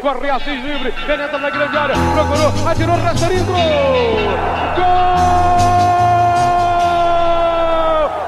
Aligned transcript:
corre 0.00 0.30
Assis 0.30 0.62
livre, 0.62 0.92
penetra 1.06 1.38
na 1.38 1.50
grande 1.50 1.76
área, 1.76 1.94
procurou, 2.14 2.68
atirou, 2.68 2.96
Rasterinho, 2.96 3.44
gol! 3.44 3.56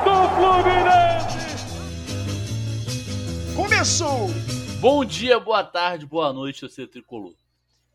Do 0.04 0.29
Fluminense! 0.35 1.54
Começou! 3.54 4.29
Bom 4.80 5.04
dia, 5.04 5.38
boa 5.38 5.62
tarde, 5.62 6.06
boa 6.06 6.33
noite, 6.33 6.62
você 6.62 6.87
tricolor. 6.87 7.35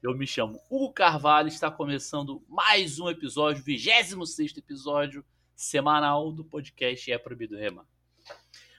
Eu 0.01 0.15
me 0.15 0.25
chamo 0.25 0.61
Hugo 0.69 0.93
Carvalho, 0.93 1.47
está 1.47 1.69
começando 1.69 2.43
mais 2.47 2.99
um 2.99 3.09
episódio, 3.09 3.63
26 3.63 4.57
episódio 4.57 5.25
semanal 5.55 6.31
do 6.31 6.45
podcast 6.45 7.11
É 7.11 7.17
Proibido 7.17 7.57
Remar. 7.57 7.85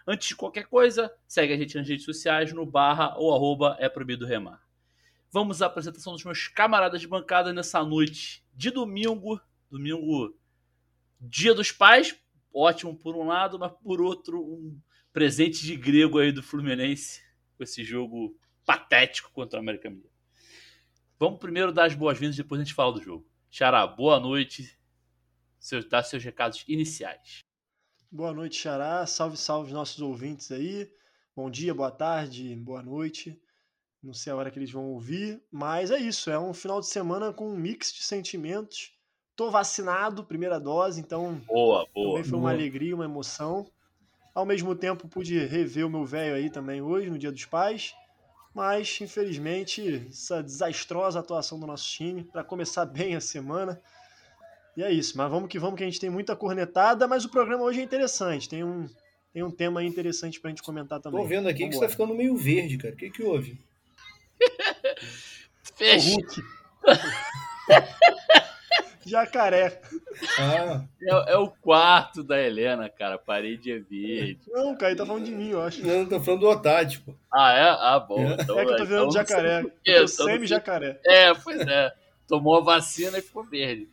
Antes 0.06 0.28
de 0.28 0.36
qualquer 0.36 0.66
coisa, 0.66 1.12
segue 1.26 1.52
a 1.52 1.56
gente 1.56 1.76
nas 1.76 1.88
redes 1.88 2.04
sociais 2.04 2.52
no 2.52 2.64
barra 2.64 3.14
ou 3.18 3.34
arroba 3.34 3.76
É 3.80 3.88
Proibido 3.88 4.24
Remar. 4.24 4.65
Vamos 5.36 5.60
à 5.60 5.66
apresentação 5.66 6.14
dos 6.14 6.24
meus 6.24 6.48
camaradas 6.48 6.98
de 6.98 7.06
bancada 7.06 7.52
nessa 7.52 7.84
noite 7.84 8.42
de 8.54 8.70
domingo, 8.70 9.38
domingo, 9.70 10.34
dia 11.20 11.52
dos 11.52 11.70
pais, 11.70 12.18
ótimo 12.54 12.96
por 12.96 13.14
um 13.14 13.26
lado, 13.26 13.58
mas 13.58 13.70
por 13.82 14.00
outro, 14.00 14.40
um 14.42 14.80
presente 15.12 15.62
de 15.62 15.76
grego 15.76 16.18
aí 16.18 16.32
do 16.32 16.42
Fluminense 16.42 17.22
com 17.54 17.62
esse 17.62 17.84
jogo 17.84 18.34
patético 18.64 19.30
contra 19.30 19.58
o 19.58 19.62
América 19.62 19.90
Mineiro. 19.90 20.10
Vamos 21.18 21.38
primeiro 21.38 21.70
dar 21.70 21.84
as 21.84 21.94
boas-vindas, 21.94 22.34
depois 22.34 22.58
a 22.58 22.64
gente 22.64 22.72
fala 22.72 22.94
do 22.94 23.02
jogo. 23.02 23.28
Xará, 23.50 23.86
boa 23.86 24.18
noite. 24.18 24.74
Seu, 25.58 25.86
dá 25.86 26.02
seus 26.02 26.24
recados 26.24 26.64
iniciais. 26.66 27.40
Boa 28.10 28.32
noite, 28.32 28.56
Xará. 28.56 29.04
Salve, 29.06 29.36
salve 29.36 29.70
nossos 29.74 30.00
ouvintes 30.00 30.50
aí. 30.50 30.90
Bom 31.36 31.50
dia, 31.50 31.74
boa 31.74 31.90
tarde, 31.90 32.56
boa 32.56 32.82
noite. 32.82 33.38
Não 34.06 34.14
sei 34.14 34.32
a 34.32 34.36
hora 34.36 34.52
que 34.52 34.58
eles 34.58 34.70
vão 34.70 34.84
ouvir, 34.92 35.42
mas 35.50 35.90
é 35.90 35.98
isso. 35.98 36.30
É 36.30 36.38
um 36.38 36.54
final 36.54 36.78
de 36.78 36.86
semana 36.86 37.32
com 37.32 37.48
um 37.48 37.56
mix 37.56 37.92
de 37.92 38.04
sentimentos. 38.04 38.92
Tô 39.34 39.50
vacinado, 39.50 40.22
primeira 40.22 40.60
dose, 40.60 41.00
então 41.00 41.42
boa, 41.44 41.88
boa, 41.92 42.10
também 42.10 42.22
foi 42.22 42.30
boa. 42.30 42.42
uma 42.42 42.50
alegria, 42.52 42.94
uma 42.94 43.04
emoção. 43.04 43.66
Ao 44.32 44.46
mesmo 44.46 44.76
tempo, 44.76 45.08
pude 45.08 45.36
rever 45.44 45.84
o 45.84 45.90
meu 45.90 46.04
velho 46.04 46.36
aí 46.36 46.48
também 46.48 46.80
hoje, 46.80 47.10
no 47.10 47.18
Dia 47.18 47.32
dos 47.32 47.44
Pais. 47.46 47.96
Mas, 48.54 48.96
infelizmente, 49.00 50.06
essa 50.08 50.40
desastrosa 50.40 51.18
atuação 51.18 51.58
do 51.58 51.66
nosso 51.66 51.88
time, 51.88 52.22
para 52.22 52.44
começar 52.44 52.86
bem 52.86 53.16
a 53.16 53.20
semana. 53.20 53.82
E 54.76 54.84
é 54.84 54.92
isso, 54.92 55.18
mas 55.18 55.28
vamos 55.28 55.48
que 55.48 55.58
vamos, 55.58 55.76
que 55.78 55.82
a 55.82 55.86
gente 55.86 55.98
tem 55.98 56.10
muita 56.10 56.36
cornetada, 56.36 57.08
mas 57.08 57.24
o 57.24 57.28
programa 57.28 57.64
hoje 57.64 57.80
é 57.80 57.82
interessante. 57.82 58.48
Tem 58.48 58.62
um, 58.62 58.88
tem 59.32 59.42
um 59.42 59.50
tema 59.50 59.80
aí 59.80 59.86
interessante 59.86 60.38
pra 60.38 60.50
gente 60.50 60.62
comentar 60.62 61.00
também. 61.00 61.20
Tô 61.20 61.26
vendo 61.26 61.48
aqui 61.48 61.64
Vambora. 61.64 61.70
que 61.70 61.76
você 61.76 61.86
tá 61.86 61.90
ficando 61.90 62.14
meio 62.14 62.36
verde, 62.36 62.78
cara. 62.78 62.94
O 62.94 62.96
que 62.96 63.10
que 63.10 63.24
houve? 63.24 63.58
O 65.72 65.78
Fecha. 65.78 66.10
Hulk. 66.10 66.42
Jacaré. 69.06 69.80
Ah, 70.38 70.82
É, 71.00 71.32
é 71.32 71.36
o 71.36 71.48
quarto 71.48 72.24
da 72.24 72.40
Helena, 72.40 72.88
cara. 72.88 73.16
Parede 73.18 73.70
é 73.70 73.78
verde. 73.78 74.40
Não, 74.48 74.76
cara, 74.76 74.90
ele 74.92 74.98
tá 74.98 75.06
falando 75.06 75.24
de 75.24 75.30
mim, 75.30 75.50
eu 75.50 75.62
acho. 75.62 75.86
não, 75.86 76.04
tô 76.06 76.20
falando 76.20 76.40
do 76.40 76.48
Otávio, 76.48 77.00
pô. 77.02 77.14
Ah, 77.32 77.52
é? 77.52 77.62
Ah, 77.68 78.00
bom. 78.00 78.20
É. 78.20 78.42
Então, 78.42 78.58
É 78.58 78.64
que 78.64 78.70
eu 78.72 78.76
tô 78.76 78.82
então 78.82 78.86
virando 78.86 79.04
não 79.04 79.10
sei 79.12 79.20
jacaré. 79.20 79.60
Eu 79.60 79.64
tô 79.64 79.70
então 79.84 80.08
semi-jacaré. 80.08 81.00
É, 81.04 81.34
pois 81.34 81.60
é. 81.60 81.92
Tomou 82.26 82.56
a 82.56 82.60
vacina 82.62 83.18
e 83.18 83.22
ficou 83.22 83.44
verde. 83.44 83.88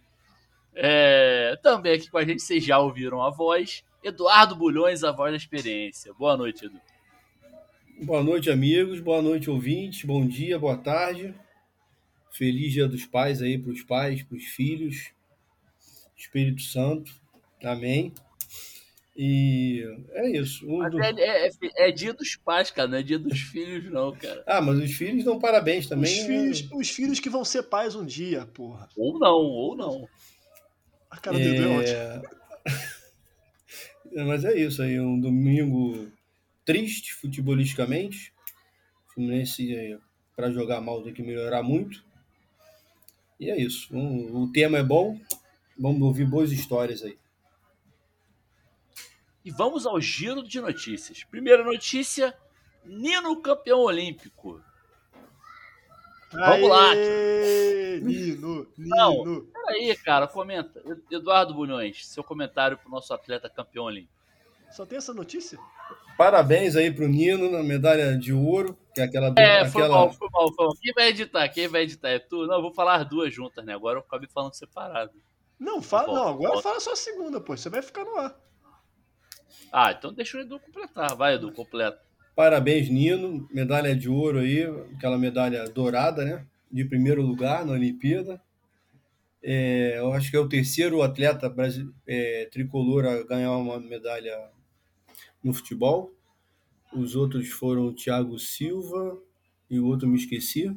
É, 0.75 1.55
também 1.61 1.94
aqui 1.94 2.09
com 2.09 2.17
a 2.17 2.25
gente, 2.25 2.41
vocês 2.41 2.64
já 2.64 2.80
ouviram 2.80 3.21
a 3.21 3.30
voz. 3.30 3.83
Eduardo 4.03 4.55
Bulhões, 4.55 5.03
a 5.03 5.11
voz 5.11 5.31
da 5.31 5.38
experiência. 5.38 6.11
Boa 6.16 6.36
noite, 6.36 6.66
Edu. 6.66 6.81
Boa 8.03 8.23
noite, 8.23 8.49
amigos. 8.49 8.99
Boa 8.99 9.21
noite, 9.21 9.49
ouvintes. 9.49 10.03
Bom 10.03 10.25
dia, 10.27 10.57
boa 10.59 10.77
tarde. 10.77 11.33
Feliz 12.31 12.73
Dia 12.73 12.87
dos 12.87 13.05
Pais 13.05 13.41
aí 13.41 13.57
pros 13.57 13.83
pais, 13.83 14.23
pros 14.23 14.43
filhos. 14.45 15.11
Espírito 16.17 16.61
Santo. 16.61 17.13
Amém. 17.63 18.11
E 19.15 19.83
é 20.11 20.31
isso. 20.37 20.67
Um 20.67 20.80
Mas 20.80 20.92
do- 20.92 21.02
é, 21.02 21.11
é- 21.47 21.49
é- 21.77 21.92
dia 21.92 22.13
dos 22.13 22.36
pais, 22.36 22.71
cara, 22.71 22.87
não 22.87 22.97
é 22.97 23.03
dia 23.03 23.19
dos 23.19 23.39
filhos, 23.39 23.92
não, 23.92 24.11
cara. 24.11 24.43
Ah, 24.47 24.59
mas 24.59 24.80
os 24.80 24.92
filhos 24.93 25.23
dão 25.23 25.39
parabéns 25.39 25.83
Os 25.86 25.89
também. 25.89 26.19
né? 26.21 26.25
filhos, 26.27 26.67
os 26.73 26.89
filhos 26.89 27.19
que 27.19 27.30
vão 27.30 27.45
ser 27.45 27.63
pais 27.63 27.95
um 27.95 28.05
dia, 28.05 28.45
porra. 28.47 28.89
Ou 28.97 29.19
não, 29.19 29.36
ou 29.37 29.75
não. 29.75 30.08
A 31.11 31.17
cara 31.17 31.37
é 31.39 31.67
ótima. 31.67 31.95
É, 31.95 32.21
Mas 34.25 34.43
é 34.45 34.55
isso 34.58 34.81
aí, 34.81 34.99
um 34.99 35.19
domingo 35.19 36.08
triste 36.65 37.13
futebolisticamente. 37.13 38.33
O 39.07 39.13
Fluminense 39.13 39.99
para 40.35 40.51
jogar 40.51 40.81
mal 40.81 41.01
tem 41.01 41.13
que 41.13 41.21
melhorar 41.21 41.63
muito. 41.63 42.03
E 43.39 43.49
é 43.49 43.57
isso. 43.59 43.95
O 43.95 44.51
tema 44.51 44.77
é 44.77 44.83
bom. 44.83 45.19
Vamos 45.77 46.01
ouvir 46.01 46.25
boas 46.25 46.51
histórias 46.51 47.03
aí. 47.03 47.17
E 49.43 49.51
vamos 49.51 49.85
ao 49.85 49.99
giro 49.99 50.41
de 50.41 50.61
notícias. 50.61 51.23
Primeira 51.23 51.63
notícia: 51.63 52.35
Nino 52.85 53.41
campeão 53.41 53.80
olímpico. 53.80 54.61
Vamos 56.31 56.69
lá. 56.69 56.91
Aê, 56.91 57.99
Nino, 58.01 58.67
Não. 58.77 59.25
Nino. 59.25 59.41
Peraí, 59.53 59.95
cara, 59.97 60.27
comenta. 60.27 60.81
Eduardo 61.11 61.53
Bulhões, 61.53 62.07
seu 62.07 62.23
comentário 62.23 62.77
pro 62.77 62.89
nosso 62.89 63.13
atleta 63.13 63.49
campeão 63.49 63.85
olímpico. 63.85 64.23
Só 64.73 64.86
tem 64.86 64.98
essa 64.98 65.14
notícia? 65.14 65.60
Parabéns 66.17 66.76
aí 66.76 66.92
pro 66.92 67.08
Nino 67.08 67.50
na 67.52 67.61
medalha 67.61 68.17
de 68.17 68.34
ouro, 68.34 68.78
que 68.94 69.02
é 69.02 69.04
aquela. 69.04 69.34
É, 69.38 69.66
foi 69.66 69.84
aquela... 69.84 70.00
mal, 70.00 70.14
foi 70.14 70.28
mal, 70.32 70.54
foi 70.54 70.66
mal. 70.66 70.76
Quem 70.82 70.94
vai 70.94 71.08
editar? 71.10 71.50
Quem 71.50 71.67
vai 71.67 71.82
editar? 71.84 72.10
É 72.10 72.20
tu? 72.20 72.48
Não, 72.48 72.56
eu 72.56 72.61
vou 72.61 72.73
falar 72.73 72.95
as 72.95 73.10
duas 73.10 73.34
juntas, 73.34 73.64
né? 73.64 73.73
Agora 73.73 74.00
eu 74.00 74.04
acabei 74.04 74.28
falando 74.28 74.54
separado. 74.54 75.11
Não, 75.60 75.82
fala, 75.82 76.08
Volta, 76.08 76.20
não, 76.20 76.28
agora 76.28 76.52
volta. 76.54 76.64
fala 76.64 76.80
só 76.80 76.94
a 76.94 76.95
segunda, 76.95 77.39
pô. 77.39 77.56
Você 77.56 77.70
vai 77.70 77.82
ficar 77.82 78.04
no 78.04 78.17
ar. 78.17 78.36
Ah, 79.72 79.92
então 79.92 80.11
deixa 80.11 80.38
o 80.38 80.42
Edu 80.42 80.60
completar. 80.60 81.16
Vai, 81.16 81.36
Edu, 81.36 81.52
completa. 81.52 82.00
Parabéns, 82.36 82.90
Nino. 82.90 83.48
Medalha 83.52 83.95
de 83.95 84.10
ouro 84.10 84.40
aí, 84.40 84.64
aquela 84.95 85.17
medalha 85.17 85.70
dourada, 85.70 86.26
né? 86.26 86.45
De 86.72 86.84
primeiro 86.84 87.22
lugar 87.22 87.64
na 87.64 87.73
Olimpíada. 87.73 88.42
É, 89.44 90.00
eu 90.00 90.14
acho 90.14 90.32
que 90.32 90.38
é 90.38 90.40
o 90.40 90.50
terceiro 90.50 91.02
atleta 91.02 91.54
é, 92.08 92.48
tricolor 92.52 93.05
a 93.05 93.23
ganhar 93.23 93.52
uma 93.58 93.80
medalha 93.80 94.52
no 95.43 95.54
futebol. 95.54 96.14
Os 96.93 97.15
outros 97.15 97.49
foram 97.49 97.87
o 97.87 97.93
Thiago 97.93 98.39
Silva 98.39 99.21
e 99.70 99.80
o 99.80 99.86
outro 99.87 100.08
me 100.08 100.17
esqueci. 100.17 100.76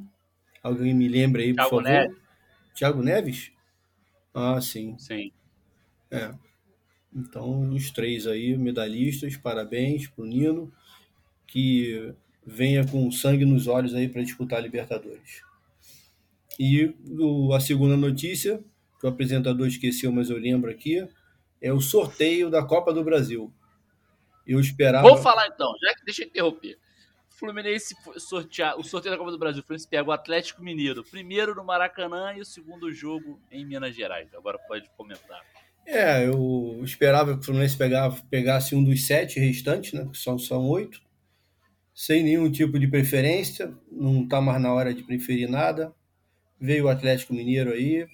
Alguém 0.63 0.95
me 0.95 1.09
lembra 1.09 1.43
aí, 1.43 1.55
por 1.55 1.65
Thiago 1.65 1.69
favor? 1.69 1.83
Neves. 1.83 2.17
Thiago 2.75 3.03
Neves? 3.03 3.53
Ah, 4.35 4.61
sim. 4.61 4.99
Sim. 4.99 5.33
É. 6.11 6.35
Então, 7.15 7.71
os 7.73 7.91
três 7.91 8.27
aí, 8.27 8.57
medalhistas, 8.59 9.37
parabéns 9.37 10.09
pro 10.09 10.25
Nino, 10.27 10.73
que 11.47 12.15
venha 12.47 12.87
com 12.87 13.11
sangue 13.13 13.45
nos 13.47 13.67
olhos 13.69 13.95
aí 13.95 14.09
para 14.09 14.23
disputar 14.25 14.59
a 14.61 14.63
Libertadores. 14.63 15.43
E 16.59 16.95
o- 17.19 17.53
a 17.53 17.61
segunda 17.61 17.97
notícia, 17.97 18.63
que 18.99 19.07
o 19.07 19.09
apresentador 19.09 19.67
esqueceu, 19.67 20.11
mas 20.11 20.31
eu 20.31 20.39
lembro 20.39 20.71
aqui, 20.71 21.07
é 21.61 21.73
o 21.73 21.81
sorteio 21.81 22.51
da 22.51 22.65
Copa 22.65 22.93
do 22.93 23.05
Brasil. 23.05 23.53
Eu 24.47 24.61
esperava. 24.61 25.09
Vou 25.09 25.19
falar 25.19 25.49
então, 25.49 25.73
já 25.83 25.95
que 25.95 26.05
deixa 26.05 26.23
eu 26.23 26.27
interromper. 26.29 26.79
O 27.31 27.39
Fluminense 27.39 27.95
sortear, 28.17 28.79
o 28.79 28.85
sorteio 28.85 29.13
da 29.13 29.19
Copa 29.19 29.31
do 29.31 29.39
Brasil, 29.39 29.61
o 29.61 29.65
Fluminense 29.65 29.89
pega 29.89 30.09
o 30.09 30.13
Atlético 30.13 30.63
Mineiro, 30.63 31.05
primeiro 31.05 31.55
no 31.55 31.65
Maracanã 31.65 32.33
e 32.35 32.41
o 32.41 32.47
segundo 32.47 32.91
jogo 32.93 33.39
em 33.51 33.65
Minas 33.65 33.95
Gerais. 33.95 34.33
Agora 34.35 34.59
pode 34.59 34.89
comentar. 34.97 35.43
É, 35.87 36.27
eu 36.27 36.81
esperava 36.83 37.35
que 37.35 37.41
o 37.41 37.43
Fluminense 37.45 37.77
pegava, 37.77 38.21
pegasse 38.31 38.75
um 38.75 38.83
dos 38.83 39.07
sete 39.07 39.39
restantes, 39.39 39.93
né? 39.93 40.09
Que 40.11 40.19
são, 40.19 40.39
são 40.39 40.67
oito. 40.69 41.01
Sem 41.95 42.23
nenhum 42.23 42.51
tipo 42.51 42.79
de 42.79 42.89
preferência. 42.89 43.73
Não 43.91 44.25
está 44.25 44.41
mais 44.41 44.61
na 44.61 44.73
hora 44.73 44.93
de 44.93 45.03
preferir 45.05 45.49
nada. 45.49 45.95
Veio 46.59 46.87
o 46.87 46.89
Atlético 46.89 47.35
Mineiro 47.35 47.71
aí. 47.71 48.07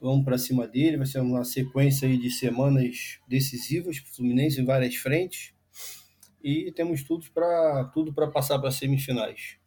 Vamos 0.00 0.24
para 0.24 0.38
cima 0.38 0.66
dele. 0.66 0.96
Vai 0.96 1.06
ser 1.06 1.20
uma 1.20 1.44
sequência 1.44 2.08
aí 2.08 2.16
de 2.16 2.30
semanas 2.30 3.18
decisivas 3.28 4.00
para 4.00 4.10
o 4.10 4.14
Fluminense 4.14 4.60
em 4.60 4.64
várias 4.64 4.96
frentes. 4.96 5.52
E 6.42 6.72
temos 6.72 7.02
tudo 7.02 7.30
para 7.32 7.84
tudo 7.92 8.12
para 8.14 8.30
passar 8.30 8.58
para 8.58 8.68
as 8.68 8.76
semifinais. 8.76 9.58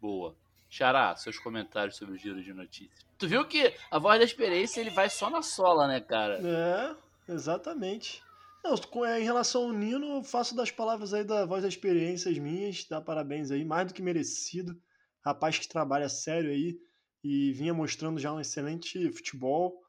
Boa. 0.00 0.36
Xará, 0.68 1.14
seus 1.16 1.38
comentários 1.38 1.96
sobre 1.96 2.14
o 2.14 2.18
giro 2.18 2.42
de 2.42 2.52
notícias. 2.52 3.06
Tu 3.18 3.28
viu 3.28 3.46
que 3.46 3.74
a 3.90 3.98
voz 3.98 4.18
da 4.18 4.24
experiência 4.24 4.80
ele 4.80 4.90
vai 4.90 5.08
só 5.08 5.30
na 5.30 5.42
sola, 5.42 5.86
né, 5.86 6.00
cara? 6.00 6.40
É, 6.42 7.32
exatamente. 7.32 8.22
Não, 8.64 9.04
é, 9.04 9.20
em 9.20 9.24
relação 9.24 9.64
ao 9.64 9.72
Nino, 9.72 10.16
eu 10.16 10.22
faço 10.22 10.54
das 10.54 10.70
palavras 10.70 11.12
aí 11.12 11.24
da 11.24 11.44
voz 11.44 11.62
das 11.62 11.74
experiências 11.74 12.38
minhas, 12.38 12.86
dá 12.88 13.00
parabéns 13.00 13.50
aí, 13.50 13.64
mais 13.64 13.88
do 13.88 13.94
que 13.94 14.00
merecido. 14.00 14.80
Rapaz 15.24 15.58
que 15.58 15.68
trabalha 15.68 16.08
sério 16.08 16.50
aí 16.50 16.78
e 17.22 17.52
vinha 17.52 17.72
mostrando 17.72 18.18
já 18.18 18.32
um 18.32 18.40
excelente 18.40 19.10
futebol 19.12 19.80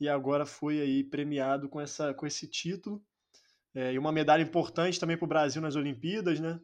e 0.00 0.08
agora 0.08 0.44
foi 0.44 0.80
aí 0.80 1.04
premiado 1.04 1.68
com, 1.68 1.80
essa, 1.80 2.12
com 2.12 2.26
esse 2.26 2.48
título. 2.48 3.00
É, 3.74 3.92
e 3.92 3.98
uma 3.98 4.10
medalha 4.10 4.42
importante 4.42 4.98
também 4.98 5.16
para 5.16 5.24
o 5.24 5.28
Brasil 5.28 5.62
nas 5.62 5.76
Olimpíadas, 5.76 6.40
né? 6.40 6.60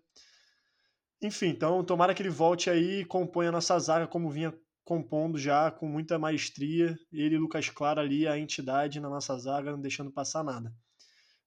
Enfim, 1.23 1.47
então 1.47 1.85
tomara 1.85 2.15
que 2.15 2.23
ele 2.23 2.31
volte 2.31 2.69
aí 2.69 3.01
e 3.01 3.05
componha 3.05 3.49
a 3.49 3.53
nossa 3.53 3.79
zaga 3.79 4.07
como 4.07 4.31
vinha 4.31 4.53
compondo 4.85 5.39
já 5.39 5.71
com 5.71 5.87
muita 5.87 6.19
maestria. 6.19 6.99
Ele 7.13 7.37
e 7.37 7.39
Lucas 7.39 7.69
Claro 7.69 8.01
ali, 8.01 8.27
a 8.27 8.39
entidade 8.39 9.01
na 9.01 9.09
nossa 9.09 9.39
zaga, 9.39 9.71
não 9.71 9.81
deixando 9.81 10.11
passar 10.11 10.43
nada. 10.43 10.73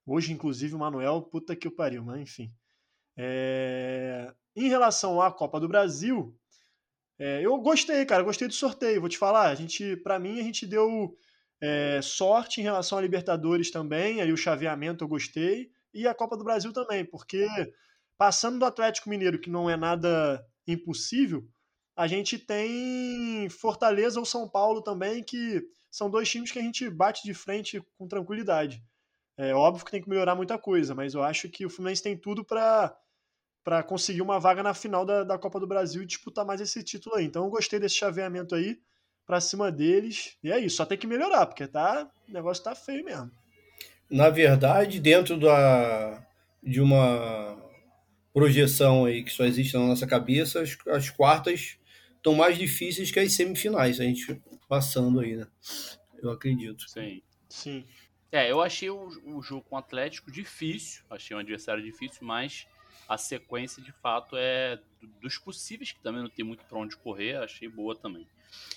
Hoje, 0.05 0.31
inclusive, 0.31 0.75
o 0.75 0.79
Manuel, 0.79 1.21
puta 1.21 1.55
que 1.55 1.67
o 1.67 1.75
pariu, 1.75 2.03
mas 2.03 2.21
enfim. 2.21 2.53
É... 3.17 4.33
Em 4.55 4.67
relação 4.67 5.21
à 5.21 5.31
Copa 5.31 5.59
do 5.59 5.67
Brasil, 5.67 6.37
é, 7.21 7.45
eu 7.45 7.55
gostei, 7.59 8.03
cara, 8.03 8.23
gostei 8.23 8.47
do 8.47 8.53
sorteio. 8.55 8.99
Vou 8.99 9.07
te 9.07 9.17
falar, 9.17 9.49
a 9.49 9.53
gente, 9.53 9.95
para 9.97 10.17
mim, 10.17 10.39
a 10.39 10.43
gente 10.43 10.65
deu 10.65 11.15
é, 11.61 12.01
sorte 12.01 12.59
em 12.59 12.63
relação 12.63 12.97
à 12.97 13.01
Libertadores 13.01 13.69
também. 13.69 14.21
Aí 14.21 14.33
o 14.33 14.37
chaveamento 14.37 15.03
eu 15.03 15.07
gostei 15.07 15.69
e 15.93 16.07
a 16.07 16.15
Copa 16.15 16.35
do 16.35 16.43
Brasil 16.43 16.73
também, 16.73 17.05
porque 17.05 17.47
passando 18.17 18.57
do 18.57 18.65
Atlético 18.65 19.07
Mineiro, 19.07 19.39
que 19.39 19.51
não 19.51 19.69
é 19.69 19.77
nada 19.77 20.43
impossível, 20.67 21.47
a 21.95 22.07
gente 22.07 22.39
tem 22.39 23.47
Fortaleza 23.49 24.19
ou 24.19 24.25
São 24.25 24.49
Paulo 24.49 24.81
também, 24.81 25.23
que 25.23 25.61
são 25.91 26.09
dois 26.09 26.27
times 26.27 26.51
que 26.51 26.57
a 26.57 26.63
gente 26.63 26.89
bate 26.89 27.21
de 27.23 27.35
frente 27.35 27.83
com 27.99 28.07
tranquilidade. 28.07 28.83
É 29.37 29.53
óbvio 29.53 29.85
que 29.85 29.91
tem 29.91 30.01
que 30.01 30.09
melhorar 30.09 30.33
muita 30.33 30.57
coisa, 30.57 30.95
mas 30.95 31.13
eu 31.13 31.21
acho 31.21 31.49
que 31.49 31.67
o 31.67 31.69
Fluminense 31.69 32.01
tem 32.01 32.17
tudo 32.17 32.43
para 32.43 32.95
para 33.63 33.83
conseguir 33.83 34.21
uma 34.21 34.39
vaga 34.39 34.63
na 34.63 34.73
final 34.73 35.05
da, 35.05 35.23
da 35.23 35.37
Copa 35.37 35.59
do 35.59 35.67
Brasil 35.67 36.01
e 36.01 36.05
disputar 36.05 36.45
mais 36.45 36.61
esse 36.61 36.83
título 36.83 37.15
aí. 37.15 37.25
Então 37.25 37.43
eu 37.43 37.49
gostei 37.49 37.79
desse 37.79 37.95
chaveamento 37.95 38.55
aí 38.55 38.79
para 39.25 39.39
cima 39.39 39.71
deles. 39.71 40.37
E 40.43 40.51
é 40.51 40.59
isso, 40.59 40.77
só 40.77 40.85
tem 40.85 40.97
que 40.97 41.07
melhorar, 41.07 41.45
porque 41.45 41.67
tá, 41.67 42.09
o 42.27 42.31
negócio 42.31 42.63
tá 42.63 42.75
feio 42.75 43.05
mesmo. 43.05 43.31
Na 44.09 44.29
verdade, 44.29 44.99
dentro 44.99 45.39
da, 45.39 46.25
de 46.61 46.81
uma 46.81 47.57
projeção 48.33 49.05
aí 49.05 49.23
que 49.23 49.31
só 49.31 49.45
existe 49.45 49.73
na 49.73 49.87
nossa 49.87 50.07
cabeça, 50.07 50.61
as, 50.61 50.77
as 50.87 51.09
quartas 51.09 51.77
estão 52.17 52.35
mais 52.35 52.57
difíceis 52.57 53.11
que 53.11 53.19
as 53.19 53.33
semifinais, 53.33 53.99
a 53.99 54.03
gente 54.03 54.41
passando 54.67 55.19
aí, 55.19 55.35
né? 55.35 55.47
Eu 56.21 56.31
acredito. 56.31 56.89
Sim. 56.89 57.21
Sim. 57.49 57.85
É, 58.31 58.49
eu 58.49 58.61
achei 58.61 58.89
o, 58.89 59.09
o 59.25 59.41
jogo 59.41 59.65
com 59.69 59.75
o 59.75 59.79
Atlético 59.79 60.31
difícil, 60.31 61.03
achei 61.09 61.35
um 61.35 61.39
adversário 61.39 61.83
difícil, 61.83 62.25
mas 62.25 62.65
a 63.11 63.17
sequência 63.17 63.83
de 63.83 63.91
fato 63.91 64.37
é 64.37 64.79
dos 65.21 65.37
possíveis, 65.37 65.91
que 65.91 65.99
também 65.99 66.21
não 66.21 66.29
tem 66.29 66.45
muito 66.45 66.63
para 66.63 66.77
onde 66.77 66.95
correr, 66.95 67.35
achei 67.35 67.67
boa 67.67 67.93
também. 67.93 68.25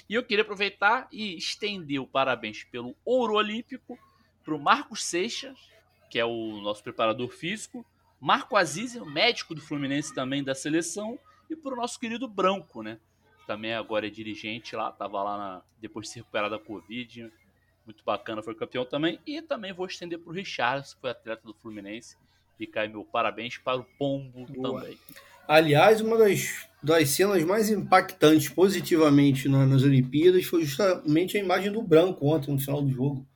E 0.08 0.14
eu 0.14 0.25
queria 0.25 0.42
aproveitar 0.42 1.06
e 1.12 1.36
estender 1.36 2.00
o 2.00 2.06
parabéns 2.06 2.64
pelo 2.64 2.96
ouro 3.04 3.34
olímpico 3.34 3.96
para 4.44 4.52
o 4.52 4.58
Marcos 4.58 5.04
Seixas, 5.04 5.56
que 6.10 6.19
é 6.19 6.25
o 6.25 6.60
nosso 6.60 6.82
preparador 6.82 7.28
físico, 7.28 7.86
Marco 8.20 8.56
Aziz, 8.56 8.96
o 8.96 9.06
médico 9.06 9.54
do 9.54 9.60
Fluminense 9.60 10.12
também 10.12 10.42
da 10.42 10.54
seleção, 10.54 11.16
e 11.48 11.54
para 11.54 11.72
o 11.72 11.76
nosso 11.76 12.00
querido 12.00 12.26
Branco, 12.26 12.82
né? 12.82 12.98
Também 13.46 13.72
agora 13.72 14.08
é 14.08 14.10
dirigente 14.10 14.75
lá, 14.75 14.88
estava 14.88 15.22
lá 15.22 15.38
na, 15.38 15.62
depois 15.78 16.06
de 16.06 16.12
se 16.12 16.19
recuperar 16.19 16.50
da 16.50 16.58
Covid, 16.58 17.30
muito 17.87 18.02
bacana, 18.02 18.42
foi 18.42 18.56
campeão 18.56 18.84
também. 18.84 19.20
E 19.25 19.40
também 19.40 19.72
vou 19.72 19.87
estender 19.87 20.19
para 20.19 20.30
o 20.30 20.32
Richard, 20.32 20.92
que 20.92 21.00
foi 21.00 21.10
atleta 21.10 21.46
do 21.46 21.54
Fluminense. 21.54 22.16
Fica 22.56 22.80
aí 22.80 22.88
meu 22.88 23.04
parabéns 23.04 23.58
para 23.58 23.78
o 23.78 23.84
Pombo 23.98 24.46
Boa. 24.46 24.80
também. 24.80 24.98
Aliás, 25.46 26.00
uma 26.00 26.16
das, 26.16 26.66
das 26.82 27.10
cenas 27.10 27.44
mais 27.44 27.68
impactantes 27.68 28.48
positivamente 28.48 29.48
na, 29.48 29.66
nas 29.66 29.82
Olimpíadas 29.82 30.44
foi 30.46 30.64
justamente 30.64 31.36
a 31.36 31.40
imagem 31.40 31.70
do 31.70 31.82
Branco 31.82 32.26
ontem 32.26 32.50
no 32.50 32.58
final 32.58 32.80
do 32.80 32.90
jogo. 32.90 33.26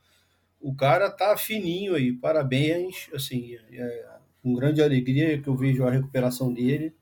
O 0.59 0.75
cara 0.75 1.09
tá 1.09 1.37
fininho 1.37 1.95
aí, 1.95 2.11
parabéns, 2.11 3.09
assim, 3.13 3.55
é, 3.71 4.09
com 4.41 4.55
grande 4.55 4.81
alegria 4.81 5.39
que 5.41 5.47
eu 5.47 5.55
vejo 5.55 5.85
a 5.85 5.91
recuperação 5.91 6.51
dele. 6.51 6.93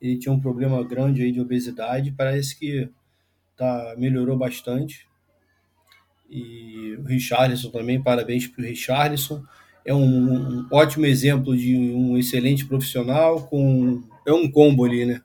Ele 0.00 0.18
tinha 0.18 0.32
um 0.32 0.40
problema 0.40 0.82
grande 0.84 1.22
aí 1.22 1.32
de 1.32 1.40
obesidade, 1.40 2.12
parece 2.12 2.58
que 2.58 2.88
tá, 3.56 3.94
melhorou 3.96 4.36
bastante. 4.36 5.06
E 6.28 6.96
o 6.98 7.04
Richarlison 7.04 7.70
também, 7.70 8.02
parabéns 8.02 8.46
para 8.46 8.62
o 8.62 8.66
Richarlison. 8.66 9.42
É 9.88 9.94
um, 9.94 10.04
um, 10.04 10.68
ótimo 10.70 11.06
exemplo 11.06 11.56
de 11.56 11.74
um 11.74 12.18
excelente 12.18 12.66
profissional, 12.66 13.48
com 13.48 14.02
é 14.26 14.30
um 14.30 14.46
combo 14.50 14.84
ali, 14.84 15.06
né? 15.06 15.22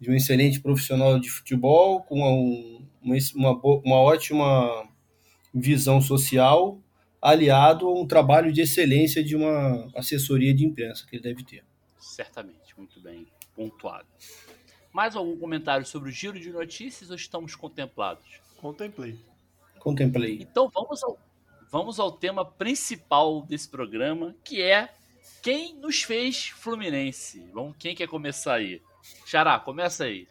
De 0.00 0.10
um 0.10 0.14
excelente 0.14 0.60
profissional 0.60 1.20
de 1.20 1.30
futebol, 1.30 2.02
com 2.02 2.20
um, 2.20 2.84
uma, 3.00 3.16
uma, 3.36 3.60
uma 3.84 3.96
ótima 3.98 4.88
visão 5.54 6.00
social, 6.00 6.82
aliado 7.22 7.86
a 7.86 8.00
um 8.00 8.04
trabalho 8.04 8.52
de 8.52 8.62
excelência 8.62 9.22
de 9.22 9.36
uma 9.36 9.88
assessoria 9.94 10.52
de 10.52 10.66
imprensa 10.66 11.06
que 11.08 11.14
ele 11.14 11.22
deve 11.22 11.44
ter. 11.44 11.62
Certamente, 11.96 12.76
muito 12.76 13.00
bem 13.00 13.28
pontuado. 13.54 14.08
Mais 14.92 15.14
algum 15.14 15.36
comentário 15.36 15.86
sobre 15.86 16.08
o 16.08 16.12
giro 16.12 16.40
de 16.40 16.50
notícias 16.50 17.10
ou 17.10 17.16
estamos 17.16 17.54
contemplados? 17.54 18.40
Contemplei. 18.56 19.16
Contemplei. 19.78 20.38
Então 20.40 20.68
vamos 20.68 21.00
ao, 21.04 21.16
vamos 21.74 21.98
ao 21.98 22.12
tema 22.12 22.44
principal 22.44 23.42
desse 23.42 23.68
programa, 23.68 24.36
que 24.44 24.62
é 24.62 24.94
quem 25.42 25.74
nos 25.74 26.04
fez 26.04 26.50
Fluminense. 26.50 27.50
Vamos, 27.52 27.76
quem 27.76 27.96
quer 27.96 28.06
começar 28.06 28.54
aí? 28.54 28.80
Xará, 29.26 29.58
começa 29.58 30.04
aí. 30.04 30.28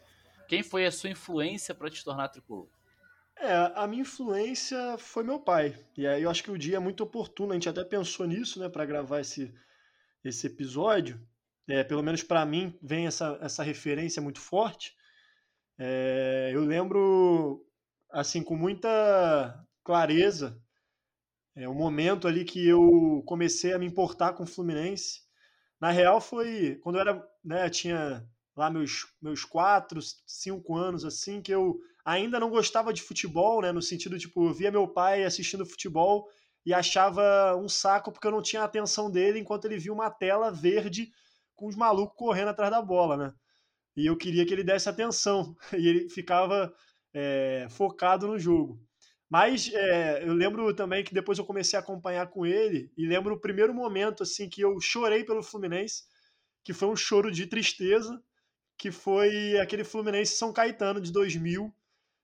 Quem 0.47 0.63
foi 0.63 0.85
a 0.85 0.91
sua 0.91 1.09
influência 1.09 1.75
para 1.75 1.89
te 1.89 2.01
tornar 2.01 2.29
tricolor? 2.29 2.69
É, 3.37 3.73
a 3.75 3.85
minha 3.87 4.03
influência 4.03 4.97
foi 4.97 5.21
meu 5.25 5.37
pai. 5.37 5.77
E 5.97 6.07
aí 6.07 6.23
eu 6.23 6.29
acho 6.29 6.41
que 6.45 6.49
o 6.49 6.57
dia 6.57 6.77
é 6.77 6.79
muito 6.79 7.03
oportuno. 7.03 7.51
A 7.51 7.55
gente 7.55 7.67
até 7.67 7.83
pensou 7.83 8.25
nisso, 8.25 8.57
né, 8.61 8.69
para 8.69 8.85
gravar 8.85 9.19
esse, 9.19 9.53
esse 10.23 10.47
episódio. 10.47 11.19
É, 11.67 11.83
pelo 11.83 12.01
menos 12.01 12.23
para 12.23 12.45
mim 12.45 12.73
vem 12.81 13.05
essa, 13.05 13.37
essa 13.41 13.63
referência 13.63 14.21
muito 14.21 14.39
forte. 14.39 14.95
É, 15.77 16.51
eu 16.53 16.61
lembro 16.63 17.67
assim, 18.09 18.41
com 18.41 18.55
muita 18.55 19.61
clareza, 19.83 20.62
é, 21.55 21.67
o 21.67 21.73
momento 21.73 22.27
ali 22.27 22.43
que 22.43 22.67
eu 22.67 23.23
comecei 23.25 23.73
a 23.73 23.79
me 23.79 23.85
importar 23.85 24.33
com 24.33 24.43
o 24.43 24.47
Fluminense. 24.47 25.21
Na 25.79 25.91
real, 25.91 26.21
foi 26.21 26.79
quando 26.81 26.95
eu 26.95 27.01
era, 27.01 27.27
né, 27.43 27.69
tinha 27.69 28.25
lá 28.55 28.69
meus, 28.69 29.07
meus 29.21 29.43
quatro, 29.43 29.99
cinco 30.25 30.75
anos, 30.75 31.03
assim, 31.05 31.41
que 31.41 31.53
eu 31.53 31.79
ainda 32.05 32.39
não 32.39 32.49
gostava 32.49 32.93
de 32.93 33.01
futebol, 33.01 33.61
né, 33.61 33.71
no 33.71 33.81
sentido, 33.81 34.17
tipo, 34.17 34.45
eu 34.47 34.53
via 34.53 34.71
meu 34.71 34.87
pai 34.87 35.23
assistindo 35.23 35.65
futebol 35.65 36.27
e 36.65 36.73
achava 36.73 37.55
um 37.57 37.67
saco 37.67 38.11
porque 38.11 38.27
eu 38.27 38.31
não 38.31 38.41
tinha 38.41 38.61
a 38.61 38.65
atenção 38.65 39.11
dele 39.11 39.39
enquanto 39.39 39.65
ele 39.65 39.77
via 39.77 39.93
uma 39.93 40.09
tela 40.09 40.51
verde 40.51 41.11
com 41.55 41.67
os 41.67 41.75
malucos 41.75 42.17
correndo 42.17 42.49
atrás 42.49 42.71
da 42.71 42.81
bola, 42.81 43.17
né? 43.17 43.33
E 43.95 44.05
eu 44.07 44.17
queria 44.17 44.45
que 44.45 44.53
ele 44.53 44.63
desse 44.63 44.89
atenção. 44.89 45.55
E 45.77 45.87
ele 45.87 46.09
ficava 46.09 46.73
é, 47.13 47.67
focado 47.69 48.27
no 48.27 48.39
jogo. 48.39 48.79
Mas 49.29 49.71
é, 49.73 50.23
eu 50.27 50.33
lembro 50.33 50.73
também 50.75 51.03
que 51.03 51.13
depois 51.13 51.37
eu 51.39 51.45
comecei 51.45 51.77
a 51.77 51.81
acompanhar 51.81 52.27
com 52.27 52.45
ele 52.45 52.91
e 52.97 53.05
lembro 53.05 53.33
o 53.33 53.39
primeiro 53.39 53.73
momento 53.73 54.23
assim 54.23 54.47
que 54.47 54.61
eu 54.61 54.79
chorei 54.79 55.23
pelo 55.23 55.41
Fluminense, 55.41 56.03
que 56.63 56.73
foi 56.73 56.87
um 56.87 56.95
choro 56.95 57.31
de 57.31 57.47
tristeza, 57.47 58.21
que 58.77 58.91
foi 58.91 59.57
aquele 59.59 59.83
Fluminense 59.83 60.35
São 60.35 60.53
Caetano 60.53 61.01
de 61.01 61.11
2000, 61.11 61.73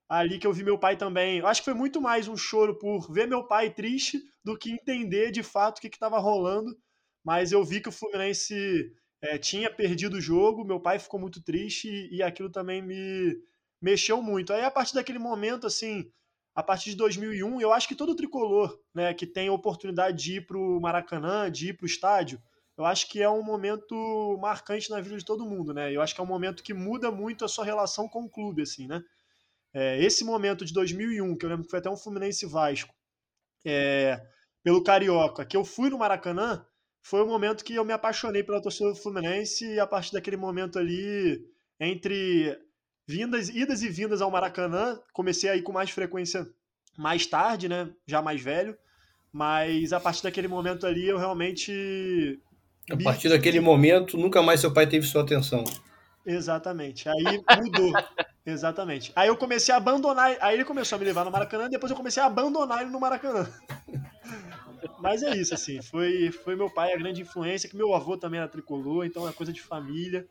ali 0.07 0.39
que 0.39 0.47
eu 0.47 0.53
vi 0.53 0.63
meu 0.63 0.77
pai 0.77 0.97
também. 0.97 1.39
Eu 1.39 1.47
acho 1.47 1.61
que 1.61 1.65
foi 1.65 1.73
muito 1.73 2.01
mais 2.01 2.27
um 2.27 2.37
choro 2.37 2.77
por 2.77 3.11
ver 3.11 3.27
meu 3.27 3.47
pai 3.47 3.69
triste 3.73 4.21
do 4.43 4.57
que 4.57 4.71
entender 4.71 5.31
de 5.31 5.43
fato 5.43 5.77
o 5.77 5.81
que 5.81 5.87
estava 5.87 6.19
rolando. 6.19 6.77
Mas 7.23 7.51
eu 7.51 7.63
vi 7.63 7.81
que 7.81 7.89
o 7.89 7.91
Fluminense 7.91 8.91
é, 9.21 9.37
tinha 9.37 9.69
perdido 9.69 10.17
o 10.17 10.21
jogo, 10.21 10.65
meu 10.65 10.79
pai 10.79 10.99
ficou 10.99 11.19
muito 11.19 11.43
triste 11.43 11.87
e, 11.89 12.17
e 12.17 12.23
aquilo 12.23 12.49
também 12.49 12.81
me, 12.81 13.37
mexeu 13.81 14.21
muito. 14.21 14.53
Aí 14.53 14.63
a 14.63 14.71
partir 14.71 14.95
daquele 14.95 15.19
momento, 15.19 15.67
assim, 15.67 16.11
a 16.59 16.63
partir 16.63 16.89
de 16.89 16.97
2001, 16.97 17.61
eu 17.61 17.71
acho 17.71 17.87
que 17.87 17.95
todo 17.95 18.13
tricolor, 18.13 18.77
né, 18.93 19.13
que 19.13 19.25
tem 19.25 19.47
a 19.47 19.53
oportunidade 19.53 20.21
de 20.21 20.35
ir 20.35 20.45
para 20.45 20.57
o 20.57 20.77
Maracanã, 20.81 21.49
de 21.49 21.69
ir 21.69 21.73
para 21.73 21.85
o 21.85 21.87
estádio, 21.87 22.37
eu 22.77 22.83
acho 22.85 23.07
que 23.09 23.21
é 23.21 23.29
um 23.29 23.41
momento 23.41 24.37
marcante 24.41 24.89
na 24.89 24.99
vida 24.99 25.17
de 25.17 25.23
todo 25.23 25.45
mundo, 25.45 25.73
né? 25.73 25.93
Eu 25.93 26.01
acho 26.01 26.13
que 26.13 26.19
é 26.19 26.23
um 26.23 26.27
momento 26.27 26.61
que 26.61 26.73
muda 26.73 27.09
muito 27.11 27.45
a 27.45 27.47
sua 27.47 27.63
relação 27.63 28.09
com 28.09 28.23
o 28.23 28.29
clube, 28.29 28.63
assim, 28.63 28.87
né? 28.87 29.01
É, 29.73 30.03
esse 30.03 30.25
momento 30.25 30.65
de 30.65 30.73
2001, 30.73 31.37
que 31.37 31.45
eu 31.45 31.49
lembro 31.49 31.63
que 31.63 31.69
foi 31.69 31.79
até 31.79 31.89
um 31.89 31.95
Fluminense 31.95 32.45
Vasco, 32.45 32.93
é, 33.65 34.21
pelo 34.61 34.83
Carioca, 34.83 35.45
que 35.45 35.55
eu 35.55 35.63
fui 35.63 35.89
no 35.89 35.97
Maracanã, 35.97 36.65
foi 37.01 37.21
o 37.21 37.27
momento 37.27 37.63
que 37.63 37.75
eu 37.75 37.85
me 37.85 37.93
apaixonei 37.93 38.43
pela 38.43 38.61
torcida 38.61 38.89
do 38.89 38.95
Fluminense 38.95 39.65
e 39.65 39.79
a 39.79 39.87
partir 39.87 40.11
daquele 40.11 40.37
momento 40.37 40.77
ali, 40.77 41.41
entre 41.79 42.57
vindas, 43.09 43.49
idas 43.49 43.81
e 43.81 43.89
vindas 43.89 44.21
ao 44.21 44.29
Maracanã. 44.29 44.99
Comecei 45.11 45.49
a 45.49 45.55
ir 45.55 45.63
com 45.63 45.71
mais 45.71 45.89
frequência 45.89 46.47
mais 46.95 47.25
tarde, 47.25 47.67
né? 47.67 47.89
Já 48.05 48.21
mais 48.21 48.39
velho. 48.39 48.77
Mas 49.33 49.91
a 49.91 49.99
partir 49.99 50.21
daquele 50.21 50.47
momento 50.47 50.85
ali 50.85 51.07
eu 51.07 51.17
realmente. 51.17 52.39
A 52.91 52.97
partir 53.03 53.29
daquele 53.29 53.59
momento, 53.59 54.15
nunca 54.15 54.43
mais 54.43 54.59
seu 54.59 54.71
pai 54.71 54.85
teve 54.85 55.07
sua 55.07 55.23
atenção. 55.23 55.63
Exatamente. 56.25 57.09
Aí 57.09 57.41
mudou. 57.59 57.93
Exatamente. 58.45 59.11
Aí 59.15 59.27
eu 59.27 59.37
comecei 59.37 59.73
a 59.73 59.77
abandonar. 59.77 60.37
Aí 60.39 60.55
ele 60.55 60.65
começou 60.65 60.95
a 60.95 60.99
me 60.99 61.05
levar 61.05 61.25
no 61.25 61.31
Maracanã, 61.31 61.67
depois 61.67 61.89
eu 61.89 61.97
comecei 61.97 62.21
a 62.21 62.27
abandonar 62.27 62.81
ele 62.81 62.91
no 62.91 62.99
Maracanã. 62.99 63.47
Mas 65.01 65.23
é 65.23 65.35
isso, 65.35 65.53
assim. 65.53 65.81
Foi, 65.81 66.31
foi 66.31 66.55
meu 66.55 66.69
pai 66.69 66.93
a 66.93 66.97
grande 66.97 67.21
influência, 67.21 67.69
que 67.69 67.75
meu 67.75 67.93
avô 67.93 68.17
também 68.17 68.39
era 68.39 68.49
tricolor, 68.49 69.05
então 69.05 69.27
é 69.27 69.31
coisa 69.31 69.51
de 69.51 69.61
família. 69.61 70.27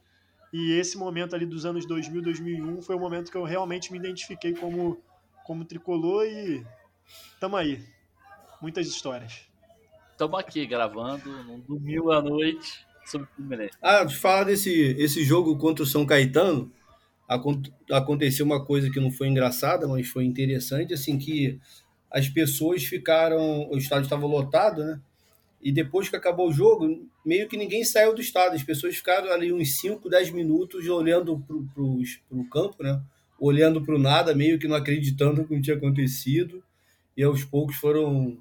E 0.52 0.72
esse 0.72 0.96
momento 0.96 1.34
ali 1.34 1.44
dos 1.44 1.64
anos 1.64 1.86
2000, 1.86 2.22
2001 2.22 2.82
foi 2.82 2.96
o 2.96 3.00
momento 3.00 3.30
que 3.30 3.36
eu 3.36 3.44
realmente 3.44 3.92
me 3.92 3.98
identifiquei 3.98 4.54
como, 4.54 4.98
como 5.44 5.64
tricolor 5.64 6.24
e 6.24 6.64
tamo 7.38 7.56
aí. 7.56 7.84
Muitas 8.60 8.86
histórias. 8.86 9.48
Tamo 10.16 10.36
aqui 10.36 10.66
gravando 10.66 11.30
num 11.44 11.60
domingo 11.60 12.10
à 12.10 12.20
noite 12.20 12.84
sobre 13.06 13.26
o 13.26 13.36
Fluminense. 13.36 13.76
Ah, 13.80 14.04
de 14.04 14.16
falar 14.16 14.44
desse 14.44 14.70
esse 14.98 15.22
jogo 15.24 15.56
contra 15.56 15.84
o 15.84 15.86
São 15.86 16.04
Caetano, 16.04 16.72
aconteceu 17.90 18.44
uma 18.44 18.64
coisa 18.64 18.90
que 18.90 18.98
não 18.98 19.10
foi 19.10 19.28
engraçada, 19.28 19.86
mas 19.86 20.08
foi 20.08 20.24
interessante, 20.24 20.94
assim, 20.94 21.18
que 21.18 21.60
as 22.10 22.28
pessoas 22.28 22.84
ficaram, 22.84 23.68
o 23.70 23.76
estádio 23.76 24.04
estava 24.04 24.26
lotado, 24.26 24.82
né? 24.82 25.00
E 25.60 25.72
depois 25.72 26.08
que 26.08 26.16
acabou 26.16 26.48
o 26.48 26.52
jogo, 26.52 27.08
meio 27.24 27.48
que 27.48 27.56
ninguém 27.56 27.84
saiu 27.84 28.14
do 28.14 28.20
estádio. 28.20 28.56
As 28.56 28.62
pessoas 28.62 28.96
ficaram 28.96 29.32
ali 29.32 29.52
uns 29.52 29.80
5, 29.80 30.08
10 30.08 30.30
minutos 30.30 30.86
olhando 30.88 31.38
para 31.38 31.82
o 31.84 32.48
campo, 32.48 32.82
né? 32.82 33.02
olhando 33.40 33.82
para 33.82 33.94
o 33.94 33.98
nada, 33.98 34.34
meio 34.34 34.58
que 34.58 34.68
não 34.68 34.76
acreditando 34.76 35.42
no 35.42 35.48
que 35.48 35.60
tinha 35.60 35.76
acontecido. 35.76 36.62
E 37.16 37.22
aos 37.22 37.44
poucos 37.44 37.76
foram 37.76 38.38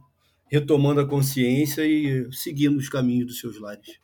retomando 0.49 1.01
a 1.01 1.07
consciência 1.07 1.85
e 1.85 2.31
seguindo 2.31 2.77
os 2.77 2.89
caminhos 2.89 3.27
dos 3.27 3.39
seus 3.39 3.59
lares. 3.59 3.99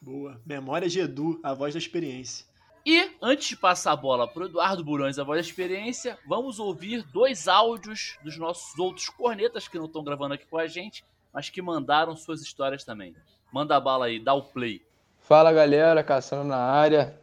Boa. 0.00 0.40
Memória 0.44 0.88
de 0.88 1.00
Edu, 1.00 1.40
a 1.42 1.54
voz 1.54 1.74
da 1.74 1.78
experiência. 1.78 2.46
E, 2.86 3.10
antes 3.20 3.48
de 3.48 3.56
passar 3.56 3.92
a 3.92 3.96
bola 3.96 4.26
para 4.26 4.44
o 4.44 4.46
Eduardo 4.46 4.84
Burões, 4.84 5.18
a 5.18 5.24
voz 5.24 5.36
da 5.36 5.46
experiência, 5.46 6.18
vamos 6.26 6.58
ouvir 6.58 7.02
dois 7.12 7.46
áudios 7.46 8.16
dos 8.22 8.38
nossos 8.38 8.78
outros 8.78 9.08
cornetas 9.08 9.68
que 9.68 9.76
não 9.76 9.86
estão 9.86 10.02
gravando 10.02 10.34
aqui 10.34 10.46
com 10.46 10.56
a 10.56 10.66
gente, 10.66 11.04
mas 11.38 11.50
que 11.50 11.62
mandaram 11.62 12.16
suas 12.16 12.42
histórias 12.42 12.82
também. 12.82 13.14
Manda 13.52 13.76
a 13.76 13.80
bala 13.80 14.06
aí, 14.06 14.18
dá 14.18 14.34
o 14.34 14.42
play. 14.42 14.82
Fala 15.20 15.52
galera, 15.52 16.02
caçando 16.02 16.42
na 16.42 16.56
área. 16.56 17.16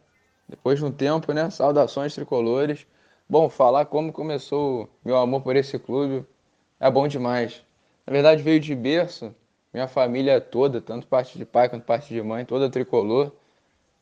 Depois 0.48 0.78
de 0.78 0.86
um 0.86 0.90
tempo, 0.90 1.34
né? 1.34 1.50
Saudações 1.50 2.14
tricolores. 2.14 2.86
Bom, 3.28 3.50
falar 3.50 3.84
como 3.84 4.14
começou 4.14 4.88
meu 5.04 5.18
amor 5.18 5.42
por 5.42 5.54
esse 5.54 5.78
clube 5.78 6.24
é 6.80 6.90
bom 6.90 7.06
demais. 7.06 7.62
Na 8.06 8.12
verdade, 8.14 8.42
veio 8.42 8.58
de 8.58 8.74
berço. 8.74 9.34
Minha 9.70 9.86
família 9.86 10.40
toda, 10.40 10.80
tanto 10.80 11.06
parte 11.06 11.36
de 11.36 11.44
pai 11.44 11.68
quanto 11.68 11.84
parte 11.84 12.08
de 12.08 12.22
mãe, 12.22 12.42
toda 12.46 12.70
tricolor, 12.70 13.30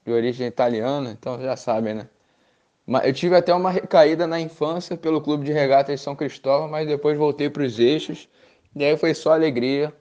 de 0.06 0.12
origem 0.12 0.47
italiana, 0.47 1.11
então 1.11 1.42
já 1.42 1.56
sabem, 1.56 1.92
né? 1.92 2.09
Eu 3.02 3.12
tive 3.12 3.35
até 3.35 3.52
uma 3.52 3.73
recaída 3.73 4.28
na 4.28 4.38
infância 4.38 4.97
pelo 4.97 5.21
clube 5.21 5.44
de 5.44 5.52
regatas 5.52 5.99
de 5.99 6.04
São 6.04 6.14
Cristóvão, 6.14 6.68
mas 6.68 6.87
depois 6.87 7.18
voltei 7.18 7.50
para 7.50 7.64
os 7.64 7.80
eixos 7.80 8.28
e 8.76 8.85
aí 8.85 8.97
foi 8.97 9.14
só 9.14 9.33
alegria. 9.33 9.92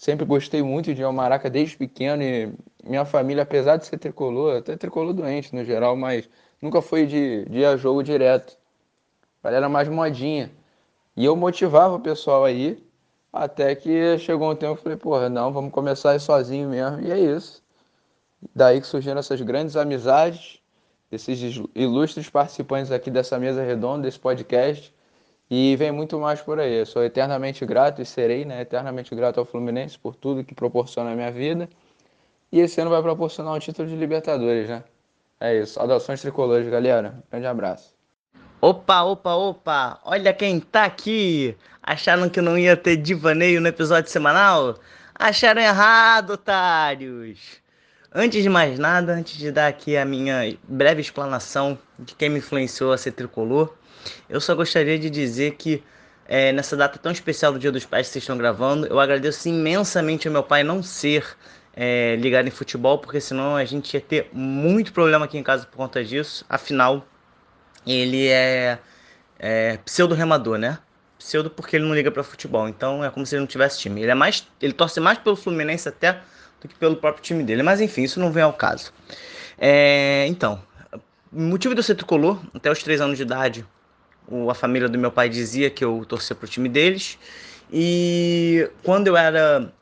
Sempre 0.00 0.24
gostei 0.24 0.62
muito 0.62 0.94
de 0.94 1.02
Almaraca 1.02 1.50
desde 1.50 1.76
pequeno 1.76 2.22
e 2.22 2.50
minha 2.82 3.04
família, 3.04 3.42
apesar 3.42 3.76
de 3.76 3.84
ser 3.84 3.98
tricolor, 3.98 4.56
até 4.56 4.74
tricolor 4.74 5.12
doente 5.12 5.54
no 5.54 5.62
geral, 5.62 5.94
mas 5.94 6.26
nunca 6.58 6.80
foi 6.80 7.04
de, 7.04 7.44
de 7.44 7.58
ir 7.58 7.66
a 7.66 7.76
jogo 7.76 8.02
direto. 8.02 8.56
Era 9.44 9.68
mais 9.68 9.88
modinha. 9.88 10.50
E 11.14 11.22
eu 11.22 11.36
motivava 11.36 11.96
o 11.96 12.00
pessoal 12.00 12.46
aí, 12.46 12.82
até 13.30 13.74
que 13.74 14.16
chegou 14.16 14.50
um 14.50 14.56
tempo 14.56 14.72
que 14.72 14.78
eu 14.78 14.82
falei, 14.84 14.96
porra, 14.96 15.28
não, 15.28 15.52
vamos 15.52 15.70
começar 15.70 16.12
aí 16.12 16.20
sozinho 16.20 16.70
mesmo. 16.70 17.02
E 17.02 17.12
é 17.12 17.18
isso. 17.18 17.62
Daí 18.54 18.80
que 18.80 18.86
surgiram 18.86 19.18
essas 19.18 19.42
grandes 19.42 19.76
amizades, 19.76 20.62
esses 21.12 21.62
ilustres 21.74 22.30
participantes 22.30 22.90
aqui 22.90 23.10
dessa 23.10 23.38
mesa 23.38 23.62
redonda, 23.62 24.04
desse 24.04 24.18
podcast. 24.18 24.94
E 25.50 25.74
vem 25.76 25.90
muito 25.90 26.18
mais 26.18 26.40
por 26.40 26.60
aí. 26.60 26.74
Eu 26.74 26.86
sou 26.86 27.02
eternamente 27.02 27.66
grato 27.66 28.00
e 28.00 28.06
serei 28.06 28.44
né, 28.44 28.60
eternamente 28.60 29.12
grato 29.14 29.40
ao 29.40 29.44
Fluminense 29.44 29.98
por 29.98 30.14
tudo 30.14 30.44
que 30.44 30.54
proporciona 30.54 31.10
a 31.10 31.14
minha 31.16 31.32
vida. 31.32 31.68
E 32.52 32.60
esse 32.60 32.80
ano 32.80 32.90
vai 32.90 33.02
proporcionar 33.02 33.54
um 33.54 33.58
título 33.58 33.88
de 33.88 33.96
Libertadores, 33.96 34.68
né? 34.68 34.84
É 35.40 35.58
isso. 35.58 35.74
Saudações 35.74 36.20
tricolores, 36.20 36.68
galera. 36.68 37.14
Grande 37.30 37.46
abraço. 37.46 37.94
Opa, 38.60 39.02
opa, 39.04 39.34
opa! 39.34 40.00
Olha 40.04 40.34
quem 40.34 40.60
tá 40.60 40.84
aqui! 40.84 41.56
Acharam 41.82 42.28
que 42.28 42.42
não 42.42 42.58
ia 42.58 42.76
ter 42.76 42.96
divaneio 42.96 43.58
no 43.58 43.68
episódio 43.68 44.10
semanal? 44.10 44.78
Acharam 45.14 45.62
errado, 45.62 46.34
otários! 46.34 47.60
Antes 48.12 48.42
de 48.42 48.50
mais 48.50 48.78
nada, 48.78 49.14
antes 49.14 49.38
de 49.38 49.50
dar 49.50 49.68
aqui 49.68 49.96
a 49.96 50.04
minha 50.04 50.54
breve 50.68 51.00
explanação 51.00 51.78
de 51.98 52.14
quem 52.14 52.28
me 52.28 52.38
influenciou 52.38 52.92
a 52.92 52.98
ser 52.98 53.12
tricolor, 53.12 53.74
eu 54.28 54.40
só 54.40 54.54
gostaria 54.54 54.98
de 54.98 55.10
dizer 55.10 55.56
que 55.56 55.82
é, 56.26 56.52
nessa 56.52 56.76
data 56.76 56.98
tão 56.98 57.10
especial 57.10 57.52
do 57.52 57.58
Dia 57.58 57.72
dos 57.72 57.84
Pais 57.84 58.06
que 58.06 58.12
vocês 58.12 58.22
estão 58.22 58.38
gravando, 58.38 58.86
eu 58.86 59.00
agradeço 59.00 59.48
imensamente 59.48 60.28
ao 60.28 60.32
meu 60.32 60.42
pai 60.44 60.62
não 60.62 60.82
ser 60.82 61.24
é, 61.74 62.16
ligado 62.16 62.46
em 62.46 62.50
futebol, 62.50 62.98
porque 62.98 63.20
senão 63.20 63.56
a 63.56 63.64
gente 63.64 63.94
ia 63.94 64.00
ter 64.00 64.28
muito 64.32 64.92
problema 64.92 65.24
aqui 65.24 65.38
em 65.38 65.42
casa 65.42 65.66
por 65.66 65.76
conta 65.76 66.04
disso. 66.04 66.44
Afinal, 66.48 67.06
ele 67.86 68.28
é, 68.28 68.78
é 69.38 69.76
pseudo-remador, 69.78 70.58
né? 70.58 70.78
Pseudo 71.18 71.50
porque 71.50 71.76
ele 71.76 71.84
não 71.84 71.94
liga 71.94 72.10
para 72.10 72.22
futebol, 72.22 72.68
então 72.68 73.04
é 73.04 73.10
como 73.10 73.26
se 73.26 73.34
ele 73.34 73.40
não 73.40 73.46
tivesse 73.46 73.78
time. 73.80 74.02
Ele 74.02 74.10
é 74.10 74.14
mais, 74.14 74.46
ele 74.60 74.72
torce 74.72 75.00
mais 75.00 75.18
pelo 75.18 75.36
Fluminense 75.36 75.88
até 75.88 76.20
do 76.60 76.68
que 76.68 76.74
pelo 76.74 76.96
próprio 76.96 77.22
time 77.22 77.42
dele. 77.42 77.62
Mas 77.62 77.80
enfim, 77.80 78.02
isso 78.02 78.20
não 78.20 78.30
vem 78.30 78.42
ao 78.42 78.52
caso. 78.52 78.92
É, 79.58 80.26
então, 80.28 80.62
motivo 81.32 81.74
de 81.74 81.80
eu 81.80 81.84
ser 81.84 81.94
tricolor, 81.94 82.40
até 82.54 82.70
os 82.70 82.82
3 82.82 83.00
anos 83.00 83.16
de 83.16 83.22
idade, 83.22 83.66
a 84.48 84.54
família 84.54 84.88
do 84.88 84.98
meu 84.98 85.10
pai 85.10 85.28
dizia 85.28 85.70
que 85.70 85.84
eu 85.84 86.04
torcia 86.06 86.34
pro 86.36 86.48
time 86.48 86.68
deles. 86.68 87.18
E 87.72 88.68
quando 88.82 89.06
eu 89.06 89.16
era 89.16 89.72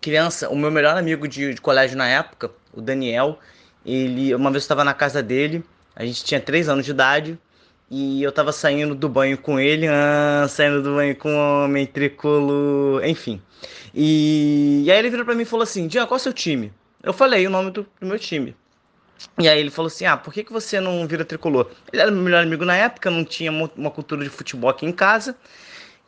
criança, 0.00 0.48
o 0.48 0.56
meu 0.56 0.70
melhor 0.70 0.96
amigo 0.96 1.26
de, 1.26 1.54
de 1.54 1.60
colégio 1.60 1.96
na 1.96 2.08
época, 2.08 2.50
o 2.72 2.80
Daniel, 2.80 3.38
ele 3.84 4.34
uma 4.34 4.50
vez 4.50 4.62
eu 4.62 4.66
estava 4.66 4.84
na 4.84 4.94
casa 4.94 5.22
dele, 5.22 5.64
a 5.94 6.04
gente 6.04 6.24
tinha 6.24 6.40
3 6.40 6.68
anos 6.68 6.84
de 6.84 6.90
idade, 6.92 7.38
e 7.90 8.22
eu 8.22 8.30
estava 8.30 8.52
saindo 8.52 8.94
do 8.94 9.08
banho 9.08 9.38
com 9.38 9.60
ele, 9.60 9.86
ah, 9.86 10.46
saindo 10.48 10.82
do 10.82 10.94
banho 10.94 11.14
com 11.16 11.30
um 11.30 11.64
homem 11.64 11.86
tricolor, 11.86 13.04
enfim. 13.04 13.40
E, 13.94 14.82
e 14.84 14.90
aí 14.90 14.98
ele 14.98 15.10
virou 15.10 15.24
para 15.24 15.34
mim 15.34 15.42
e 15.42 15.46
falou 15.46 15.62
assim: 15.62 15.86
Dian, 15.86 16.06
qual 16.06 16.16
é 16.16 16.20
o 16.20 16.22
seu 16.22 16.32
time? 16.32 16.72
Eu 17.02 17.12
falei 17.12 17.46
o 17.46 17.50
nome 17.50 17.70
do, 17.70 17.86
do 18.00 18.06
meu 18.06 18.18
time. 18.18 18.54
E 19.38 19.48
aí 19.48 19.60
ele 19.60 19.70
falou 19.70 19.88
assim: 19.88 20.06
Ah, 20.06 20.16
por 20.16 20.32
que, 20.32 20.44
que 20.44 20.52
você 20.52 20.80
não 20.80 21.06
vira 21.06 21.24
tricolor? 21.24 21.70
Ele 21.92 22.02
era 22.02 22.10
meu 22.10 22.22
melhor 22.22 22.42
amigo 22.42 22.64
na 22.64 22.76
época, 22.76 23.10
não 23.10 23.24
tinha 23.24 23.50
uma 23.50 23.90
cultura 23.90 24.24
de 24.24 24.30
futebol 24.30 24.70
aqui 24.70 24.86
em 24.86 24.92
casa. 24.92 25.36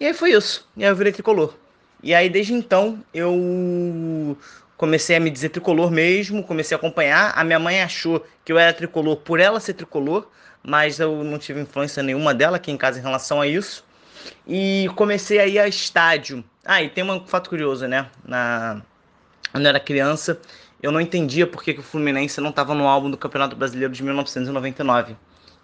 E 0.00 0.06
aí 0.06 0.14
foi 0.14 0.32
isso. 0.32 0.68
E 0.76 0.84
aí 0.84 0.90
eu 0.90 0.96
virei 0.96 1.12
tricolor. 1.12 1.54
E 2.02 2.14
aí 2.14 2.28
desde 2.28 2.54
então 2.54 3.02
eu 3.12 4.36
comecei 4.76 5.16
a 5.16 5.20
me 5.20 5.28
dizer 5.28 5.48
tricolor 5.48 5.90
mesmo, 5.90 6.42
comecei 6.44 6.74
a 6.74 6.78
acompanhar. 6.78 7.32
A 7.36 7.44
minha 7.44 7.58
mãe 7.58 7.82
achou 7.82 8.24
que 8.44 8.52
eu 8.52 8.58
era 8.58 8.72
tricolor 8.72 9.16
por 9.16 9.40
ela 9.40 9.58
ser 9.60 9.74
tricolor, 9.74 10.28
mas 10.62 11.00
eu 11.00 11.24
não 11.24 11.38
tive 11.38 11.60
influência 11.60 12.02
nenhuma 12.02 12.32
dela 12.32 12.56
aqui 12.56 12.70
em 12.70 12.76
casa 12.76 12.98
em 12.98 13.02
relação 13.02 13.40
a 13.40 13.46
isso. 13.46 13.84
E 14.46 14.88
comecei 14.94 15.38
a 15.38 15.46
ir 15.46 15.58
a 15.58 15.68
estádio. 15.68 16.44
Ah, 16.64 16.82
e 16.82 16.88
tem 16.88 17.04
um 17.04 17.26
fato 17.26 17.50
curioso, 17.50 17.86
né? 17.86 18.06
Na... 18.24 18.80
Quando 19.50 19.64
eu 19.64 19.70
era 19.70 19.80
criança, 19.80 20.38
eu 20.82 20.92
não 20.92 21.00
entendia 21.00 21.46
por 21.46 21.62
que, 21.62 21.74
que 21.74 21.80
o 21.80 21.82
Fluminense 21.82 22.40
não 22.40 22.50
estava 22.50 22.74
no 22.74 22.86
álbum 22.86 23.10
do 23.10 23.16
Campeonato 23.16 23.56
Brasileiro 23.56 23.92
de 23.92 24.02
1999. 24.02 25.16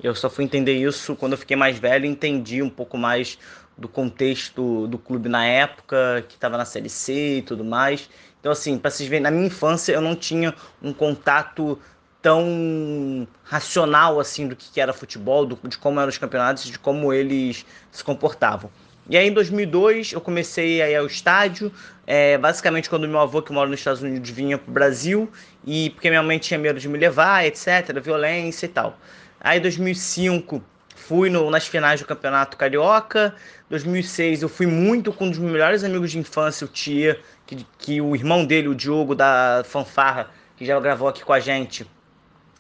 Eu 0.03 0.15
só 0.15 0.29
fui 0.29 0.45
entender 0.45 0.75
isso 0.75 1.15
quando 1.15 1.33
eu 1.33 1.39
fiquei 1.39 1.57
mais 1.57 1.79
velho 1.79 2.05
e 2.05 2.09
entendi 2.09 2.63
um 2.63 2.69
pouco 2.69 2.99
mais 2.99 3.39
do 3.77 3.89
contexto 3.89 4.87
do 4.87 4.99
clube 4.99 5.29
na 5.29 5.45
época, 5.47 6.25
que 6.29 6.35
estava 6.35 6.57
na 6.57 6.65
Série 6.65 6.89
C 6.89 7.39
e 7.39 7.43
tudo 7.43 7.65
mais. 7.65 8.09
Então, 8.41 8.53
assim, 8.53 8.77
para 8.77 8.91
vocês 8.91 9.09
verem, 9.09 9.23
na 9.23 9.31
minha 9.31 9.47
infância 9.47 9.93
eu 9.93 10.01
não 10.01 10.15
tinha 10.15 10.55
um 10.83 10.93
contato 10.93 11.79
tão 12.21 13.29
racional 13.43 14.19
assim 14.19 14.49
do 14.49 14.57
que 14.57 14.81
era 14.81 14.93
futebol, 14.93 15.45
do, 15.45 15.59
de 15.69 15.77
como 15.77 16.01
eram 16.01 16.09
os 16.09 16.19
campeonatos, 16.19 16.65
de 16.65 16.79
como 16.79 17.13
eles 17.13 17.67
se 17.93 18.03
comportavam. 18.03 18.71
E 19.09 19.17
aí 19.19 19.29
em 19.29 19.33
2002 19.33 20.13
eu 20.13 20.21
comecei 20.21 20.81
a 20.81 20.91
ir 20.91 20.97
ao 20.97 21.07
estádio, 21.07 21.71
é, 22.07 22.39
basicamente 22.39 22.89
quando 22.89 23.07
meu 23.07 23.21
avô 23.21 23.43
que 23.43 23.53
mora 23.53 23.69
nos 23.69 23.81
Estados 23.81 24.03
Unidos 24.03 24.31
vinha 24.31 24.57
pro 24.57 24.73
Brasil 24.73 25.31
e 25.67 25.91
porque 25.91 26.09
minha 26.09 26.23
mãe 26.23 26.39
tinha 26.39 26.59
medo 26.59 26.81
de 26.81 26.89
me 26.89 26.99
levar, 26.99 27.45
etc, 27.45 28.01
violência 28.03 28.65
e 28.67 28.69
tal. 28.69 28.99
Aí 29.41 29.59
em 29.59 29.63
2005 29.63 30.63
fui 30.97 31.29
no, 31.29 31.51
nas 31.51 31.67
finais 31.67 32.01
do 32.01 32.07
Campeonato 32.07 32.57
Carioca. 32.57 33.35
2006 33.69 34.43
eu 34.43 34.49
fui 34.49 34.67
muito 34.67 35.13
com 35.13 35.27
um 35.27 35.31
dos 35.31 35.39
meus 35.39 35.53
melhores 35.53 35.85
amigos 35.85 36.11
de 36.11 36.19
infância, 36.19 36.65
o 36.65 36.69
Tia, 36.69 37.21
que, 37.47 37.67
que 37.79 38.01
o 38.01 38.17
irmão 38.17 38.47
dele, 38.47 38.69
o 38.69 38.75
Diogo 38.75 39.15
da 39.15 39.63
Fanfarra, 39.67 40.31
que 40.57 40.65
já 40.65 40.79
gravou 40.81 41.09
aqui 41.09 41.23
com 41.23 41.33
a 41.33 41.41
gente. 41.41 41.87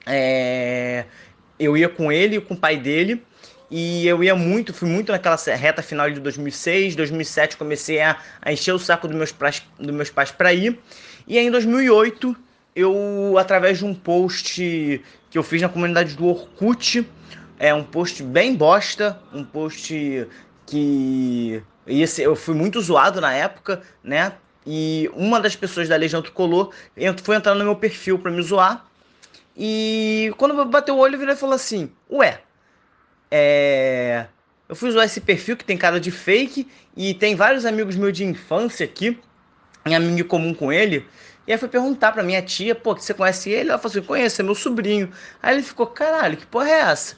É, 0.07 1.07
eu 1.59 1.75
ia 1.75 1.89
com 1.89 2.13
ele 2.13 2.37
e 2.37 2.41
com 2.41 2.53
o 2.53 2.57
pai 2.57 2.77
dele. 2.77 3.25
E 3.76 4.07
eu 4.07 4.23
ia 4.23 4.37
muito, 4.37 4.73
fui 4.73 4.88
muito 4.88 5.11
naquela 5.11 5.35
reta 5.35 5.83
final 5.83 6.09
de 6.09 6.21
2006, 6.21 6.95
2007 6.95 7.57
comecei 7.57 8.00
a, 8.00 8.16
a 8.40 8.52
encher 8.52 8.73
o 8.73 8.78
saco 8.78 9.09
dos 9.09 9.16
meus, 9.16 9.33
pais, 9.33 9.64
dos 9.76 9.93
meus 9.93 10.11
pais 10.11 10.31
para 10.31 10.54
ir. 10.54 10.78
E 11.26 11.37
aí 11.37 11.45
em 11.45 11.50
2008, 11.50 12.37
eu, 12.76 13.35
através 13.37 13.78
de 13.78 13.85
um 13.85 13.93
post 13.93 15.02
que 15.28 15.37
eu 15.37 15.43
fiz 15.43 15.61
na 15.61 15.69
comunidade 15.69 16.14
do 16.14 16.25
Orkut, 16.25 17.04
é 17.59 17.75
um 17.75 17.83
post 17.83 18.23
bem 18.23 18.54
bosta, 18.54 19.21
um 19.33 19.43
post 19.43 20.28
que 20.66 21.61
ser, 22.07 22.26
eu 22.26 22.37
fui 22.37 22.54
muito 22.54 22.81
zoado 22.81 23.21
na 23.21 23.33
época, 23.33 23.83
né? 24.04 24.35
E 24.64 25.11
uma 25.14 25.40
das 25.40 25.57
pessoas 25.57 25.88
da 25.88 25.97
Legião 25.97 26.23
Tricolor 26.23 26.73
foi 27.25 27.35
entrar 27.35 27.57
no 27.57 27.64
meu 27.64 27.75
perfil 27.75 28.21
para 28.21 28.31
me 28.31 28.40
zoar. 28.40 28.87
E 29.57 30.33
quando 30.37 30.64
bateu 30.64 30.95
o 30.95 30.99
olho, 30.99 31.21
ele 31.21 31.35
falou 31.35 31.57
assim: 31.57 31.90
Ué, 32.09 32.40
é. 33.37 34.26
Eu 34.69 34.76
fui 34.76 34.88
usar 34.88 35.05
esse 35.05 35.21
perfil 35.21 35.57
que 35.57 35.64
tem 35.64 35.76
cara 35.76 35.99
de 35.99 36.12
fake 36.12 36.69
e 36.97 37.14
tem 37.14 37.35
vários 37.35 37.67
amigos 37.67 37.97
meus 37.97 38.12
de 38.17 38.25
infância 38.25 38.87
aqui, 38.87 39.19
em 39.85 39.95
amigo 39.95 40.29
comum 40.29 40.55
com 40.55 40.73
ele. 40.73 41.05
E 41.47 41.53
aí 41.53 41.59
foi 41.59 41.69
perguntar 41.69 42.12
pra 42.12 42.23
minha 42.23 42.41
tia, 42.41 42.76
pô, 42.76 42.95
que 42.95 43.05
você 43.05 43.12
conhece 43.12 43.50
ele? 43.50 43.71
Ela 43.71 43.79
falou 43.79 43.91
assim, 43.91 44.07
conheço, 44.07 44.41
é 44.41 44.45
meu 44.45 44.55
sobrinho. 44.55 45.11
Aí 45.43 45.57
ele 45.57 45.62
ficou, 45.62 45.87
caralho, 45.87 46.37
que 46.37 46.47
porra 46.47 46.69
é 46.71 46.81
essa? 46.81 47.17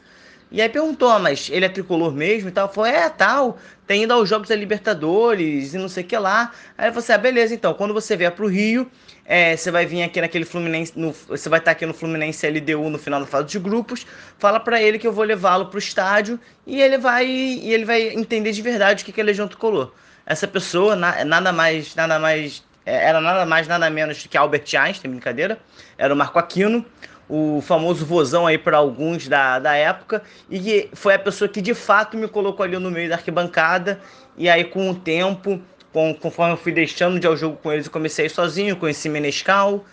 E 0.57 0.63
aí 0.63 0.71
perguntou, 0.71 1.11
ah, 1.11 1.19
mas 1.19 1.51
ele 1.53 1.67
é 1.67 1.69
tricolor 1.69 2.11
mesmo 2.15 2.49
e 2.49 2.51
tal? 2.51 2.73
Falou, 2.73 2.89
é, 2.89 3.11
tal, 3.11 3.59
tem 3.87 4.05
ido 4.05 4.15
aos 4.15 4.27
Jogos 4.27 4.49
da 4.49 4.57
Libertadores 4.57 5.75
e 5.75 5.77
não 5.77 5.87
sei 5.87 6.03
o 6.03 6.07
que 6.07 6.17
lá. 6.17 6.51
Aí 6.79 6.87
falou 6.87 7.01
assim, 7.01 7.13
ah, 7.13 7.19
beleza, 7.19 7.55
então, 7.55 7.75
quando 7.75 7.93
você 7.93 8.17
vier 8.17 8.33
pro 8.33 8.47
Rio, 8.47 8.91
é, 9.27 9.55
você 9.55 9.71
vai 9.71 9.85
vir 9.85 10.03
aqui 10.03 10.19
naquele 10.19 10.47
Fluminense, 10.47 10.95
no, 10.97 11.13
você 11.13 11.51
vai 11.51 11.59
estar 11.59 11.73
aqui 11.73 11.85
no 11.85 11.93
Fluminense 11.93 12.49
LDU 12.49 12.89
no 12.89 12.99
final 12.99 13.21
da 13.21 13.27
fase 13.27 13.49
de 13.49 13.59
grupos, 13.59 14.07
fala 14.39 14.59
para 14.59 14.81
ele 14.81 14.99
que 14.99 15.07
eu 15.07 15.13
vou 15.13 15.25
levá-lo 15.25 15.67
pro 15.67 15.79
estádio 15.79 16.41
e 16.67 16.81
ele 16.81 16.97
vai 16.97 17.27
e 17.27 17.75
ele 17.75 17.85
vai 17.85 18.15
entender 18.15 18.53
de 18.53 18.63
verdade 18.63 19.03
o 19.03 19.07
que 19.07 19.21
é 19.21 19.23
Legião 19.23 19.47
Tricolor. 19.47 19.93
Essa 20.25 20.49
pessoa, 20.49 20.97
na, 20.97 21.23
nada 21.23 21.53
mais, 21.53 21.95
nada 21.95 22.19
mais, 22.19 22.65
é, 22.87 23.09
era 23.09 23.21
nada 23.21 23.45
mais, 23.45 23.69
nada 23.69 23.91
menos 23.91 24.27
que 24.27 24.39
Albert 24.39 24.65
Einstein, 24.75 25.11
brincadeira, 25.11 25.59
era 25.99 26.15
o 26.15 26.17
Marco 26.17 26.39
Aquino, 26.39 26.83
o 27.29 27.61
famoso 27.61 28.05
vozão 28.05 28.47
aí 28.47 28.57
para 28.57 28.77
alguns 28.77 29.29
da, 29.29 29.59
da 29.59 29.75
época, 29.75 30.23
e 30.51 30.89
foi 30.93 31.15
a 31.15 31.19
pessoa 31.19 31.49
que 31.49 31.61
de 31.61 31.75
fato 31.75 32.17
me 32.17 32.29
colocou 32.29 32.65
ali 32.65 32.79
no 32.79 32.91
meio 32.91 33.09
da 33.09 33.17
arquibancada, 33.17 34.01
e 34.37 34.49
aí 34.49 34.65
com 34.65 34.91
o 34.91 34.95
tempo, 34.95 35.61
com, 35.93 36.15
conforme 36.15 36.53
eu 36.53 36.57
fui 36.57 36.73
deixando 36.73 37.19
de 37.19 37.27
ir 37.27 37.29
ao 37.29 37.37
jogo 37.37 37.59
com 37.63 37.73
eles, 37.73 37.87
eu 37.87 37.93
comecei 37.93 38.29
sozinho, 38.29 38.77
conheci 38.77 39.09
Menescal, 39.09 39.85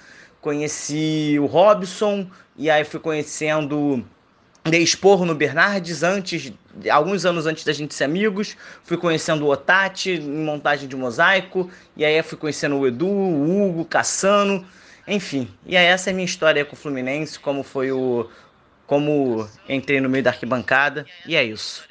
conheci 0.42 1.38
o 1.40 1.46
Robson, 1.46 2.28
e 2.58 2.70
aí 2.70 2.84
fui 2.84 3.00
conhecendo 3.00 4.06
dei 4.70 4.82
esporro 4.82 5.26
no 5.26 5.36
Bernardes 5.36 6.04
antes, 6.04 6.54
alguns 6.90 7.26
anos 7.26 7.46
antes 7.46 7.64
da 7.64 7.74
gente 7.74 7.94
ser 7.94 8.06
amigos. 8.06 8.56
Fui 8.84 8.98
conhecendo 8.98 9.46
o 9.46 9.50
Otati 9.50 10.12
em 10.12 10.44
montagem 10.44 10.88
de 10.88 10.96
mosaico. 10.96 11.70
E 11.98 12.06
aí 12.06 12.22
fui 12.24 12.38
conhecendo 12.38 12.78
o 12.78 12.88
Edu, 12.88 13.08
o 13.08 13.70
Hugo, 13.70 13.86
Cassano. 13.86 14.66
Enfim, 15.08 15.54
e 15.66 15.76
aí 15.76 15.86
essa 15.86 16.10
é 16.10 16.12
a 16.12 16.14
minha 16.14 16.26
história 16.26 16.64
com 16.64 16.74
o 16.74 16.80
Fluminense, 16.80 17.40
como 17.40 17.64
foi 17.64 17.92
o. 17.92 18.30
como 18.88 19.48
entrei 19.68 20.00
no 20.00 20.10
meio 20.10 20.24
da 20.24 20.30
arquibancada, 20.30 21.06
e 21.26 21.36
é 21.36 21.44
isso. 21.44 21.88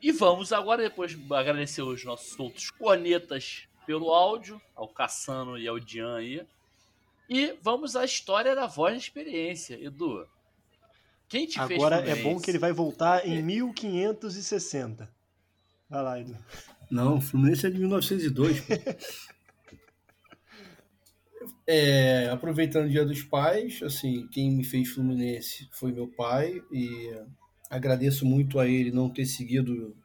E 0.00 0.12
vamos 0.12 0.52
agora, 0.52 0.82
depois 0.82 1.16
agradecer 1.30 1.82
os 1.82 2.04
nossos 2.04 2.38
outros 2.38 2.70
cornetas 2.70 3.66
pelo 3.86 4.12
áudio, 4.12 4.60
ao 4.74 4.88
Cassano 4.88 5.58
e 5.58 5.66
ao 5.66 5.80
Dian 5.80 6.16
aí. 6.16 6.46
E 7.28 7.56
vamos 7.62 7.96
à 7.96 8.04
história 8.04 8.54
da 8.54 8.66
voz 8.66 8.92
da 8.92 8.98
experiência. 8.98 9.82
Edu, 9.82 10.26
quem 11.28 11.46
te 11.46 11.58
Agora 11.58 12.02
fez 12.02 12.18
é 12.18 12.22
bom 12.22 12.38
que 12.38 12.50
ele 12.50 12.58
vai 12.58 12.72
voltar 12.72 13.26
em 13.26 13.42
1560. 13.42 15.10
Vai 15.88 16.02
lá, 16.02 16.20
Edu. 16.20 16.36
Não, 16.90 17.16
o 17.16 17.20
Fluminense 17.20 17.66
é 17.66 17.70
de 17.70 17.78
1902. 17.78 18.62
É, 21.66 22.28
aproveitando 22.28 22.86
o 22.86 22.90
Dia 22.90 23.06
dos 23.06 23.22
Pais, 23.22 23.82
assim, 23.82 24.28
quem 24.28 24.50
me 24.50 24.64
fez 24.64 24.90
Fluminense 24.90 25.66
foi 25.72 25.92
meu 25.92 26.06
pai 26.06 26.62
e 26.70 27.10
agradeço 27.70 28.26
muito 28.26 28.58
a 28.58 28.68
ele 28.68 28.92
não 28.92 29.08
ter 29.08 29.24
seguido 29.24 29.96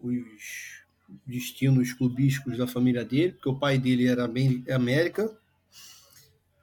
os 0.00 0.82
destinos 1.26 1.92
clubísticos 1.92 2.56
da 2.56 2.66
família 2.66 3.04
dele, 3.04 3.32
porque 3.32 3.50
o 3.50 3.58
pai 3.58 3.78
dele 3.78 4.06
era 4.06 4.24
América 4.74 5.30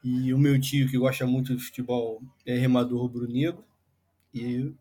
e 0.04 0.34
o 0.34 0.40
meu 0.40 0.60
tio 0.60 0.90
que 0.90 0.98
gosta 0.98 1.28
muito 1.28 1.56
de 1.56 1.64
futebol 1.64 2.20
é 2.44 2.58
remador 2.58 3.00
rubro-negro 3.00 3.64
e 4.34 4.74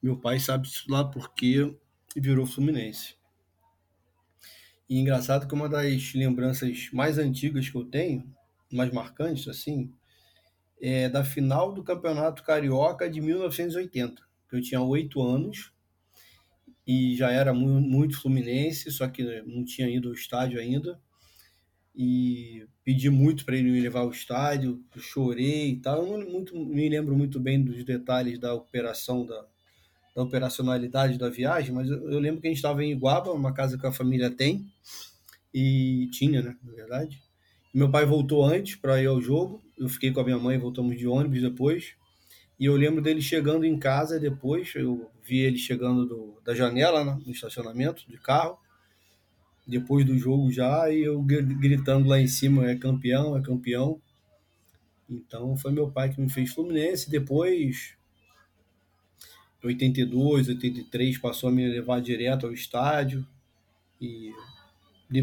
meu 0.00 0.16
pai 0.16 0.38
sabe 0.38 0.68
isso 0.68 0.88
lá 0.88 1.04
porque 1.04 1.74
virou 2.16 2.46
Fluminense. 2.46 3.16
E 4.88 5.00
engraçado 5.00 5.48
que 5.48 5.54
uma 5.54 5.68
das 5.68 6.14
lembranças 6.14 6.88
mais 6.92 7.18
antigas 7.18 7.68
que 7.68 7.76
eu 7.76 7.84
tenho 7.84 8.32
mais 8.72 8.92
marcantes, 8.92 9.48
assim, 9.48 9.92
é 10.80 11.08
da 11.08 11.24
final 11.24 11.72
do 11.72 11.84
Campeonato 11.84 12.42
Carioca 12.42 13.08
de 13.08 13.20
1980. 13.20 14.22
Eu 14.50 14.60
tinha 14.60 14.80
oito 14.80 15.22
anos 15.22 15.72
e 16.86 17.14
já 17.16 17.30
era 17.30 17.54
muito, 17.54 18.20
fluminense, 18.20 18.90
só 18.90 19.06
que 19.08 19.22
não 19.42 19.64
tinha 19.64 19.88
ido 19.88 20.08
ao 20.08 20.14
estádio 20.14 20.60
ainda. 20.60 21.00
E 21.94 22.66
pedi 22.84 23.08
muito 23.10 23.44
para 23.44 23.56
ele 23.56 23.70
me 23.70 23.80
levar 23.80 24.00
ao 24.00 24.10
estádio, 24.10 24.82
chorei 24.98 25.70
e 25.70 25.76
tal. 25.76 26.06
Eu 26.06 26.18
não 26.18 26.30
muito, 26.30 26.56
me 26.56 26.88
lembro 26.88 27.16
muito 27.16 27.38
bem 27.38 27.62
dos 27.62 27.84
detalhes 27.84 28.38
da 28.38 28.52
operação, 28.52 29.24
da, 29.24 29.46
da 30.14 30.22
operacionalidade 30.22 31.18
da 31.18 31.30
viagem, 31.30 31.72
mas 31.72 31.88
eu, 31.88 32.10
eu 32.10 32.18
lembro 32.18 32.40
que 32.40 32.46
a 32.48 32.50
gente 32.50 32.58
estava 32.58 32.84
em 32.84 32.92
Iguaba, 32.92 33.32
uma 33.32 33.52
casa 33.52 33.78
que 33.78 33.86
a 33.86 33.92
família 33.92 34.30
tem, 34.30 34.66
e 35.54 36.08
tinha, 36.12 36.42
né, 36.42 36.56
na 36.62 36.72
verdade. 36.72 37.22
Meu 37.72 37.90
pai 37.90 38.04
voltou 38.04 38.44
antes 38.44 38.76
para 38.76 39.02
ir 39.02 39.06
ao 39.06 39.20
jogo. 39.20 39.62
Eu 39.78 39.88
fiquei 39.88 40.12
com 40.12 40.20
a 40.20 40.24
minha 40.24 40.38
mãe, 40.38 40.58
voltamos 40.58 40.96
de 40.98 41.06
ônibus 41.06 41.40
depois. 41.40 41.94
E 42.60 42.66
eu 42.66 42.76
lembro 42.76 43.00
dele 43.00 43.22
chegando 43.22 43.64
em 43.64 43.78
casa 43.78 44.20
depois. 44.20 44.74
Eu 44.74 45.10
vi 45.22 45.38
ele 45.38 45.56
chegando 45.56 46.06
do, 46.06 46.40
da 46.44 46.54
janela, 46.54 47.04
né, 47.04 47.18
no 47.24 47.32
estacionamento 47.32 48.08
de 48.08 48.18
carro. 48.18 48.58
Depois 49.66 50.04
do 50.04 50.18
jogo 50.18 50.50
já, 50.50 50.90
e 50.90 51.02
eu 51.02 51.22
gritando 51.22 52.08
lá 52.08 52.20
em 52.20 52.26
cima: 52.26 52.68
é 52.68 52.76
campeão, 52.76 53.36
é 53.36 53.40
campeão. 53.42 54.00
Então 55.08 55.56
foi 55.56 55.72
meu 55.72 55.90
pai 55.90 56.10
que 56.12 56.20
me 56.20 56.28
fez 56.28 56.52
Fluminense. 56.52 57.08
Depois, 57.08 57.94
82, 59.64 60.48
83, 60.48 61.18
passou 61.18 61.48
a 61.48 61.52
me 61.52 61.66
levar 61.66 62.00
direto 62.00 62.46
ao 62.46 62.52
estádio. 62.52 63.26
E 64.00 64.32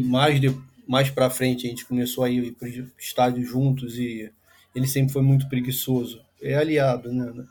mais, 0.00 0.40
de, 0.40 0.48
mais 0.90 1.08
para 1.08 1.30
frente 1.30 1.68
a 1.68 1.70
gente 1.70 1.86
começou 1.86 2.24
a 2.24 2.30
ir 2.30 2.50
para 2.50 2.66
o 2.66 2.90
estádio 2.98 3.44
juntos 3.44 3.96
e 3.96 4.28
ele 4.74 4.88
sempre 4.88 5.12
foi 5.12 5.22
muito 5.22 5.48
preguiçoso. 5.48 6.20
É 6.42 6.56
aliado, 6.56 7.12
né? 7.12 7.46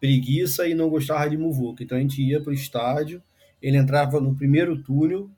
Preguiça 0.00 0.66
e 0.66 0.74
não 0.74 0.90
gostava 0.90 1.30
de 1.30 1.36
muvuca. 1.36 1.84
Então 1.84 1.96
a 1.96 2.00
gente 2.00 2.20
ia 2.20 2.40
para 2.42 2.50
o 2.50 2.52
estádio, 2.52 3.22
ele 3.62 3.76
entrava 3.76 4.20
no 4.20 4.34
primeiro 4.34 4.82
túnel, 4.82 5.30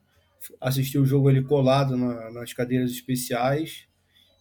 assistia 0.58 0.98
o 0.98 1.04
jogo 1.04 1.28
ali 1.28 1.44
colado 1.44 1.94
na, 1.94 2.30
nas 2.30 2.54
cadeiras 2.54 2.90
especiais 2.90 3.86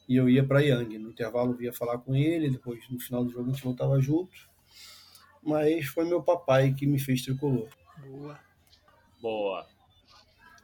e 0.07 0.15
eu 0.15 0.29
ia 0.29 0.45
para 0.45 0.61
Yang. 0.61 0.97
No 0.97 1.09
intervalo 1.09 1.53
eu 1.55 1.63
ia 1.63 1.73
falar 1.73 1.97
com 1.97 2.15
ele, 2.15 2.49
depois 2.49 2.79
no 2.89 2.97
final 2.97 3.25
do 3.25 3.31
jogo 3.31 3.49
a 3.49 3.51
gente 3.51 3.63
voltava 3.63 3.99
junto. 3.99 4.31
Mas 5.43 5.85
foi 5.87 6.05
meu 6.05 6.23
papai 6.23 6.73
que 6.73 6.87
me 6.87 6.97
fez 6.97 7.23
tricolor. 7.23 7.67
Boa. 8.07 8.39
Boa. 9.21 9.67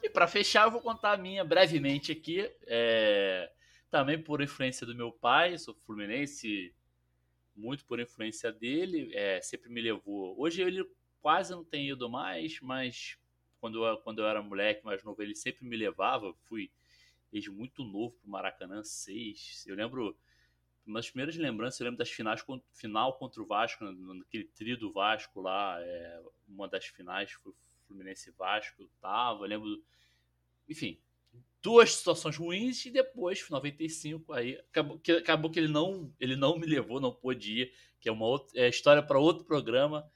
E 0.01 0.09
para 0.09 0.27
fechar, 0.27 0.65
eu 0.65 0.71
vou 0.71 0.81
contar 0.81 1.13
a 1.13 1.17
minha 1.17 1.43
brevemente 1.43 2.11
aqui. 2.11 2.49
É... 2.65 3.51
Também 3.89 4.21
por 4.21 4.41
influência 4.41 4.85
do 4.85 4.93
meu 4.93 5.11
pai, 5.11 5.57
sou 5.57 5.73
fluminense, 5.73 6.73
muito 7.55 7.85
por 7.85 7.99
influência 7.99 8.51
dele, 8.51 9.09
é, 9.13 9.41
sempre 9.41 9.69
me 9.69 9.81
levou. 9.81 10.39
Hoje 10.39 10.61
ele 10.61 10.85
quase 11.21 11.51
não 11.51 11.63
tem 11.63 11.89
ido 11.89 12.09
mais, 12.09 12.59
mas 12.61 13.17
quando 13.59 13.83
eu, 13.83 13.97
quando 13.97 14.19
eu 14.19 14.27
era 14.27 14.41
moleque 14.41 14.85
mais 14.85 15.03
novo, 15.03 15.21
ele 15.21 15.35
sempre 15.35 15.65
me 15.65 15.75
levava. 15.75 16.33
Fui 16.45 16.69
desde 17.31 17.49
muito 17.49 17.83
novo 17.83 18.15
pro 18.21 18.29
Maracanã 18.29 18.83
6. 18.83 19.65
Eu 19.67 19.75
lembro, 19.75 20.17
das 20.85 21.09
primeiras 21.09 21.35
lembranças, 21.35 21.79
eu 21.79 21.85
lembro 21.85 21.97
das 21.97 22.09
finais, 22.09 22.43
final 22.71 23.17
contra 23.17 23.41
o 23.41 23.45
Vasco, 23.45 23.83
naquele 23.83 24.45
trio 24.45 24.77
do 24.77 24.91
Vasco 24.91 25.41
lá, 25.41 25.77
é, 25.81 26.23
uma 26.47 26.67
das 26.67 26.85
finais 26.85 27.31
foi 27.31 27.53
Fluminense 27.87 28.31
Vasco, 28.31 28.81
eu 28.81 28.89
tava, 28.99 29.43
eu 29.43 29.49
lembro 29.49 29.83
enfim, 30.67 30.99
duas 31.61 31.95
situações 31.95 32.35
ruins 32.35 32.85
e 32.85 32.91
depois, 32.91 33.47
95, 33.49 34.33
aí 34.33 34.57
acabou 34.69 34.99
que, 34.99 35.11
acabou 35.11 35.51
que 35.51 35.59
ele 35.59 35.67
não 35.67 36.13
ele 36.19 36.35
não 36.35 36.57
me 36.57 36.65
levou, 36.65 36.99
não 36.99 37.13
pôde 37.13 37.61
ir, 37.61 37.73
que 37.99 38.09
é 38.09 38.11
uma 38.11 38.25
outra, 38.25 38.59
é 38.59 38.67
história 38.67 39.01
para 39.01 39.19
outro 39.19 39.45
programa. 39.45 40.09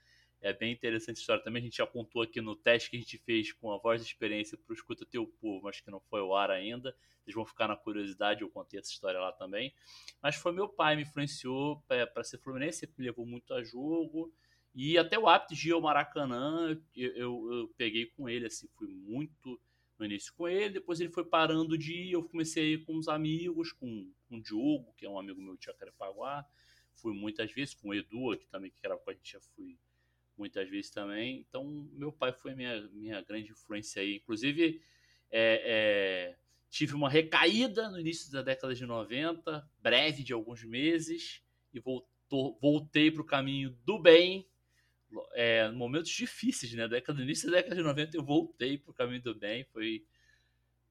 É 0.44 0.52
bem 0.52 0.74
interessante 0.74 1.18
a 1.18 1.20
história 1.20 1.44
também. 1.44 1.62
A 1.62 1.66
gente 1.66 1.78
já 1.78 1.86
contou 1.86 2.24
aqui 2.24 2.42
no 2.42 2.56
teste 2.56 2.90
que 2.90 2.98
a 2.98 3.00
gente 3.00 3.16
fez 3.20 3.54
com 3.54 3.72
a 3.72 3.78
voz 3.78 4.02
da 4.02 4.08
experiência 4.08 4.58
para 4.58 4.72
o 4.72 4.76
Escuta 4.76 5.06
Teu 5.06 5.28
Povo, 5.28 5.66
mas 5.66 5.80
que 5.80 5.92
não 5.92 6.00
foi 6.00 6.20
ao 6.20 6.36
ar 6.36 6.50
ainda. 6.50 6.96
Vocês 7.24 7.36
vão 7.36 7.46
ficar 7.46 7.68
na 7.68 7.76
curiosidade, 7.76 8.42
eu 8.42 8.50
contei 8.50 8.80
essa 8.80 8.90
história 8.90 9.20
lá 9.20 9.32
também. 9.32 9.72
Mas 10.20 10.36
foi 10.36 10.52
meu 10.52 10.68
pai, 10.68 10.96
me 10.96 11.04
influenciou 11.04 11.84
para 11.88 12.24
ser 12.24 12.40
Fluminense, 12.40 12.92
me 12.98 13.06
levou 13.06 13.24
muito 13.24 13.54
a 13.54 13.64
jogo. 13.64 14.34
E 14.74 14.98
até 14.98 15.20
o 15.20 15.28
hábito 15.28 15.54
de 15.54 15.70
ir 15.70 15.72
ao 15.74 15.82
Maracanã, 15.82 16.80
eu, 16.96 17.12
eu, 17.14 17.52
eu 17.52 17.68
peguei 17.78 18.06
com 18.06 18.30
ele, 18.30 18.46
assim, 18.46 18.68
fui 18.78 18.88
muito 18.88 19.60
no 20.00 20.06
início 20.06 20.34
com 20.34 20.48
ele, 20.48 20.76
depois 20.76 21.00
ele 21.00 21.12
foi 21.12 21.26
parando 21.26 21.78
de 21.78 21.94
ir, 21.94 22.12
eu 22.14 22.24
comecei 22.24 22.64
a 22.64 22.68
ir 22.76 22.86
com 22.86 22.96
uns 22.96 23.08
amigos, 23.08 23.72
com, 23.72 24.12
com 24.28 24.38
o 24.38 24.42
Diogo, 24.42 24.94
que 24.98 25.06
é 25.06 25.10
um 25.10 25.20
amigo 25.20 25.42
meu 25.42 25.56
de 25.58 25.66
Jacarepaguá, 25.66 26.46
fui 26.96 27.14
muitas 27.14 27.52
vezes, 27.52 27.74
com 27.74 27.90
o 27.90 27.94
Edu, 27.94 28.38
que 28.38 28.48
também 28.48 28.72
que 28.72 28.86
era 28.86 28.98
com 28.98 29.10
a 29.10 29.14
gente, 29.14 29.34
já 29.34 29.40
fui 29.56 29.78
muitas 30.38 30.68
vezes 30.70 30.90
também, 30.90 31.46
então 31.48 31.88
meu 31.94 32.12
pai 32.12 32.32
foi 32.34 32.56
minha, 32.56 32.82
minha 32.94 33.22
grande 33.22 33.52
influência 33.52 34.02
aí, 34.02 34.16
inclusive 34.16 34.82
é, 35.30 35.62
é, 35.66 36.38
tive 36.70 36.94
uma 36.94 37.10
recaída 37.10 37.90
no 37.90 38.00
início 38.00 38.32
da 38.32 38.42
década 38.42 38.74
de 38.74 38.86
90, 38.86 39.70
breve 39.80 40.24
de 40.24 40.34
alguns 40.34 40.64
meses, 40.64 41.44
e 41.74 41.80
voltou, 41.80 42.58
voltei 42.62 43.12
para 43.12 43.22
o 43.22 43.26
caminho 43.26 43.72
do 43.86 44.00
bem. 44.00 44.48
É, 45.34 45.70
momentos 45.72 46.10
difíceis, 46.10 46.74
né? 46.74 46.88
Década, 46.88 47.22
início 47.22 47.50
da 47.50 47.58
década 47.58 47.76
de 47.76 47.84
90 47.84 48.18
eu 48.18 48.24
voltei 48.24 48.78
para 48.78 48.92
o 48.92 48.94
caminho 48.94 49.22
do 49.22 49.36
bem. 49.36 49.64
Foi. 49.66 50.06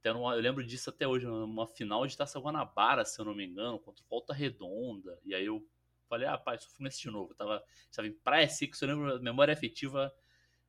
Numa, 0.04 0.34
eu 0.34 0.40
lembro 0.40 0.64
disso 0.64 0.88
até 0.88 1.06
hoje, 1.06 1.26
numa 1.26 1.66
final 1.66 2.06
de 2.06 2.16
Taça 2.16 2.40
Guanabara, 2.40 3.04
se 3.04 3.20
eu 3.20 3.24
não 3.24 3.34
me 3.34 3.44
engano, 3.44 3.78
contra 3.78 4.04
Volta 4.08 4.32
Redonda. 4.32 5.18
E 5.24 5.34
aí 5.34 5.44
eu 5.44 5.66
falei, 6.08 6.26
ah, 6.26 6.38
pai, 6.38 6.58
sou 6.58 6.70
Fluminense 6.70 7.00
de 7.00 7.10
novo. 7.10 7.32
Eu 7.32 7.36
tava, 7.36 7.62
em 8.08 8.12
Praia 8.12 8.48
Six, 8.48 8.80
eu 8.80 8.88
lembro, 8.88 9.22
memória 9.22 9.52
afetiva 9.52 10.12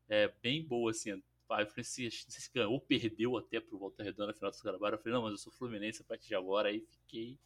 é 0.10 0.28
bem 0.42 0.64
boa, 0.64 0.92
assim. 0.92 1.22
Pai, 1.48 1.66
falei 1.66 1.82
assim, 1.82 2.04
não 2.04 2.12
sei 2.12 2.42
se 2.42 2.52
ganhou 2.54 2.74
ou 2.74 2.82
perdeu 2.82 3.38
até 3.38 3.60
pro 3.60 3.78
Volta 3.78 4.04
Redonda 4.04 4.28
na 4.28 4.34
final 4.34 4.52
do 4.52 4.58
Guanabara. 4.58 4.96
Eu 4.96 5.00
falei, 5.00 5.14
não, 5.14 5.24
mas 5.24 5.32
eu 5.32 5.38
sou 5.38 5.54
Fluminense 5.54 6.02
a 6.02 6.06
partir 6.06 6.28
de 6.28 6.36
agora. 6.36 6.70
Aí 6.70 6.82
fiquei. 6.82 7.38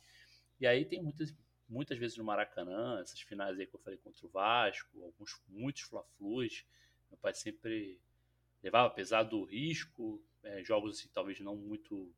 E 0.59 0.65
aí 0.65 0.85
tem 0.85 1.01
muitas, 1.01 1.33
muitas 1.67 1.97
vezes 1.97 2.17
no 2.17 2.23
Maracanã, 2.23 2.99
essas 3.01 3.19
finais 3.21 3.59
aí 3.59 3.65
que 3.65 3.75
eu 3.75 3.79
falei 3.79 3.97
contra 3.99 4.25
o 4.25 4.29
Vasco, 4.29 5.03
alguns, 5.03 5.41
muitos 5.47 5.81
Fla-Flus. 5.83 6.65
Meu 7.09 7.17
pai 7.17 7.33
sempre 7.33 7.99
levava, 8.61 8.87
apesar 8.87 9.23
do 9.23 9.43
risco, 9.43 10.21
é, 10.43 10.63
jogos 10.63 10.97
assim, 10.97 11.09
talvez 11.13 11.39
não 11.39 11.55
muito 11.55 12.11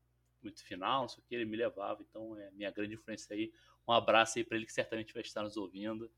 muito 0.44 0.64
final, 0.64 1.02
não 1.02 1.10
sei 1.10 1.24
o 1.24 1.28
que, 1.28 1.36
ele 1.36 1.46
me 1.46 1.58
levava, 1.58 2.02
então 2.08 2.38
é 2.38 2.52
minha 2.52 2.72
grande 2.72 2.94
influência 2.94 3.36
aí. 3.36 3.52
Um 3.88 3.92
abraço 3.92 4.38
aí 4.38 4.46
para 4.46 4.56
ele 4.56 4.66
que 4.66 4.72
certamente 4.74 5.14
vai 5.14 5.22
estar 5.22 5.42
nos 5.42 5.58
ouvindo. 5.58 6.10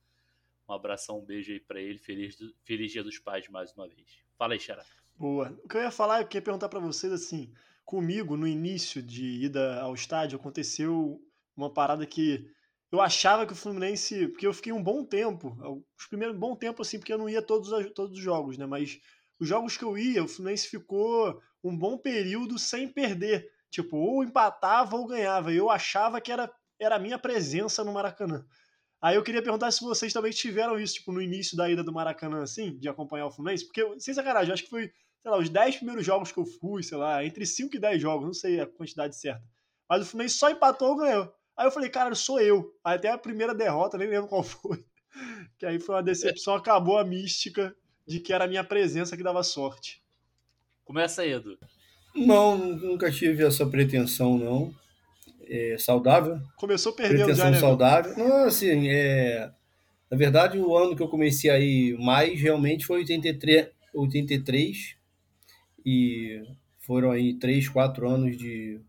Um 0.68 0.74
abração, 0.74 1.20
um 1.20 1.26
beijo 1.26 1.52
aí 1.52 1.60
para 1.60 1.80
ele. 1.80 1.98
Feliz, 1.98 2.38
feliz 2.64 2.92
Dia 2.92 3.04
dos 3.04 3.18
Pais 3.18 3.48
mais 3.48 3.74
uma 3.74 3.88
vez. 3.88 4.20
Fala 4.38 4.54
aí, 4.54 4.60
Xará. 4.60 4.86
Boa. 5.18 5.58
O 5.64 5.68
que 5.68 5.78
eu 5.78 5.82
ia 5.82 5.92
falar, 5.92 6.22
eu 6.22 6.28
queria 6.28 6.42
perguntar 6.42 6.70
para 6.70 6.80
vocês 6.80 7.12
assim, 7.12 7.52
comigo 7.86 8.38
no 8.38 8.48
início 8.48 9.02
de 9.02 9.46
ida 9.46 9.82
ao 9.82 9.94
estádio 9.94 10.38
aconteceu 10.38 11.22
uma 11.56 11.74
parada 11.74 12.06
que 12.06 12.50
eu 12.92 13.02
achava 13.02 13.46
que 13.46 13.54
o 13.54 13.56
Fluminense, 13.56 14.28
porque 14.30 14.48
eu 14.48 14.54
fiquei 14.54 14.74
um 14.74 14.84
bom 14.84 15.04
tempo, 15.04 15.56
os 15.98 16.08
primeiros 16.08 16.38
bom 16.38 16.56
tempo 16.56 16.82
assim, 16.82 16.98
porque 16.98 17.14
eu 17.14 17.18
não 17.18 17.30
ia 17.30 17.42
todos 17.42 17.70
todos 17.94 18.18
os 18.18 18.24
jogos, 18.24 18.58
né, 18.58 18.66
mas 18.66 19.00
os 19.40 19.48
jogos 19.48 19.78
que 19.78 19.84
eu 19.84 19.98
ia, 19.98 20.24
o 20.24 20.28
Fluminense 20.28 20.68
ficou 20.68 21.42
um 21.64 21.76
bom 21.78 21.98
período 21.98 22.60
sem 22.60 22.88
perder. 22.88 23.50
Tipo, 23.70 23.98
ou 23.98 24.24
empatava 24.24 24.96
ou 24.96 25.06
ganhava. 25.06 25.54
Eu 25.54 25.70
achava 25.70 26.20
que 26.20 26.32
era, 26.32 26.52
era 26.80 26.96
a 26.96 27.00
minha 27.00 27.20
presença 27.20 27.84
no 27.84 27.94
Maracanã. 27.94 28.46
Aí 29.02 29.16
eu 29.16 29.24
queria 29.24 29.42
perguntar 29.42 29.72
se 29.72 29.82
vocês 29.82 30.12
também 30.12 30.32
tiveram 30.32 30.78
isso, 30.78 30.96
tipo, 30.96 31.12
no 31.12 31.22
início 31.22 31.56
da 31.56 31.70
ida 31.70 31.84
do 31.84 31.94
Maracanã, 31.94 32.44
assim, 32.44 32.78
de 32.78 32.90
acompanhar 32.90 33.28
o 33.28 33.32
Fluminense, 33.32 33.66
porque, 33.66 33.98
sem 34.00 34.14
sacanagem, 34.14 34.52
acho 34.52 34.64
que 34.64 34.70
foi, 34.70 34.92
sei 35.22 35.32
lá, 35.32 35.38
os 35.38 35.50
10 35.50 35.78
primeiros 35.78 36.06
jogos 36.06 36.34
que 36.34 36.38
eu 36.38 36.46
fui, 36.46 36.84
sei 36.84 36.98
lá, 36.98 37.24
entre 37.24 37.46
5 37.46 37.74
e 37.78 37.80
10 37.80 38.02
jogos, 38.02 38.26
não 38.26 38.34
sei 38.34 38.60
a 38.60 38.68
quantidade 38.68 39.16
certa. 39.16 39.44
Mas 39.90 40.02
o 40.02 40.06
Fluminense 40.06 40.38
só 40.38 40.50
empatou 40.50 40.90
ou 40.90 40.98
ganhou. 40.98 41.34
Aí 41.60 41.68
eu 41.68 41.72
falei, 41.72 41.90
cara, 41.90 42.16
sou 42.16 42.40
eu. 42.40 42.74
Aí 42.82 42.96
até 42.96 43.12
a 43.12 43.18
primeira 43.18 43.54
derrota, 43.54 43.98
nem 43.98 44.08
lembro 44.08 44.30
qual 44.30 44.42
foi. 44.42 44.82
Que 45.58 45.66
aí 45.66 45.78
foi 45.78 45.96
uma 45.96 46.02
decepção, 46.02 46.56
acabou 46.56 46.98
a 46.98 47.04
mística 47.04 47.76
de 48.08 48.22
que 48.22 48.32
era 48.32 48.46
a 48.46 48.48
minha 48.48 48.64
presença 48.64 49.18
que 49.18 49.24
dava 49.24 49.44
sorte. 49.44 50.02
Começa 50.86 51.22
aí, 51.22 51.34
Edu. 51.34 51.60
Não, 52.16 52.58
nunca 52.58 53.12
tive 53.12 53.44
essa 53.44 53.66
pretensão, 53.66 54.38
não. 54.38 54.74
É, 55.48 55.76
saudável. 55.78 56.40
Começou 56.56 56.94
perdendo 56.94 57.26
pretensão 57.26 57.46
já, 57.48 57.52
né? 57.52 57.60
saudável. 57.60 58.18
Não, 58.18 58.46
assim, 58.46 58.88
é... 58.88 59.52
Na 60.10 60.16
verdade, 60.16 60.58
o 60.58 60.78
ano 60.78 60.96
que 60.96 61.04
eu 61.04 61.10
comecei 61.10 61.52
aí 61.52 61.98
mais 62.00 62.40
realmente 62.40 62.86
foi 62.86 63.00
83, 63.00 63.68
83 63.94 64.96
e 65.86 66.42
foram 66.80 67.12
aí 67.12 67.34
três, 67.34 67.68
quatro 67.68 68.10
anos 68.10 68.38
de 68.38 68.80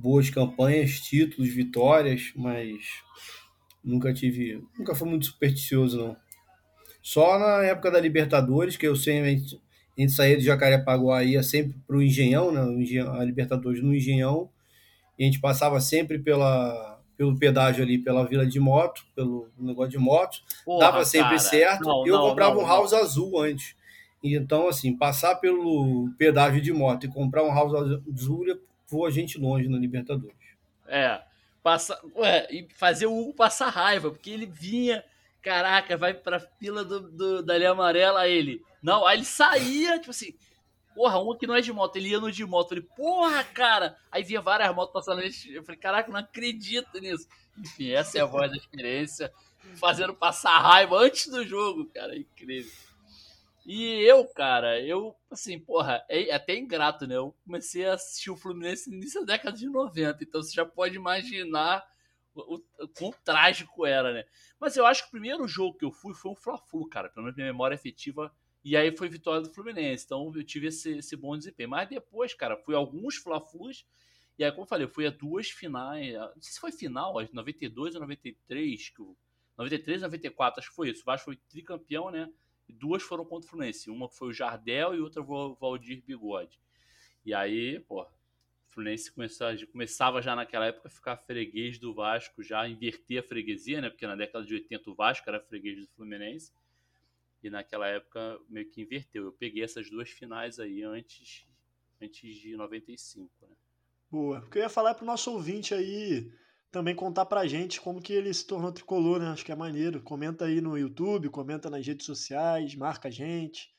boas 0.00 0.30
campanhas, 0.30 1.00
títulos, 1.00 1.50
vitórias, 1.50 2.32
mas 2.34 2.80
nunca 3.84 4.12
tive, 4.12 4.62
nunca 4.78 4.94
fui 4.94 5.08
muito 5.08 5.26
supersticioso 5.26 5.98
não. 5.98 6.16
Só 7.02 7.38
na 7.38 7.64
época 7.64 7.90
da 7.90 8.00
Libertadores, 8.00 8.76
que 8.76 8.86
eu 8.86 8.94
sempre 8.94 9.60
a 9.98 10.00
gente 10.00 10.12
saía 10.12 10.36
de 10.36 10.44
Jacarepaguá 10.44 11.22
ia 11.22 11.42
sempre 11.42 11.76
para 11.86 11.96
o 11.96 12.02
Engenhão, 12.02 12.50
né? 12.50 12.60
a 13.18 13.24
Libertadores 13.24 13.82
no 13.82 13.94
Engenhão, 13.94 14.48
e 15.18 15.24
a 15.24 15.26
gente 15.26 15.40
passava 15.40 15.80
sempre 15.80 16.18
pela, 16.18 16.98
pelo 17.16 17.38
pedágio 17.38 17.84
ali, 17.84 17.98
pela 17.98 18.26
vila 18.26 18.46
de 18.46 18.58
moto, 18.58 19.04
pelo 19.14 19.48
negócio 19.58 19.90
de 19.90 19.98
moto, 19.98 20.38
Porra, 20.64 20.86
dava 20.86 21.04
sempre 21.04 21.36
cara. 21.36 21.38
certo. 21.38 21.84
Não, 21.84 22.06
eu 22.06 22.16
não, 22.16 22.28
comprava 22.28 22.54
não, 22.54 22.62
um 22.62 22.66
house 22.66 22.94
azul 22.94 23.38
antes. 23.38 23.74
Então, 24.22 24.68
assim, 24.68 24.96
passar 24.96 25.34
pelo 25.36 26.10
pedágio 26.16 26.62
de 26.62 26.72
moto 26.72 27.04
e 27.04 27.12
comprar 27.12 27.42
um 27.42 27.52
house 27.52 27.74
azul 28.14 28.44
voa 28.90 29.08
a 29.08 29.10
gente 29.10 29.38
longe 29.38 29.68
na 29.68 29.78
Libertadores. 29.78 30.36
É, 30.86 31.22
passa, 31.62 32.00
ué, 32.16 32.48
e 32.50 32.68
fazer 32.74 33.06
o 33.06 33.16
Hugo 33.16 33.34
passar 33.34 33.68
raiva, 33.68 34.10
porque 34.10 34.30
ele 34.30 34.46
vinha, 34.46 35.04
caraca, 35.40 35.96
vai 35.96 36.12
pra 36.12 36.40
fila 36.40 36.84
do, 36.84 37.00
do, 37.00 37.42
da 37.42 37.56
linha 37.56 37.70
amarela, 37.70 38.26
ele 38.26 38.62
não, 38.82 39.06
aí 39.06 39.18
ele 39.18 39.24
saía, 39.24 39.98
tipo 39.98 40.10
assim, 40.10 40.34
porra, 40.94 41.18
um 41.18 41.36
que 41.36 41.46
não 41.46 41.54
é 41.54 41.60
de 41.60 41.72
moto, 41.72 41.96
ele 41.96 42.08
ia 42.08 42.20
no 42.20 42.32
de 42.32 42.44
moto. 42.44 42.72
Ele, 42.72 42.82
porra, 42.82 43.44
cara! 43.44 43.96
Aí 44.10 44.22
via 44.22 44.40
várias 44.40 44.74
motos 44.74 44.92
passando. 44.92 45.20
Eu 45.20 45.62
falei, 45.62 45.80
caraca, 45.80 46.10
não 46.10 46.18
acredito 46.18 46.98
nisso. 46.98 47.28
Enfim, 47.58 47.90
essa 47.90 48.18
é 48.18 48.20
a 48.22 48.26
voz 48.26 48.50
da 48.50 48.56
experiência, 48.56 49.32
fazendo 49.76 50.14
passar 50.14 50.58
raiva 50.58 50.96
antes 50.96 51.26
do 51.26 51.46
jogo, 51.46 51.86
cara, 51.86 52.16
incrível. 52.16 52.72
E 53.64 54.00
eu, 54.02 54.26
cara, 54.26 54.80
eu, 54.80 55.14
assim, 55.30 55.58
porra, 55.58 56.04
é 56.08 56.32
até 56.34 56.56
ingrato, 56.56 57.06
né? 57.06 57.16
Eu 57.16 57.34
comecei 57.44 57.86
a 57.86 57.94
assistir 57.94 58.30
o 58.30 58.36
Fluminense 58.36 58.88
no 58.88 58.96
início 58.96 59.20
da 59.20 59.34
década 59.34 59.56
de 59.56 59.66
90, 59.66 60.24
então 60.24 60.42
você 60.42 60.52
já 60.52 60.64
pode 60.64 60.96
imaginar 60.96 61.86
o, 62.34 62.60
quão 62.96 63.12
trágico 63.24 63.84
era, 63.84 64.12
né? 64.12 64.24
Mas 64.58 64.76
eu 64.76 64.86
acho 64.86 65.02
que 65.02 65.08
o 65.08 65.12
primeiro 65.12 65.46
jogo 65.46 65.76
que 65.76 65.84
eu 65.84 65.92
fui 65.92 66.14
foi 66.14 66.30
um 66.30 66.36
Fla-Flu, 66.36 66.88
cara, 66.88 67.08
pelo 67.08 67.24
menos 67.24 67.36
minha 67.36 67.52
memória 67.52 67.74
afetiva 67.74 68.32
e 68.62 68.76
aí 68.76 68.94
foi 68.94 69.08
vitória 69.08 69.40
do 69.40 69.52
Fluminense. 69.52 70.04
Então 70.04 70.30
eu 70.34 70.44
tive 70.44 70.68
esse, 70.68 70.98
esse 70.98 71.16
bom 71.16 71.36
desempenho. 71.36 71.70
Mas 71.70 71.88
depois, 71.88 72.34
cara, 72.34 72.56
fui 72.56 72.74
alguns 72.74 73.16
Fla-Flus. 73.16 73.86
E 74.38 74.44
aí, 74.44 74.50
como 74.50 74.62
eu 74.62 74.68
falei, 74.68 74.86
fui 74.86 75.06
a 75.06 75.10
duas 75.10 75.50
finais. 75.50 76.14
Não 76.14 76.40
sei 76.40 76.52
se 76.52 76.60
foi 76.60 76.72
final, 76.72 77.14
92 77.32 77.94
ou 77.94 78.00
93. 78.00 78.88
Que 78.90 79.02
o, 79.02 79.16
93 79.56 80.02
94, 80.02 80.60
acho 80.60 80.70
que 80.70 80.76
foi 80.76 80.90
isso. 80.90 81.02
O 81.02 81.04
Vasco 81.04 81.26
foi 81.26 81.36
tricampeão, 81.48 82.10
né? 82.10 82.30
Duas 82.70 83.02
foram 83.02 83.24
contra 83.24 83.46
o 83.46 83.50
Fluminense. 83.50 83.90
Uma 83.90 84.08
foi 84.08 84.28
o 84.28 84.32
Jardel 84.32 84.94
e 84.94 85.00
outra 85.00 85.22
o 85.22 85.54
Valdir 85.54 86.02
Bigode. 86.04 86.60
E 87.24 87.34
aí, 87.34 87.80
pô, 87.80 88.02
o 88.02 88.08
Fluminense 88.68 89.12
começou, 89.12 89.48
começava 89.72 90.22
já 90.22 90.34
naquela 90.34 90.66
época 90.66 90.88
a 90.88 90.90
ficar 90.90 91.16
freguês 91.16 91.78
do 91.78 91.94
Vasco, 91.94 92.42
já 92.42 92.68
inverter 92.68 93.20
a 93.20 93.22
freguesia, 93.22 93.80
né? 93.80 93.90
Porque 93.90 94.06
na 94.06 94.16
década 94.16 94.44
de 94.44 94.54
80 94.54 94.90
o 94.90 94.94
Vasco 94.94 95.28
era 95.28 95.40
freguês 95.40 95.80
do 95.80 95.88
Fluminense. 95.88 96.52
E 97.42 97.50
naquela 97.50 97.88
época 97.88 98.38
meio 98.48 98.68
que 98.68 98.82
inverteu. 98.82 99.24
Eu 99.24 99.32
peguei 99.32 99.64
essas 99.64 99.90
duas 99.90 100.10
finais 100.10 100.58
aí 100.58 100.82
antes, 100.82 101.46
antes 102.00 102.34
de 102.36 102.56
95, 102.56 103.30
né? 103.46 103.56
Boa. 104.10 104.40
O 104.40 104.50
que 104.50 104.58
eu 104.58 104.62
ia 104.62 104.68
falar 104.68 104.90
é 104.90 104.94
pro 104.94 105.06
nosso 105.06 105.30
ouvinte 105.32 105.72
aí 105.72 106.30
também 106.70 106.94
contar 106.94 107.26
pra 107.26 107.46
gente 107.46 107.80
como 107.80 108.00
que 108.00 108.12
ele 108.12 108.32
se 108.32 108.46
tornou 108.46 108.72
tricolor, 108.72 109.20
né? 109.20 109.28
Acho 109.28 109.44
que 109.44 109.52
é 109.52 109.56
maneiro. 109.56 110.02
Comenta 110.02 110.44
aí 110.44 110.60
no 110.60 110.78
YouTube, 110.78 111.28
comenta 111.28 111.68
nas 111.68 111.86
redes 111.86 112.06
sociais, 112.06 112.74
marca 112.74 113.08
a 113.08 113.10
gente. 113.10 113.70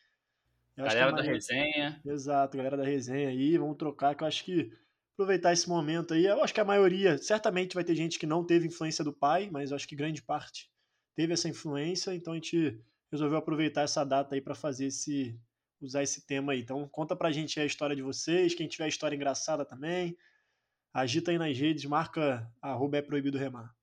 Eu 0.76 0.86
é 0.86 0.90
galera 0.90 1.12
é 1.12 1.16
da 1.16 1.22
resenha. 1.22 2.02
Exato, 2.06 2.58
galera 2.58 2.78
da 2.78 2.84
resenha 2.84 3.30
aí, 3.30 3.58
vamos 3.58 3.78
trocar, 3.78 4.16
que 4.16 4.24
eu 4.24 4.28
acho 4.28 4.44
que 4.44 4.72
aproveitar 5.14 5.54
esse 5.54 5.70
momento 5.70 6.14
aí. 6.14 6.26
Eu 6.26 6.44
acho 6.44 6.54
que 6.54 6.62
a 6.62 6.66
maioria, 6.66 7.18
certamente 7.18 7.76
vai 7.76 7.84
ter 7.84 7.96
gente 7.96 8.18
que 8.18 8.26
não 8.26 8.44
teve 8.44 8.68
influência 8.68 9.04
do 9.04 9.14
pai, 9.14 9.50
mas 9.52 9.72
eu 9.72 9.76
acho 9.76 9.88
que 9.88 9.96
grande 9.96 10.22
parte 10.22 10.70
teve 11.16 11.34
essa 11.34 11.50
influência, 11.50 12.14
então 12.16 12.34
a 12.34 12.36
gente 12.36 12.80
resolveu 13.12 13.38
aproveitar 13.38 13.82
essa 13.82 14.04
data 14.04 14.36
aí 14.36 14.42
para 14.42 14.56
fazer 14.56 14.86
esse 14.88 15.38
usar 15.82 16.04
esse 16.04 16.26
tema 16.26 16.54
aí. 16.54 16.62
Então 16.62 16.88
conta 16.88 17.16
pra 17.16 17.32
gente 17.32 17.60
a 17.60 17.66
história 17.66 17.96
de 17.96 18.02
vocês, 18.02 18.54
quem 18.54 18.68
tiver 18.68 18.88
história 18.88 19.16
engraçada 19.16 19.66
também. 19.66 20.18
Agita 20.94 21.32
aí 21.32 21.38
nas 21.38 21.58
redes, 21.58 21.86
marca 21.86 22.52
arroba 22.62 22.98
é 22.98 23.02
proibido 23.02 23.38
remar. 23.38 23.74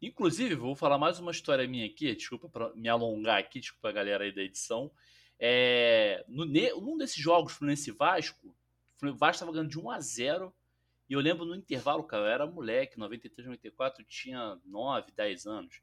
Inclusive, 0.00 0.54
vou 0.54 0.74
falar 0.74 0.96
mais 0.96 1.18
uma 1.18 1.30
história 1.30 1.68
minha 1.68 1.84
aqui, 1.84 2.14
desculpa 2.14 2.48
pra 2.48 2.74
me 2.74 2.88
alongar 2.88 3.38
aqui, 3.38 3.60
desculpa 3.60 3.90
a 3.90 3.92
galera 3.92 4.24
aí 4.24 4.32
da 4.32 4.42
edição. 4.42 4.90
É, 5.38 6.24
no, 6.26 6.46
num 6.46 6.96
desses 6.96 7.16
jogos 7.16 7.52
Fluminense 7.52 7.90
Vasco, 7.90 8.56
o 9.02 9.14
Vasco 9.14 9.34
estava 9.34 9.52
ganhando 9.52 9.68
de 9.68 9.78
1 9.78 9.90
a 9.90 10.00
0 10.00 10.54
e 11.10 11.12
eu 11.12 11.20
lembro 11.20 11.44
no 11.44 11.54
intervalo, 11.54 12.02
cara, 12.04 12.24
eu 12.24 12.28
era 12.28 12.46
moleque, 12.46 12.98
93, 12.98 13.46
94, 13.46 14.02
tinha 14.04 14.58
9, 14.64 15.12
10 15.12 15.46
anos. 15.46 15.82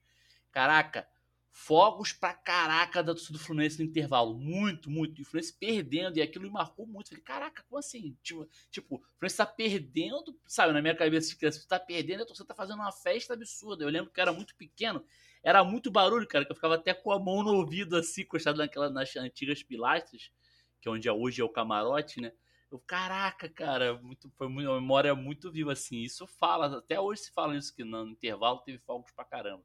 Caraca, 0.51 1.07
fogos 1.51 2.13
pra 2.13 2.33
caraca 2.33 3.03
da 3.03 3.13
torcida 3.13 3.37
do 3.37 3.43
Fluminense 3.43 3.77
no 3.77 3.85
intervalo. 3.85 4.33
Muito, 4.37 4.89
muito. 4.89 5.19
E 5.19 5.21
o 5.21 5.25
Fluminense 5.25 5.53
perdendo, 5.53 6.17
e 6.17 6.21
aquilo 6.21 6.45
me 6.45 6.49
marcou 6.49 6.87
muito. 6.87 7.09
Falei, 7.09 7.23
caraca, 7.23 7.63
como 7.67 7.77
assim? 7.77 8.17
Tipo, 8.23 8.47
tipo 8.69 8.95
o 8.95 8.99
Fluminense 9.17 9.37
tá 9.37 9.45
perdendo, 9.45 10.39
sabe, 10.47 10.73
na 10.73 10.81
minha 10.81 10.95
cabeça 10.95 11.29
de 11.29 11.35
criança, 11.35 11.65
tá 11.67 11.79
perdendo 11.79 12.23
a 12.23 12.25
torcida 12.25 12.47
tá 12.47 12.55
fazendo 12.55 12.79
uma 12.79 12.91
festa 12.91 13.33
absurda. 13.33 13.83
Eu 13.83 13.89
lembro 13.89 14.11
que 14.11 14.21
era 14.21 14.31
muito 14.31 14.55
pequeno, 14.55 15.05
era 15.43 15.63
muito 15.63 15.91
barulho, 15.91 16.27
cara, 16.27 16.45
que 16.45 16.51
eu 16.51 16.55
ficava 16.55 16.75
até 16.75 16.93
com 16.93 17.11
a 17.11 17.19
mão 17.19 17.43
no 17.43 17.53
ouvido, 17.55 17.97
assim, 17.97 18.21
encostado 18.21 18.57
naquela, 18.57 18.89
nas 18.89 19.15
antigas 19.15 19.61
pilastras, 19.61 20.31
que 20.79 20.87
é 20.87 20.91
onde 20.91 21.07
é 21.07 21.11
hoje 21.11 21.41
é 21.41 21.43
o 21.43 21.49
camarote, 21.49 22.21
né? 22.21 22.31
Eu, 22.71 22.79
caraca, 22.79 23.49
cara, 23.49 23.95
muito, 24.01 24.31
foi 24.37 24.47
uma 24.47 24.75
memória 24.75 25.13
muito 25.13 25.51
viva, 25.51 25.73
assim. 25.73 25.97
Isso 25.97 26.25
fala, 26.25 26.77
até 26.77 26.97
hoje 26.97 27.23
se 27.23 27.31
fala 27.33 27.57
isso, 27.57 27.75
que 27.75 27.83
no 27.83 28.07
intervalo 28.07 28.59
teve 28.59 28.77
fogos 28.77 29.11
pra 29.11 29.25
caramba. 29.25 29.63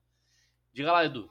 Diga 0.73 0.93
lá, 0.93 1.05
Edu. 1.05 1.31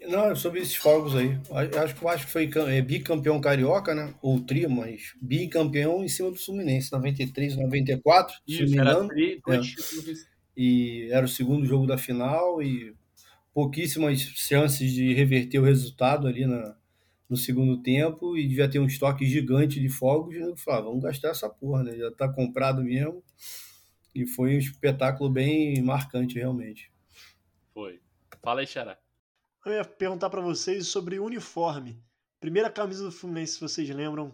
Não, 0.00 0.30
é 0.30 0.34
sobre 0.34 0.60
esses 0.60 0.76
fogos 0.76 1.16
aí. 1.16 1.38
Acho 1.82 1.94
que 1.94 2.06
acho 2.06 2.26
que 2.26 2.32
foi 2.32 2.50
é, 2.68 2.82
bicampeão 2.82 3.40
carioca, 3.40 3.94
né? 3.94 4.14
Ou 4.20 4.40
tri, 4.40 4.66
mas 4.66 5.14
bicampeão 5.20 6.04
em 6.04 6.08
cima 6.08 6.30
do 6.30 6.36
Fluminense, 6.36 6.92
93, 6.92 7.56
94, 7.56 8.36
Isso, 8.46 8.68
se 8.68 8.76
não 8.76 8.84
me 8.84 8.90
engano. 8.90 9.08
tri, 9.08 9.40
É. 9.48 10.36
E 10.56 11.08
era 11.10 11.26
o 11.26 11.28
segundo 11.28 11.66
jogo 11.66 11.86
da 11.86 11.98
final 11.98 12.62
e 12.62 12.94
pouquíssimas 13.52 14.20
chances 14.20 14.92
de 14.92 15.12
reverter 15.12 15.58
o 15.58 15.64
resultado 15.64 16.26
ali 16.26 16.46
na, 16.46 16.76
no 17.28 17.36
segundo 17.36 17.82
tempo 17.82 18.36
e 18.36 18.46
devia 18.46 18.68
ter 18.68 18.78
um 18.78 18.86
estoque 18.86 19.26
gigante 19.26 19.80
de 19.80 19.88
fogos. 19.88 20.34
E 20.34 20.38
eu 20.38 20.56
falava, 20.56 20.86
vamos 20.86 21.02
gastar 21.02 21.30
essa 21.30 21.48
porra, 21.48 21.82
né? 21.82 21.96
Já 21.96 22.10
tá 22.10 22.28
comprado 22.28 22.82
mesmo. 22.82 23.22
E 24.14 24.26
foi 24.26 24.54
um 24.54 24.58
espetáculo 24.58 25.28
bem 25.28 25.82
marcante, 25.82 26.38
realmente. 26.38 26.90
Foi. 27.74 28.00
Fala 28.42 28.60
aí, 28.60 28.66
Xará. 28.66 28.98
Eu 29.66 29.72
ia 29.72 29.84
perguntar 29.84 30.30
pra 30.30 30.40
vocês 30.40 30.86
sobre 30.86 31.18
uniforme. 31.18 32.00
Primeira 32.38 32.70
camisa 32.70 33.02
do 33.02 33.10
Fluminense, 33.10 33.54
se 33.54 33.60
vocês 33.60 33.90
lembram, 33.90 34.30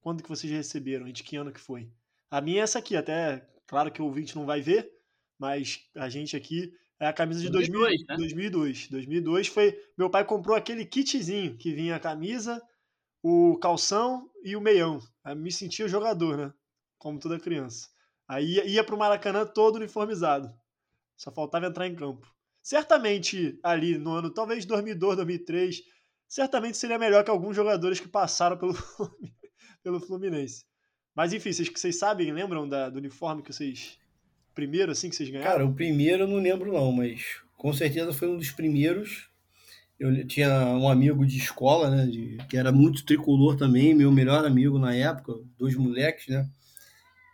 quando 0.00 0.22
que 0.22 0.28
vocês 0.28 0.50
receberam 0.50 1.06
e 1.06 1.12
de 1.12 1.22
que 1.22 1.36
ano 1.36 1.52
que 1.52 1.60
foi? 1.60 1.92
A 2.30 2.40
minha 2.40 2.62
é 2.62 2.62
essa 2.62 2.78
aqui, 2.78 2.96
até, 2.96 3.46
claro 3.66 3.92
que 3.92 4.00
o 4.00 4.06
ouvinte 4.06 4.34
não 4.34 4.46
vai 4.46 4.62
ver, 4.62 4.90
mas 5.38 5.86
a 5.94 6.08
gente 6.08 6.34
aqui 6.34 6.72
é 6.98 7.06
a 7.06 7.12
camisa 7.12 7.42
de 7.42 7.50
2000 7.50 7.78
2002, 7.78 8.06
né? 8.08 8.16
2002. 8.16 8.88
2002 8.88 9.48
foi, 9.48 9.78
meu 9.98 10.08
pai 10.08 10.24
comprou 10.24 10.56
aquele 10.56 10.86
kitzinho 10.86 11.58
que 11.58 11.74
vinha 11.74 11.96
a 11.96 12.00
camisa, 12.00 12.58
o 13.22 13.58
calção 13.58 14.30
e 14.42 14.56
o 14.56 14.62
meião. 14.62 14.98
Aí 15.22 15.34
me 15.34 15.52
sentia 15.52 15.88
jogador, 15.88 16.38
né? 16.38 16.54
Como 16.96 17.20
toda 17.20 17.38
criança. 17.38 17.86
Aí 18.26 18.54
ia, 18.54 18.64
ia 18.64 18.82
pro 18.82 18.96
Maracanã 18.96 19.44
todo 19.44 19.76
uniformizado. 19.76 20.50
Só 21.18 21.30
faltava 21.30 21.66
entrar 21.66 21.86
em 21.86 21.94
campo. 21.94 22.26
Certamente 22.62 23.58
ali 23.62 23.96
no 23.98 24.12
ano, 24.12 24.30
talvez 24.30 24.64
2002, 24.64 25.16
2003, 25.16 25.82
certamente 26.28 26.76
seria 26.76 26.98
melhor 26.98 27.24
que 27.24 27.30
alguns 27.30 27.56
jogadores 27.56 27.98
que 28.00 28.08
passaram 28.08 28.56
pelo, 28.56 28.74
pelo 29.82 30.00
Fluminense. 30.00 30.64
Mas 31.14 31.32
enfim, 31.32 31.52
vocês, 31.52 31.68
vocês 31.68 31.98
sabem, 31.98 32.32
lembram 32.32 32.68
da- 32.68 32.88
do 32.88 32.98
uniforme 32.98 33.42
que 33.42 33.52
vocês. 33.52 33.98
Primeiro, 34.54 34.92
assim, 34.92 35.08
que 35.08 35.16
vocês 35.16 35.30
ganharam? 35.30 35.50
Cara, 35.50 35.66
o 35.66 35.74
primeiro 35.74 36.24
eu 36.24 36.28
não 36.28 36.36
lembro 36.36 36.72
não, 36.72 36.92
mas 36.92 37.40
com 37.56 37.72
certeza 37.72 38.12
foi 38.12 38.28
um 38.28 38.36
dos 38.36 38.50
primeiros. 38.50 39.28
Eu 39.98 40.26
tinha 40.26 40.48
um 40.66 40.88
amigo 40.88 41.26
de 41.26 41.36
escola, 41.38 41.90
né, 41.90 42.06
de- 42.06 42.38
que 42.48 42.56
era 42.56 42.72
muito 42.72 43.04
tricolor 43.04 43.56
também, 43.56 43.94
meu 43.94 44.10
melhor 44.10 44.44
amigo 44.44 44.78
na 44.78 44.94
época, 44.94 45.34
dois 45.58 45.74
moleques, 45.76 46.26
né? 46.28 46.48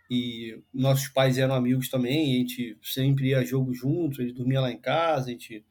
E 0.09 0.61
nossos 0.73 1.09
pais 1.09 1.37
eram 1.37 1.55
amigos 1.55 1.89
também, 1.89 2.35
a 2.35 2.37
gente 2.39 2.77
sempre 2.81 3.29
ia 3.29 3.43
jogo 3.43 3.73
junto, 3.73 4.21
ele 4.21 4.33
dormia 4.33 4.61
lá 4.61 4.71
em 4.71 4.79
casa, 4.79 5.27
a 5.27 5.31
gente... 5.31 5.65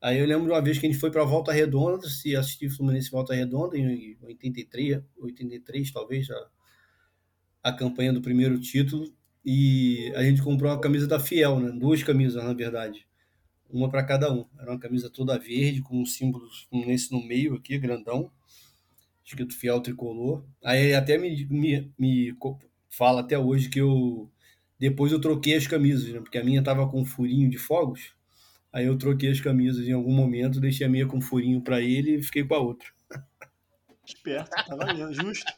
Aí 0.00 0.18
eu 0.18 0.26
lembro 0.26 0.44
de 0.44 0.50
uma 0.50 0.62
vez 0.62 0.78
que 0.78 0.86
a 0.86 0.90
gente 0.90 1.00
foi 1.00 1.10
para 1.10 1.24
Volta 1.24 1.50
Redonda, 1.50 2.08
se 2.08 2.36
assistir 2.36 2.68
Fluminense 2.68 3.10
Volta 3.10 3.34
Redonda, 3.34 3.76
em 3.76 4.16
83, 4.22 5.02
83 5.16 5.90
talvez, 5.90 6.30
a, 6.30 6.48
a 7.64 7.72
campanha 7.72 8.12
do 8.12 8.20
primeiro 8.20 8.60
título, 8.60 9.12
e 9.44 10.10
a 10.16 10.22
gente 10.22 10.42
comprou 10.42 10.70
uma 10.70 10.80
camisa 10.80 11.06
da 11.06 11.20
Fiel, 11.20 11.60
né? 11.60 11.70
Duas 11.70 12.02
camisas, 12.02 12.42
na 12.42 12.54
verdade. 12.54 13.06
Uma 13.68 13.90
para 13.90 14.02
cada 14.02 14.32
um. 14.32 14.46
Era 14.58 14.70
uma 14.70 14.78
camisa 14.78 15.10
toda 15.10 15.38
verde, 15.38 15.82
com 15.82 16.00
um 16.00 16.06
símbolo 16.06 16.48
Fluminense 16.70 17.12
no 17.12 17.22
meio 17.22 17.54
aqui, 17.54 17.76
grandão. 17.76 18.30
Escrito 19.22 19.54
Fiel 19.54 19.80
Tricolor. 19.80 20.44
Aí 20.62 20.94
até 20.94 21.18
me, 21.18 21.44
me, 21.46 21.92
me 21.98 22.32
fala 22.96 23.20
até 23.20 23.38
hoje 23.38 23.68
que 23.68 23.80
eu... 23.80 24.30
Depois 24.78 25.12
eu 25.12 25.20
troquei 25.20 25.54
as 25.56 25.66
camisas, 25.66 26.12
né? 26.12 26.20
Porque 26.20 26.38
a 26.38 26.44
minha 26.44 26.62
tava 26.62 26.88
com 26.88 27.00
um 27.00 27.04
furinho 27.04 27.48
de 27.48 27.58
fogos. 27.58 28.12
Aí 28.72 28.86
eu 28.86 28.98
troquei 28.98 29.30
as 29.30 29.40
camisas 29.40 29.86
em 29.86 29.92
algum 29.92 30.12
momento, 30.12 30.60
deixei 30.60 30.86
a 30.86 30.90
minha 30.90 31.06
com 31.06 31.20
furinho 31.20 31.62
para 31.62 31.80
ele 31.80 32.16
e 32.16 32.22
fiquei 32.22 32.44
com 32.44 32.54
a 32.54 32.58
outra. 32.58 32.88
Esperto, 34.04 34.50
tá 34.50 34.76
valendo, 34.76 35.12
justo. 35.14 35.52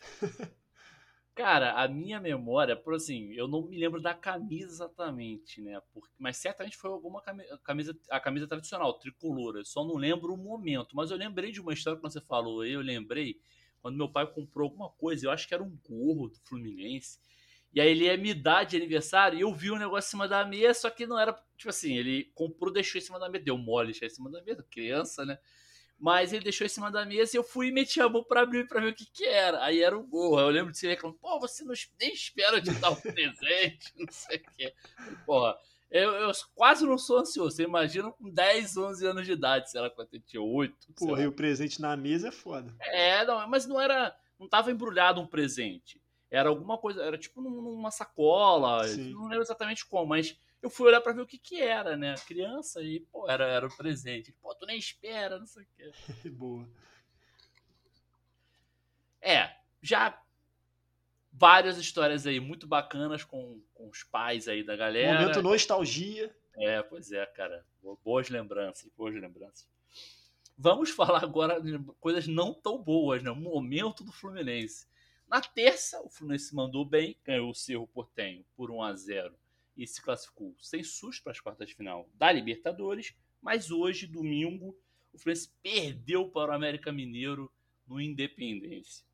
Cara, 1.34 1.82
a 1.82 1.88
minha 1.88 2.20
memória, 2.20 2.76
por 2.76 2.94
assim, 2.94 3.32
eu 3.32 3.48
não 3.48 3.66
me 3.66 3.78
lembro 3.78 4.00
da 4.02 4.12
camisa 4.12 4.72
exatamente, 4.72 5.62
né? 5.62 5.80
Porque, 5.92 6.12
mas 6.18 6.36
certamente 6.36 6.76
foi 6.76 6.90
alguma 6.90 7.22
cami- 7.22 7.46
camisa, 7.64 7.96
a 8.10 8.20
camisa 8.20 8.46
tradicional, 8.46 8.98
tricolor. 8.98 9.56
Eu 9.56 9.64
só 9.64 9.84
não 9.84 9.96
lembro 9.96 10.34
o 10.34 10.36
momento. 10.36 10.94
Mas 10.94 11.10
eu 11.10 11.16
lembrei 11.16 11.50
de 11.50 11.60
uma 11.60 11.72
história 11.72 11.96
que 11.96 12.02
você 12.02 12.20
falou 12.20 12.60
aí, 12.60 12.72
eu 12.72 12.82
lembrei 12.82 13.38
quando 13.80 13.96
meu 13.96 14.10
pai 14.10 14.26
comprou 14.26 14.68
alguma 14.68 14.90
coisa, 14.90 15.26
eu 15.26 15.30
acho 15.30 15.48
que 15.48 15.54
era 15.54 15.62
um 15.62 15.78
gorro 15.88 16.28
do 16.28 16.38
Fluminense. 16.44 17.18
E 17.72 17.80
aí 17.80 17.90
ele 17.90 18.04
ia 18.04 18.16
me 18.16 18.34
dar 18.34 18.64
de 18.64 18.76
aniversário 18.76 19.38
e 19.38 19.42
eu 19.42 19.54
vi 19.54 19.70
um 19.70 19.78
negócio 19.78 20.08
em 20.08 20.10
cima 20.10 20.26
da 20.26 20.44
mesa, 20.44 20.80
só 20.80 20.90
que 20.90 21.06
não 21.06 21.18
era, 21.18 21.32
tipo 21.56 21.70
assim, 21.70 21.96
ele 21.96 22.30
comprou, 22.34 22.72
deixou 22.72 22.98
em 22.98 23.02
cima 23.02 23.18
da 23.18 23.28
mesa, 23.28 23.44
deu 23.44 23.56
mole, 23.56 23.92
deixou 23.92 24.06
em 24.06 24.10
cima 24.10 24.30
da 24.30 24.42
mesa, 24.42 24.66
criança, 24.68 25.24
né? 25.24 25.38
Mas 26.00 26.32
ele 26.32 26.42
deixou 26.42 26.64
em 26.64 26.70
cima 26.70 26.90
da 26.90 27.04
mesa 27.04 27.36
e 27.36 27.38
eu 27.38 27.44
fui 27.44 27.68
e 27.68 27.72
meti 27.72 28.00
a 28.00 28.08
mão 28.08 28.24
pra 28.24 28.40
abrir 28.40 28.66
pra 28.66 28.80
ver 28.80 28.92
o 28.92 28.94
que 28.94 29.04
que 29.04 29.24
era. 29.26 29.62
Aí 29.62 29.82
era 29.82 29.96
o 29.96 30.02
gorro. 30.02 30.38
Aí 30.38 30.44
eu 30.44 30.48
lembro 30.48 30.72
de 30.72 30.78
você 30.78 30.88
reclamando, 30.88 31.20
pô, 31.20 31.38
você 31.38 31.62
não, 31.62 31.74
nem 32.00 32.12
espera 32.12 32.58
de 32.58 32.72
dar 32.72 32.90
um 32.90 32.96
presente, 33.00 33.92
não 33.94 34.10
sei 34.10 34.38
o 34.38 34.56
quê. 34.56 34.74
Porra, 35.26 35.54
eu, 35.90 36.12
eu 36.12 36.32
quase 36.54 36.86
não 36.86 36.96
sou 36.96 37.18
ansioso. 37.18 37.56
Você 37.56 37.64
imagina 37.64 38.10
com 38.12 38.30
10, 38.30 38.76
11 38.76 39.06
anos 39.06 39.26
de 39.26 39.32
idade, 39.32 39.70
sei 39.70 39.80
lá 39.80 39.90
quando 39.90 40.08
eu 40.12 40.20
tinha 40.20 40.40
8. 40.42 40.76
sei 40.96 41.08
Porra, 41.08 41.22
e 41.22 41.26
o 41.26 41.32
presente 41.32 41.80
na 41.80 41.96
mesa 41.96 42.28
é 42.28 42.32
foda. 42.32 42.74
É, 42.80 43.24
não, 43.24 43.48
mas 43.48 43.66
não 43.66 43.80
era. 43.80 44.16
Não 44.38 44.48
tava 44.48 44.70
embrulhado 44.70 45.20
um 45.20 45.26
presente. 45.26 46.00
Era 46.30 46.48
alguma 46.48 46.78
coisa, 46.78 47.02
era 47.02 47.18
tipo 47.18 47.42
num- 47.42 47.60
numa 47.60 47.90
sacola, 47.90 48.86
não 49.10 49.24
lembro 49.24 49.42
exatamente 49.42 49.84
como, 49.84 50.06
mas 50.06 50.38
eu 50.62 50.70
fui 50.70 50.86
olhar 50.86 51.00
pra 51.00 51.12
ver 51.12 51.22
o 51.22 51.26
que 51.26 51.36
que 51.38 51.60
era, 51.60 51.96
né? 51.96 52.14
Criança 52.26 52.80
e, 52.82 53.00
pô, 53.10 53.28
era, 53.28 53.44
era 53.46 53.66
o 53.66 53.76
presente. 53.76 54.32
Pô, 54.40 54.54
tu 54.54 54.64
nem 54.64 54.78
espera, 54.78 55.38
não 55.40 55.46
sei 55.46 55.64
o 55.64 55.66
quê. 55.76 55.90
Boa. 56.30 56.68
É, 59.20 59.50
já 59.82 60.18
várias 61.32 61.78
histórias 61.78 62.26
aí 62.26 62.40
muito 62.40 62.66
bacanas 62.66 63.24
com, 63.24 63.60
com 63.74 63.88
os 63.88 64.02
pais 64.02 64.48
aí 64.48 64.62
da 64.62 64.76
galera. 64.76 65.20
Momento 65.20 65.42
nostalgia. 65.42 66.34
É, 66.56 66.82
pois 66.82 67.12
é, 67.12 67.24
cara. 67.26 67.64
Bo- 67.82 67.98
Boas 68.04 68.28
lembranças, 68.28 68.90
boas 68.96 69.14
lembranças. 69.14 69.68
Vamos 70.58 70.90
falar 70.90 71.22
agora 71.24 71.60
de 71.60 71.78
coisas 72.00 72.26
não 72.26 72.52
tão 72.52 72.76
boas, 72.82 73.22
né? 73.22 73.30
O 73.30 73.36
momento 73.36 74.04
do 74.04 74.12
Fluminense. 74.12 74.86
Na 75.26 75.40
terça, 75.40 76.00
o 76.02 76.10
Fluminense 76.10 76.54
mandou 76.54 76.84
bem, 76.84 77.16
ganhou 77.24 77.50
o 77.50 77.54
Cerro 77.54 77.86
Portenho 77.86 78.44
por 78.56 78.70
1 78.70 78.82
a 78.82 78.94
0 78.94 79.34
e 79.76 79.86
se 79.86 80.02
classificou 80.02 80.54
sem 80.58 80.82
susto 80.82 81.22
para 81.22 81.32
as 81.32 81.40
quartas 81.40 81.68
de 81.68 81.74
final 81.74 82.08
da 82.14 82.30
Libertadores. 82.30 83.14
Mas 83.40 83.70
hoje, 83.70 84.06
domingo, 84.06 84.76
o 85.14 85.18
Fluminense 85.18 85.50
perdeu 85.62 86.28
para 86.28 86.50
o 86.50 86.54
América 86.54 86.92
Mineiro 86.92 87.50
no 87.86 87.98
Independência. 88.00 89.06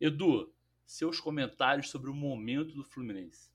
Edu, 0.00 0.50
seus 0.88 1.20
comentários 1.20 1.88
sobre 1.90 2.10
o 2.10 2.14
momento 2.14 2.74
do 2.74 2.84
Fluminense. 2.84 3.50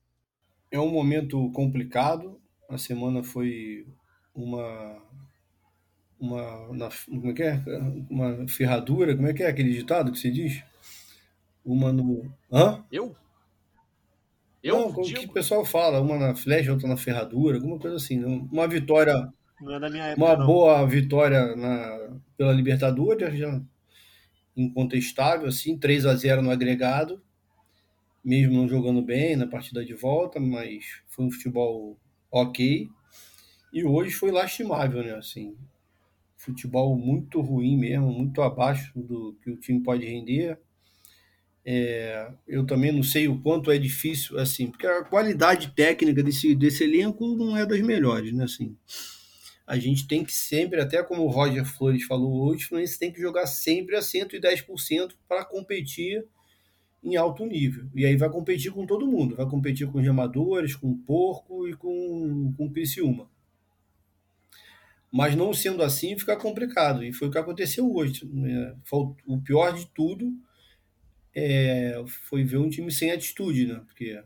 É 0.70 0.78
um 0.80 0.90
momento 0.92 1.50
complicado. 1.52 2.42
A 2.70 2.78
semana 2.78 3.24
foi 3.24 3.88
uma 4.36 5.02
uma 6.20 6.74
na- 6.74 6.90
como 7.06 7.32
é 7.32 7.34
que 7.34 7.44
é? 7.44 7.60
Uma 8.10 8.48
ferradura, 8.48 9.16
como 9.16 9.28
é 9.28 9.34
que 9.34 9.44
é 9.44 9.48
aquele 9.48 9.74
ditado 9.74 10.12
que 10.12 10.18
se 10.20 10.32
diz? 10.32 10.64
Uma 11.66 11.92
no 11.92 12.34
hã? 12.52 12.84
Eu? 12.92 13.16
Eu 14.64 14.78
Não, 14.78 14.94
como 14.94 15.08
que 15.14 15.14
digo? 15.20 15.32
o 15.32 15.34
pessoal 15.34 15.66
fala, 15.66 16.00
uma 16.02 16.18
na 16.18 16.36
flecha, 16.36 16.72
outra 16.72 16.88
na 16.88 16.98
ferradura, 16.98 17.58
alguma 17.58 17.78
coisa 17.80 17.98
assim. 17.98 18.24
Uma 18.24 18.68
vitória, 18.68 19.14
Não 19.60 19.74
é 19.74 19.80
da 19.80 19.90
minha 19.90 20.06
época, 20.06 20.22
uma 20.26 20.36
não. 20.38 20.46
boa 20.46 20.86
vitória 20.88 21.56
na, 21.56 22.20
pela 22.38 22.54
Libertadores, 22.54 23.38
já 23.38 23.62
incontestável, 24.56 25.48
assim, 25.48 25.78
3 25.78 26.06
a 26.06 26.16
0 26.16 26.42
no 26.42 26.52
agregado, 26.52 27.22
mesmo 28.24 28.54
não 28.54 28.68
jogando 28.68 29.02
bem 29.02 29.36
na 29.36 29.48
partida 29.48 29.84
de 29.84 29.94
volta, 29.94 30.40
mas 30.40 31.02
foi 31.08 31.26
um 31.26 31.32
futebol 31.32 31.98
ok. 32.32 32.90
E 33.74 33.84
hoje 33.84 34.12
foi 34.12 34.32
lastimável, 34.32 35.04
né? 35.04 35.16
Assim, 35.16 35.58
futebol 36.38 36.96
muito 36.98 37.42
ruim 37.42 37.78
mesmo, 37.78 38.12
muito 38.12 38.42
abaixo 38.42 38.92
do 38.96 39.38
que 39.42 39.50
o 39.50 39.58
time 39.58 39.82
pode 39.82 40.06
render. 40.06 40.60
É, 41.66 42.30
eu 42.46 42.66
também 42.66 42.92
não 42.92 43.04
sei 43.04 43.28
o 43.28 43.40
quanto 43.42 43.72
é 43.72 43.78
difícil, 43.78 44.38
assim, 44.38 44.68
porque 44.68 44.86
a 44.86 45.04
qualidade 45.04 45.72
técnica 45.72 46.22
desse, 46.22 46.54
desse 46.54 46.84
elenco 46.84 47.36
não 47.38 47.56
é 47.56 47.66
das 47.66 47.80
melhores, 47.82 48.34
né? 48.34 48.44
Assim, 48.44 48.76
a 49.66 49.78
gente 49.78 50.08
tem 50.08 50.24
que 50.24 50.34
sempre, 50.34 50.82
até 50.82 51.02
como 51.02 51.24
o 51.24 51.30
Roger 51.30 51.66
Flores 51.66 52.04
falou 52.04 52.44
hoje, 52.44 52.66
o 52.66 52.68
Fluminense 52.68 53.00
tem 53.00 53.12
que 53.12 53.22
jogar 53.22 53.48
sempre 53.48 53.96
a 53.96 54.00
110% 54.00 55.14
para 55.28 55.46
competir 55.46 56.26
em 57.04 57.16
alto 57.16 57.46
nível. 57.46 57.88
E 57.96 58.06
aí 58.06 58.16
vai 58.16 58.30
competir 58.30 58.72
com 58.72 58.86
todo 58.86 59.08
mundo, 59.08 59.36
vai 59.36 59.50
competir 59.50 59.88
com 59.88 60.00
os 60.00 60.04
remadores, 60.04 60.76
com 60.76 60.92
o 60.92 60.98
Porco 60.98 61.68
e 61.68 61.74
com, 61.74 62.54
com 62.58 62.66
o 62.66 62.72
Criciúma. 62.72 63.30
Mas 65.12 65.36
não 65.36 65.54
sendo 65.54 65.84
assim, 65.84 66.18
fica 66.18 66.36
complicado. 66.36 67.04
E 67.04 67.14
foi 67.14 67.28
o 67.28 67.32
que 67.32 67.38
aconteceu 67.38 67.94
hoje. 67.94 68.26
né? 68.26 68.76
O 69.28 69.40
pior 69.42 69.72
de 69.74 69.86
tudo 69.94 70.34
é, 71.36 72.04
foi 72.08 72.44
ver 72.44 72.58
um 72.58 72.70
time 72.70 72.92
sem 72.92 73.12
atitude, 73.12 73.68
né? 73.68 73.82
Porque 73.86 74.22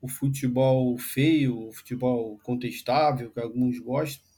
o 0.00 0.08
futebol 0.08 0.96
feio, 0.98 1.68
o 1.68 1.72
futebol 1.72 2.38
contestável, 2.42 3.30
que 3.30 3.40
alguns 3.40 3.78
gostam, 3.78 4.29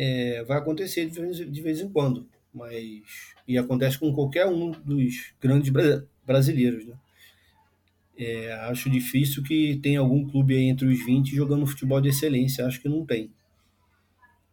é, 0.00 0.44
vai 0.44 0.58
acontecer 0.58 1.10
de 1.10 1.20
vez, 1.20 1.36
de 1.38 1.60
vez 1.60 1.80
em 1.80 1.88
quando, 1.88 2.28
mas 2.54 3.34
e 3.48 3.58
acontece 3.58 3.98
com 3.98 4.12
qualquer 4.12 4.46
um 4.46 4.70
dos 4.70 5.32
grandes 5.40 5.70
bra 5.70 6.04
brasileiros, 6.24 6.86
né? 6.86 6.94
É, 8.16 8.52
acho 8.70 8.88
difícil 8.88 9.42
que 9.42 9.76
tenha 9.82 9.98
algum 9.98 10.28
clube 10.28 10.56
entre 10.56 10.86
os 10.86 11.04
20 11.04 11.34
jogando 11.34 11.66
futebol 11.66 12.00
de 12.00 12.10
excelência, 12.10 12.64
acho 12.66 12.80
que 12.80 12.88
não 12.88 13.04
tem. 13.04 13.32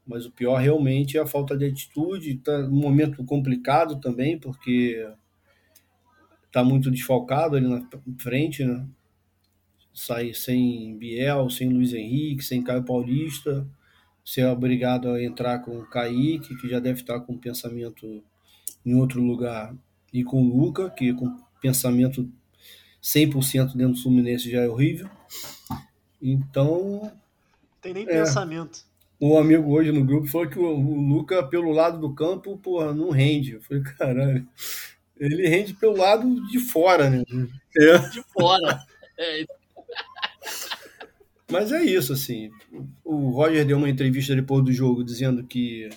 Mas 0.08 0.26
o 0.26 0.32
pior 0.32 0.58
realmente 0.58 1.18
é 1.18 1.22
a 1.22 1.28
falta 1.28 1.56
de 1.56 1.66
atitude, 1.66 2.38
tá 2.38 2.58
um 2.62 2.80
momento 2.80 3.24
complicado 3.24 4.00
também, 4.00 4.40
porque 4.40 5.08
tá 6.52 6.64
muito 6.64 6.90
desfalcado 6.90 7.56
ali 7.56 7.68
na 7.68 7.88
frente, 8.18 8.64
né? 8.64 8.88
Sai 9.94 10.34
sem 10.34 10.98
Biel, 10.98 11.50
sem 11.52 11.70
Luiz 11.70 11.94
Henrique, 11.94 12.44
sem 12.44 12.64
Caio 12.64 12.84
Paulista, 12.84 13.68
ser 14.26 14.42
é 14.42 14.50
obrigado 14.50 15.10
a 15.10 15.24
entrar 15.24 15.60
com 15.60 15.78
o 15.78 15.86
Kaique, 15.86 16.56
que 16.56 16.68
já 16.68 16.80
deve 16.80 17.02
estar 17.02 17.20
com 17.20 17.38
pensamento 17.38 18.24
em 18.84 18.96
outro 18.96 19.22
lugar, 19.22 19.76
e 20.12 20.24
com 20.24 20.42
o 20.42 20.58
Luca, 20.58 20.90
que 20.90 21.14
com 21.14 21.38
pensamento 21.62 22.28
100% 23.02 23.76
dentro 23.76 23.94
do 23.94 24.02
Fluminense 24.02 24.50
já 24.50 24.62
é 24.62 24.68
horrível. 24.68 25.08
Então. 26.20 27.12
Tem 27.82 27.94
nem 27.94 28.04
é, 28.04 28.08
pensamento. 28.08 28.80
Um 29.22 29.38
amigo 29.38 29.72
hoje 29.72 29.92
no 29.92 30.04
grupo 30.04 30.28
falou 30.28 30.50
que 30.50 30.58
o, 30.58 30.66
o 30.66 31.08
Luca, 31.08 31.44
pelo 31.44 31.72
lado 31.72 32.00
do 32.00 32.14
campo, 32.14 32.58
porra, 32.58 32.94
não 32.94 33.12
rende. 33.12 33.54
Eu 33.54 33.62
falei, 33.62 33.84
caralho. 33.84 34.48
Ele 35.18 35.48
rende 35.48 35.74
pelo 35.76 35.96
lado 35.96 36.48
de 36.48 36.60
fora, 36.60 37.10
né? 37.10 37.24
É. 37.78 37.98
De 38.10 38.24
fora. 38.34 38.84
É. 39.18 39.46
Mas 41.52 41.72
é 41.72 41.84
isso, 41.84 42.14
assim. 42.14 42.52
O 43.04 43.30
Roger 43.30 43.66
deu 43.66 43.78
uma 43.78 43.90
entrevista 43.90 44.36
depois 44.36 44.64
do 44.64 44.74
jogo 44.74 45.04
dizendo 45.04 45.44
que 45.44 45.90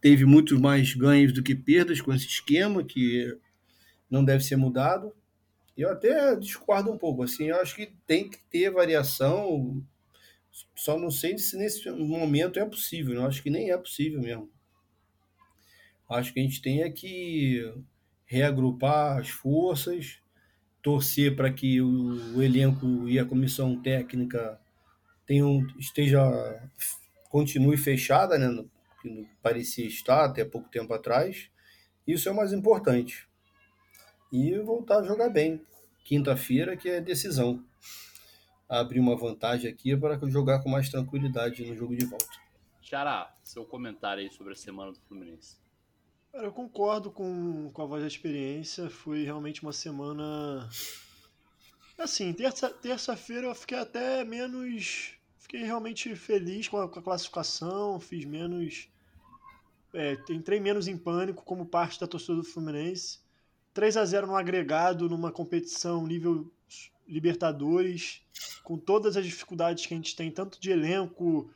teve 0.00 0.24
muito 0.24 0.58
mais 0.60 0.94
ganhos 0.94 1.32
do 1.32 1.42
que 1.42 1.54
perdas 1.54 2.00
com 2.00 2.12
esse 2.12 2.26
esquema, 2.26 2.84
que 2.84 3.36
não 4.10 4.24
deve 4.24 4.44
ser 4.44 4.56
mudado. 4.56 5.12
Eu 5.76 5.90
até 5.90 6.34
discordo 6.36 6.90
um 6.90 6.98
pouco, 6.98 7.22
assim, 7.22 7.46
eu 7.46 7.60
acho 7.60 7.76
que 7.76 7.92
tem 8.06 8.28
que 8.28 8.38
ter 8.50 8.70
variação, 8.70 9.82
só 10.74 10.98
não 10.98 11.10
sei 11.10 11.38
se 11.38 11.56
nesse 11.56 11.88
momento 11.90 12.58
é 12.58 12.64
possível, 12.64 13.14
eu 13.14 13.26
acho 13.26 13.42
que 13.42 13.50
nem 13.50 13.70
é 13.70 13.76
possível 13.76 14.20
mesmo. 14.20 14.50
Acho 16.10 16.32
que 16.32 16.40
a 16.40 16.42
gente 16.42 16.60
tem 16.60 16.82
é 16.82 16.90
que 16.90 17.72
reagrupar 18.26 19.18
as 19.18 19.28
forças, 19.28 20.20
torcer 20.88 21.36
para 21.36 21.52
que 21.52 21.82
o, 21.82 22.34
o, 22.34 22.42
elenco 22.42 23.06
e 23.06 23.18
a 23.18 23.24
comissão 23.26 23.78
técnica 23.78 24.58
tenham, 25.26 25.66
esteja 25.78 26.18
continue 27.28 27.76
fechada, 27.76 28.38
né, 28.38 28.46
no, 28.48 28.70
que 29.02 29.28
parecia 29.42 29.86
estar 29.86 30.24
até 30.24 30.46
pouco 30.46 30.70
tempo 30.70 30.94
atrás. 30.94 31.50
Isso 32.06 32.26
é 32.26 32.32
o 32.32 32.34
mais 32.34 32.54
importante 32.54 33.28
e 34.32 34.58
voltar 34.60 35.00
a 35.00 35.04
jogar 35.04 35.28
bem. 35.28 35.60
Quinta-feira, 36.04 36.74
que 36.74 36.88
é 36.88 37.02
decisão. 37.02 37.62
Abrir 38.66 39.00
uma 39.00 39.14
vantagem 39.14 39.70
aqui 39.70 39.94
para 39.94 40.18
jogar 40.26 40.62
com 40.62 40.70
mais 40.70 40.88
tranquilidade 40.88 41.66
no 41.66 41.76
jogo 41.76 41.94
de 41.94 42.06
volta. 42.06 42.24
Xará, 42.80 43.36
seu 43.44 43.66
comentário 43.66 44.22
aí 44.22 44.32
sobre 44.32 44.54
a 44.54 44.56
semana 44.56 44.92
do 44.92 45.00
Fluminense. 45.00 45.58
Eu 46.32 46.52
concordo 46.52 47.10
com, 47.10 47.70
com 47.72 47.82
a 47.82 47.86
voz 47.86 48.02
da 48.02 48.08
experiência. 48.08 48.88
Foi 48.90 49.24
realmente 49.24 49.62
uma 49.62 49.72
semana. 49.72 50.68
Assim, 51.98 52.32
terça-feira 52.32 52.78
terça 52.80 53.12
eu 53.32 53.54
fiquei 53.54 53.78
até 53.78 54.24
menos. 54.24 55.12
Fiquei 55.38 55.62
realmente 55.62 56.14
feliz 56.14 56.68
com 56.68 56.78
a, 56.78 56.88
com 56.88 56.98
a 56.98 57.02
classificação, 57.02 57.98
fiz 57.98 58.24
menos. 58.24 58.88
É, 59.94 60.16
entrei 60.30 60.60
menos 60.60 60.86
em 60.86 60.96
pânico 60.96 61.42
como 61.42 61.64
parte 61.64 61.98
da 61.98 62.06
torcida 62.06 62.34
do 62.34 62.44
Fluminense. 62.44 63.20
3 63.72 63.96
a 63.96 64.04
0 64.04 64.26
no 64.26 64.36
agregado, 64.36 65.08
numa 65.08 65.32
competição 65.32 66.06
nível 66.06 66.50
Libertadores, 67.06 68.20
com 68.62 68.76
todas 68.76 69.16
as 69.16 69.24
dificuldades 69.24 69.86
que 69.86 69.94
a 69.94 69.96
gente 69.96 70.14
tem, 70.14 70.30
tanto 70.30 70.60
de 70.60 70.70
elenco, 70.70 71.50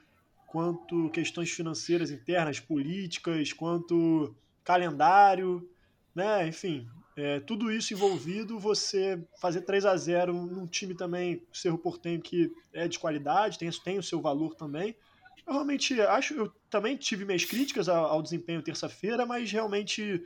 quanto 0.46 1.10
questões 1.10 1.50
financeiras 1.50 2.10
internas, 2.10 2.58
políticas, 2.58 3.52
quanto 3.52 4.34
calendário, 4.64 5.68
né? 6.14 6.46
Enfim, 6.46 6.88
é, 7.16 7.40
tudo 7.40 7.70
isso 7.70 7.92
envolvido, 7.92 8.58
você 8.58 9.22
fazer 9.40 9.62
3 9.62 9.84
a 9.84 9.96
0 9.96 10.32
num 10.32 10.66
time 10.66 10.94
também, 10.94 11.46
o 11.52 11.56
Cerro 11.56 11.78
Portenho, 11.78 12.20
que 12.20 12.50
é 12.72 12.88
de 12.88 12.98
qualidade, 12.98 13.58
tem, 13.58 13.70
tem 13.70 13.98
o 13.98 14.02
seu 14.02 14.20
valor 14.20 14.54
também. 14.54 14.96
Eu 15.46 15.54
realmente 15.54 16.00
acho, 16.00 16.34
eu 16.34 16.52
também 16.70 16.96
tive 16.96 17.24
minhas 17.24 17.44
críticas 17.44 17.88
ao, 17.88 18.06
ao 18.06 18.22
desempenho 18.22 18.62
terça-feira, 18.62 19.26
mas 19.26 19.50
realmente 19.50 20.24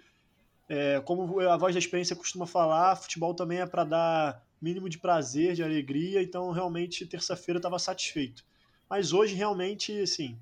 é, 0.68 1.00
como 1.00 1.40
a 1.40 1.56
voz 1.56 1.74
da 1.74 1.78
experiência 1.78 2.14
costuma 2.14 2.46
falar, 2.46 2.96
futebol 2.96 3.34
também 3.34 3.60
é 3.60 3.66
para 3.66 3.84
dar 3.84 4.46
mínimo 4.60 4.88
de 4.88 4.98
prazer, 4.98 5.54
de 5.54 5.62
alegria, 5.62 6.22
então 6.22 6.50
realmente 6.50 7.06
terça-feira 7.06 7.56
eu 7.56 7.60
estava 7.60 7.78
satisfeito. 7.78 8.44
Mas 8.88 9.12
hoje 9.12 9.34
realmente, 9.34 9.92
assim, 10.00 10.38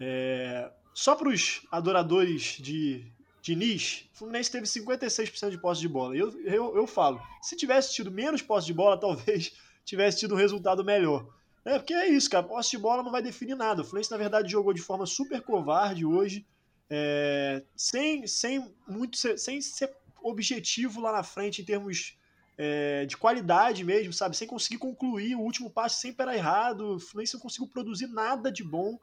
é, 0.00 0.70
só 0.98 1.14
para 1.14 1.28
os 1.28 1.64
adoradores 1.70 2.58
de 2.58 3.06
Diniz, 3.40 4.08
o 4.12 4.18
Fluminense 4.18 4.50
teve 4.50 4.66
56% 4.66 5.50
de 5.50 5.56
posse 5.56 5.80
de 5.80 5.86
bola. 5.86 6.16
Eu, 6.16 6.36
eu, 6.40 6.76
eu 6.76 6.88
falo, 6.88 7.22
se 7.40 7.56
tivesse 7.56 7.94
tido 7.94 8.10
menos 8.10 8.42
posse 8.42 8.66
de 8.66 8.74
bola, 8.74 8.98
talvez 8.98 9.52
tivesse 9.84 10.18
tido 10.18 10.34
um 10.34 10.36
resultado 10.36 10.84
melhor. 10.84 11.24
É, 11.64 11.78
porque 11.78 11.94
é 11.94 12.08
isso, 12.08 12.28
cara, 12.28 12.42
posse 12.42 12.72
de 12.72 12.78
bola 12.78 13.04
não 13.04 13.12
vai 13.12 13.22
definir 13.22 13.54
nada. 13.54 13.82
O 13.82 13.84
Fluminense, 13.84 14.10
na 14.10 14.16
verdade, 14.16 14.50
jogou 14.50 14.72
de 14.72 14.82
forma 14.82 15.06
super 15.06 15.40
covarde 15.40 16.04
hoje, 16.04 16.44
é, 16.90 17.62
sem, 17.76 18.26
sem, 18.26 18.68
muito 18.88 19.16
sem 19.38 19.60
ser 19.60 19.94
objetivo 20.20 21.00
lá 21.00 21.12
na 21.12 21.22
frente 21.22 21.62
em 21.62 21.64
termos 21.64 22.18
é, 22.56 23.06
de 23.06 23.16
qualidade 23.16 23.84
mesmo, 23.84 24.12
sabe? 24.12 24.36
Sem 24.36 24.48
conseguir 24.48 24.78
concluir, 24.78 25.36
o 25.36 25.42
último 25.42 25.70
passe 25.70 26.00
sempre 26.00 26.24
era 26.24 26.36
errado, 26.36 26.96
o 26.96 26.98
Fluminense 26.98 27.34
não 27.34 27.40
conseguiu 27.40 27.68
produzir 27.68 28.08
nada 28.08 28.50
de 28.50 28.64
bom, 28.64 28.98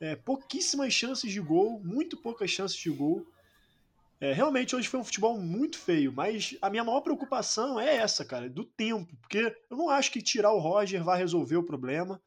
é, 0.00 0.16
pouquíssimas 0.16 0.92
chances 0.92 1.30
de 1.30 1.40
gol, 1.40 1.80
muito 1.80 2.16
poucas 2.16 2.50
chances 2.50 2.76
de 2.76 2.90
gol. 2.90 3.26
É, 4.20 4.32
realmente 4.32 4.74
hoje 4.74 4.88
foi 4.88 4.98
um 4.98 5.04
futebol 5.04 5.38
muito 5.40 5.78
feio, 5.78 6.12
mas 6.12 6.56
a 6.60 6.68
minha 6.68 6.82
maior 6.82 7.00
preocupação 7.00 7.78
é 7.78 7.96
essa, 7.96 8.24
cara, 8.24 8.50
do 8.50 8.64
tempo, 8.64 9.16
porque 9.18 9.56
eu 9.70 9.76
não 9.76 9.88
acho 9.88 10.10
que 10.10 10.20
tirar 10.20 10.52
o 10.52 10.58
Roger 10.58 11.04
vai 11.04 11.18
resolver 11.18 11.56
o 11.56 11.62
problema. 11.62 12.20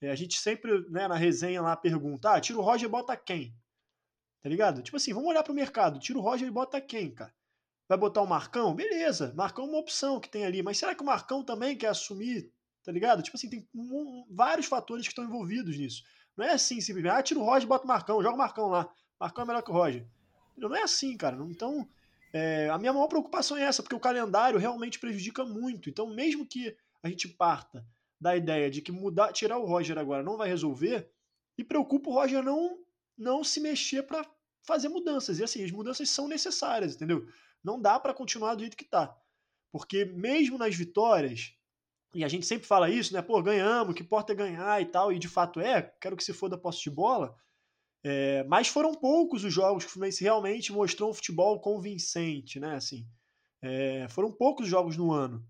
É, 0.00 0.10
a 0.10 0.14
gente 0.14 0.38
sempre, 0.38 0.88
né, 0.90 1.06
na 1.08 1.16
resenha 1.16 1.62
lá 1.62 1.76
pergunta: 1.76 2.32
ah, 2.32 2.40
tira 2.40 2.58
o 2.58 2.62
Roger 2.62 2.88
e 2.88 2.90
bota 2.90 3.16
quem? 3.16 3.54
Tá 4.42 4.48
ligado? 4.48 4.82
Tipo 4.82 4.96
assim, 4.96 5.12
vamos 5.12 5.28
olhar 5.28 5.44
pro 5.44 5.54
mercado. 5.54 6.00
Tira 6.00 6.18
o 6.18 6.22
Roger 6.22 6.48
e 6.48 6.50
bota 6.50 6.80
quem, 6.80 7.10
cara? 7.12 7.32
Vai 7.88 7.96
botar 7.96 8.22
o 8.22 8.26
Marcão? 8.26 8.74
Beleza, 8.74 9.32
Marcão 9.36 9.66
é 9.66 9.68
uma 9.68 9.78
opção 9.78 10.18
que 10.18 10.28
tem 10.28 10.44
ali. 10.44 10.62
Mas 10.62 10.78
será 10.78 10.94
que 10.94 11.02
o 11.02 11.06
Marcão 11.06 11.44
também 11.44 11.76
quer 11.76 11.88
assumir? 11.88 12.52
Tá 12.82 12.90
ligado? 12.90 13.22
Tipo 13.22 13.36
assim, 13.36 13.48
tem 13.48 13.68
um, 13.72 14.26
vários 14.30 14.66
fatores 14.66 15.06
que 15.06 15.12
estão 15.12 15.24
envolvidos 15.24 15.78
nisso. 15.78 16.02
Não 16.36 16.44
é 16.44 16.52
assim, 16.52 16.80
simplesmente, 16.80 17.12
ah, 17.12 17.22
tira 17.22 17.40
o 17.40 17.44
Roger 17.44 17.64
e 17.64 17.66
bota 17.66 17.84
o 17.84 17.88
Marcão, 17.88 18.22
joga 18.22 18.34
o 18.34 18.38
Marcão 18.38 18.68
lá. 18.68 18.88
Marcão 19.20 19.44
é 19.44 19.46
melhor 19.46 19.62
que 19.62 19.70
o 19.70 19.74
Roger. 19.74 20.06
Não 20.56 20.74
é 20.74 20.82
assim, 20.82 21.16
cara. 21.16 21.36
Então, 21.48 21.88
é, 22.32 22.68
a 22.70 22.78
minha 22.78 22.92
maior 22.92 23.08
preocupação 23.08 23.56
é 23.56 23.62
essa, 23.62 23.82
porque 23.82 23.94
o 23.94 24.00
calendário 24.00 24.58
realmente 24.58 24.98
prejudica 24.98 25.44
muito. 25.44 25.90
Então, 25.90 26.06
mesmo 26.06 26.46
que 26.46 26.76
a 27.02 27.08
gente 27.08 27.28
parta 27.28 27.84
da 28.20 28.36
ideia 28.36 28.70
de 28.70 28.80
que 28.80 28.92
mudar, 28.92 29.32
tirar 29.32 29.58
o 29.58 29.66
Roger 29.66 29.98
agora 29.98 30.22
não 30.22 30.36
vai 30.36 30.48
resolver, 30.48 31.10
e 31.58 31.64
preocupa 31.64 32.08
o 32.08 32.14
Roger 32.14 32.42
não 32.42 32.78
não 33.16 33.44
se 33.44 33.60
mexer 33.60 34.02
para 34.04 34.26
fazer 34.62 34.88
mudanças. 34.88 35.38
E 35.38 35.44
assim, 35.44 35.62
as 35.62 35.70
mudanças 35.70 36.08
são 36.08 36.26
necessárias, 36.26 36.94
entendeu? 36.94 37.26
Não 37.62 37.80
dá 37.80 38.00
para 38.00 38.14
continuar 38.14 38.54
do 38.54 38.60
jeito 38.60 38.76
que 38.76 38.84
tá. 38.84 39.14
Porque 39.70 40.04
mesmo 40.04 40.58
nas 40.58 40.74
vitórias, 40.74 41.54
e 42.14 42.24
a 42.24 42.28
gente 42.28 42.46
sempre 42.46 42.66
fala 42.66 42.90
isso, 42.90 43.12
né? 43.14 43.22
Pô, 43.22 43.42
ganhamos, 43.42 43.94
que 43.94 44.02
importa 44.02 44.32
é 44.32 44.36
ganhar 44.36 44.82
e 44.82 44.86
tal, 44.86 45.12
e 45.12 45.18
de 45.18 45.28
fato 45.28 45.60
é, 45.60 45.82
quero 46.00 46.16
que 46.16 46.24
se 46.24 46.32
for 46.32 46.48
da 46.48 46.58
posse 46.58 46.82
de 46.82 46.90
bola. 46.90 47.34
É, 48.04 48.42
mas 48.44 48.68
foram 48.68 48.94
poucos 48.94 49.44
os 49.44 49.52
jogos 49.52 49.84
que 49.84 49.90
o 49.90 49.92
Fluminense 49.92 50.24
realmente 50.24 50.72
mostrou 50.72 51.10
um 51.10 51.14
futebol 51.14 51.60
convincente, 51.60 52.58
né? 52.60 52.74
Assim, 52.74 53.06
é, 53.62 54.06
foram 54.10 54.32
poucos 54.32 54.66
jogos 54.68 54.96
no 54.96 55.12
ano. 55.12 55.46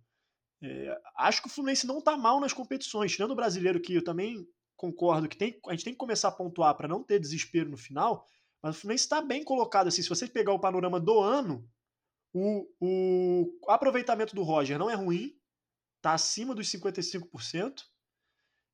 É, 0.62 1.00
acho 1.16 1.42
que 1.42 1.48
o 1.48 1.50
Fluminense 1.50 1.86
não 1.86 2.00
tá 2.00 2.16
mal 2.16 2.38
nas 2.38 2.52
competições, 2.52 3.10
tirando 3.10 3.32
o 3.32 3.36
brasileiro, 3.36 3.80
que 3.80 3.94
eu 3.94 4.04
também 4.04 4.46
concordo 4.76 5.28
que 5.28 5.36
tem, 5.36 5.58
a 5.66 5.72
gente 5.72 5.84
tem 5.84 5.92
que 5.92 5.98
começar 5.98 6.28
a 6.28 6.32
pontuar 6.32 6.76
para 6.76 6.88
não 6.88 7.02
ter 7.02 7.18
desespero 7.18 7.70
no 7.70 7.76
final, 7.76 8.26
mas 8.62 8.76
o 8.76 8.80
Fluminense 8.80 9.04
está 9.04 9.20
bem 9.20 9.42
colocado. 9.42 9.88
Assim, 9.88 10.02
se 10.02 10.08
você 10.08 10.28
pegar 10.28 10.52
o 10.52 10.60
panorama 10.60 11.00
do 11.00 11.18
ano, 11.18 11.68
o, 12.32 12.66
o 12.80 13.70
aproveitamento 13.70 14.34
do 14.34 14.42
Roger 14.42 14.78
não 14.78 14.90
é 14.90 14.94
ruim, 14.94 15.36
está 16.02 16.14
acima 16.14 16.52
dos 16.52 16.66
55%, 16.68 17.84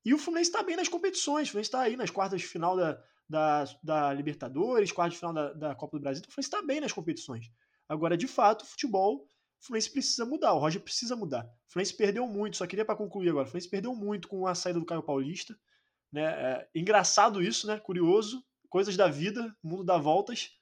e 0.04 0.14
o 0.14 0.18
Fluminense 0.18 0.50
está 0.50 0.62
bem 0.62 0.76
nas 0.76 0.88
competições. 0.88 1.48
O 1.48 1.50
Fluminense 1.50 1.68
está 1.68 1.82
aí 1.82 1.94
nas 1.94 2.10
quartas 2.10 2.40
de 2.40 2.46
final 2.46 2.74
da, 2.74 3.02
da, 3.28 3.64
da 3.82 4.12
Libertadores, 4.14 4.90
quartas 4.90 5.12
de 5.12 5.18
final 5.18 5.34
da, 5.34 5.52
da 5.52 5.74
Copa 5.74 5.98
do 5.98 6.00
Brasil. 6.00 6.20
Então, 6.20 6.30
o 6.30 6.32
Fluminense 6.32 6.54
está 6.54 6.66
bem 6.66 6.80
nas 6.80 6.92
competições. 6.92 7.50
Agora, 7.86 8.16
de 8.16 8.26
fato, 8.26 8.62
o 8.62 8.66
futebol, 8.66 9.28
o 9.60 9.66
Fluminense 9.66 9.90
precisa 9.90 10.24
mudar. 10.24 10.54
O 10.54 10.58
Roger 10.58 10.80
precisa 10.80 11.14
mudar. 11.14 11.44
O 11.68 11.72
Fluminense 11.72 11.94
perdeu 11.94 12.26
muito, 12.26 12.56
só 12.56 12.66
queria 12.66 12.86
para 12.86 12.96
concluir 12.96 13.28
agora. 13.28 13.46
O 13.46 13.50
Fluminense 13.50 13.70
perdeu 13.70 13.94
muito 13.94 14.28
com 14.28 14.46
a 14.46 14.54
saída 14.54 14.80
do 14.80 14.86
Caio 14.86 15.02
Paulista. 15.02 15.58
Né? 16.10 16.24
É, 16.24 16.68
engraçado 16.74 17.42
isso, 17.42 17.66
né? 17.66 17.78
Curioso. 17.78 18.42
Coisas 18.70 18.96
da 18.96 19.08
vida, 19.08 19.54
mundo 19.62 19.84
dá 19.84 19.98
voltas. 19.98 20.52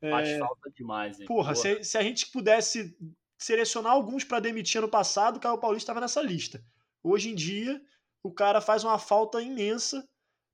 Faz 0.00 0.28
é... 0.28 0.38
falta 0.38 0.70
demais, 0.70 1.20
hein? 1.20 1.26
Porra, 1.26 1.54
porra. 1.54 1.54
Se, 1.54 1.84
se, 1.84 1.96
a 1.96 2.02
gente 2.02 2.30
pudesse 2.30 2.96
selecionar 3.42 3.92
alguns 3.92 4.24
para 4.24 4.40
demitir 4.40 4.78
ano 4.78 4.88
passado, 4.88 5.36
o 5.36 5.40
Caio 5.40 5.58
Paulista 5.58 5.84
estava 5.84 6.00
nessa 6.00 6.22
lista. 6.22 6.64
Hoje 7.02 7.30
em 7.30 7.34
dia, 7.34 7.80
o 8.22 8.30
cara 8.32 8.60
faz 8.60 8.84
uma 8.84 8.98
falta 8.98 9.42
imensa 9.42 10.06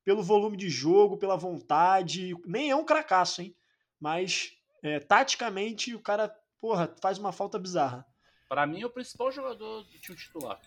pelo 0.03 0.23
volume 0.23 0.57
de 0.57 0.69
jogo, 0.69 1.17
pela 1.17 1.37
vontade. 1.37 2.35
Nem 2.45 2.71
é 2.71 2.75
um 2.75 2.83
cracaço, 2.83 3.41
hein? 3.41 3.55
Mas 3.99 4.53
é, 4.81 4.99
taticamente 4.99 5.93
o 5.93 5.99
cara, 5.99 6.33
porra, 6.59 6.93
faz 7.01 7.19
uma 7.19 7.31
falta 7.31 7.59
bizarra. 7.59 8.05
Para 8.47 8.65
mim 8.65 8.81
é 8.81 8.85
o 8.85 8.89
principal 8.89 9.31
jogador 9.31 9.83
do 9.83 9.99
time 9.99 10.17
titular. 10.17 10.59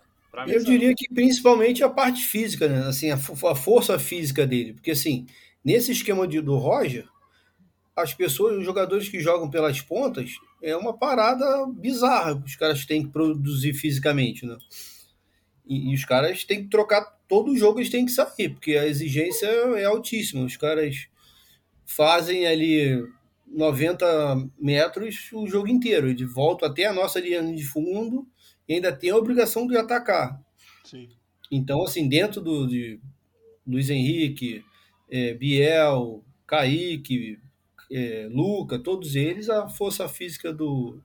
Mim, 0.47 0.53
eu 0.53 0.65
diria 0.65 0.95
que 0.95 1.13
principalmente 1.13 1.83
a 1.83 1.91
parte 1.91 2.25
física, 2.25 2.69
né? 2.69 2.87
Assim, 2.87 3.11
a, 3.11 3.17
a, 3.17 3.55
força 3.55 3.99
física 3.99 4.47
dele. 4.47 4.75
Porque 4.75 4.93
assim, 4.93 5.27
nesse 5.65 5.93
esquema 5.93 6.27
de, 6.27 6.41
do 6.41 6.57
Roger, 6.57 7.07
as 7.95 8.15
pessoas, 8.15 8.57
os 8.57 8.65
jogadores 8.65 9.09
que 9.09 9.21
jogam 9.21 9.51
pelas 9.51 9.81
pontas, 9.81 10.31
é 10.63 10.77
uma 10.77 10.97
parada 10.97 11.67
bizarra 11.67 12.41
que 12.41 12.47
os 12.47 12.57
caras 12.57 12.87
têm 12.87 13.03
que 13.03 13.11
produzir 13.11 13.75
fisicamente, 13.75 14.47
né? 14.47 14.57
E, 15.67 15.91
e 15.91 15.95
os 15.95 16.05
caras 16.05 16.45
têm 16.45 16.63
que 16.63 16.71
trocar 16.71 17.05
todo 17.29 17.51
o 17.51 17.57
jogo, 17.57 17.81
eles 17.81 17.91
têm 17.91 18.07
que 18.07 18.13
sair, 18.13 18.51
porque 18.51 18.77
a 18.77 18.87
exigência 18.87 19.47
é 19.47 19.85
altíssima. 19.85 20.45
Os 20.45 20.57
caras 20.57 21.09
fazem 21.85 22.47
ali 22.47 23.03
90 23.47 24.51
metros 24.59 25.31
o 25.33 25.47
jogo 25.47 25.69
inteiro. 25.69 26.09
Eles 26.09 26.33
voltam 26.33 26.69
até 26.69 26.87
a 26.87 26.93
nossa 26.93 27.21
linha 27.21 27.43
de 27.43 27.65
fundo 27.65 28.27
e 28.69 28.75
ainda 28.75 28.93
tem 28.93 29.11
a 29.11 29.17
obrigação 29.17 29.67
de 29.67 29.77
atacar. 29.77 30.41
Sim. 30.85 31.09
Então, 31.51 31.83
assim, 31.83 32.09
dentro 32.09 32.41
do, 32.41 32.67
de 32.67 33.01
Luiz 33.67 33.91
Henrique, 33.91 34.65
é, 35.11 35.35
Biel, 35.35 36.25
Kaique, 36.47 37.39
é, 37.93 38.29
Luca, 38.29 38.79
todos 38.79 39.15
eles, 39.15 39.49
a 39.49 39.69
força 39.69 40.09
física 40.09 40.53
do, 40.53 40.99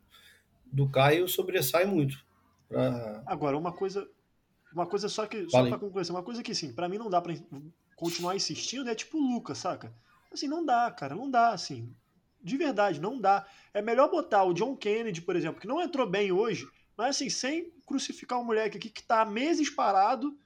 do 0.65 0.89
Caio 0.89 1.27
sobressai 1.27 1.85
muito. 1.85 2.25
Pra... 2.67 3.23
Agora, 3.25 3.57
uma 3.57 3.71
coisa, 3.71 4.09
uma 4.73 4.85
coisa 4.85 5.09
só 5.09 5.25
que, 5.25 5.49
só 5.49 5.67
para 5.67 5.77
concluir, 5.77 6.09
uma 6.09 6.23
coisa 6.23 6.43
que, 6.43 6.55
sim, 6.55 6.73
para 6.73 6.89
mim 6.89 6.97
não 6.97 7.09
dá 7.09 7.21
para 7.21 7.33
continuar 7.95 8.35
insistindo 8.35 8.89
é 8.89 8.95
tipo 8.95 9.17
o 9.17 9.21
Luca, 9.21 9.55
saca? 9.55 9.93
Assim, 10.31 10.47
não 10.47 10.65
dá, 10.65 10.89
cara, 10.91 11.15
não 11.15 11.29
dá, 11.29 11.49
assim. 11.49 11.93
De 12.41 12.55
verdade, 12.55 13.01
não 13.01 13.19
dá. 13.19 13.45
É 13.73 13.81
melhor 13.81 14.09
botar 14.09 14.43
o 14.43 14.53
John 14.53 14.75
Kennedy, 14.75 15.21
por 15.21 15.35
exemplo, 15.35 15.59
que 15.59 15.67
não 15.67 15.81
entrou 15.81 16.07
bem 16.07 16.31
hoje, 16.31 16.67
mas 16.95 17.15
assim, 17.15 17.29
sem 17.29 17.71
crucificar 17.85 18.39
o 18.39 18.43
moleque 18.43 18.77
aqui 18.77 18.89
que 18.89 19.03
tá 19.03 19.25
meses 19.25 19.69
parado, 19.69 20.37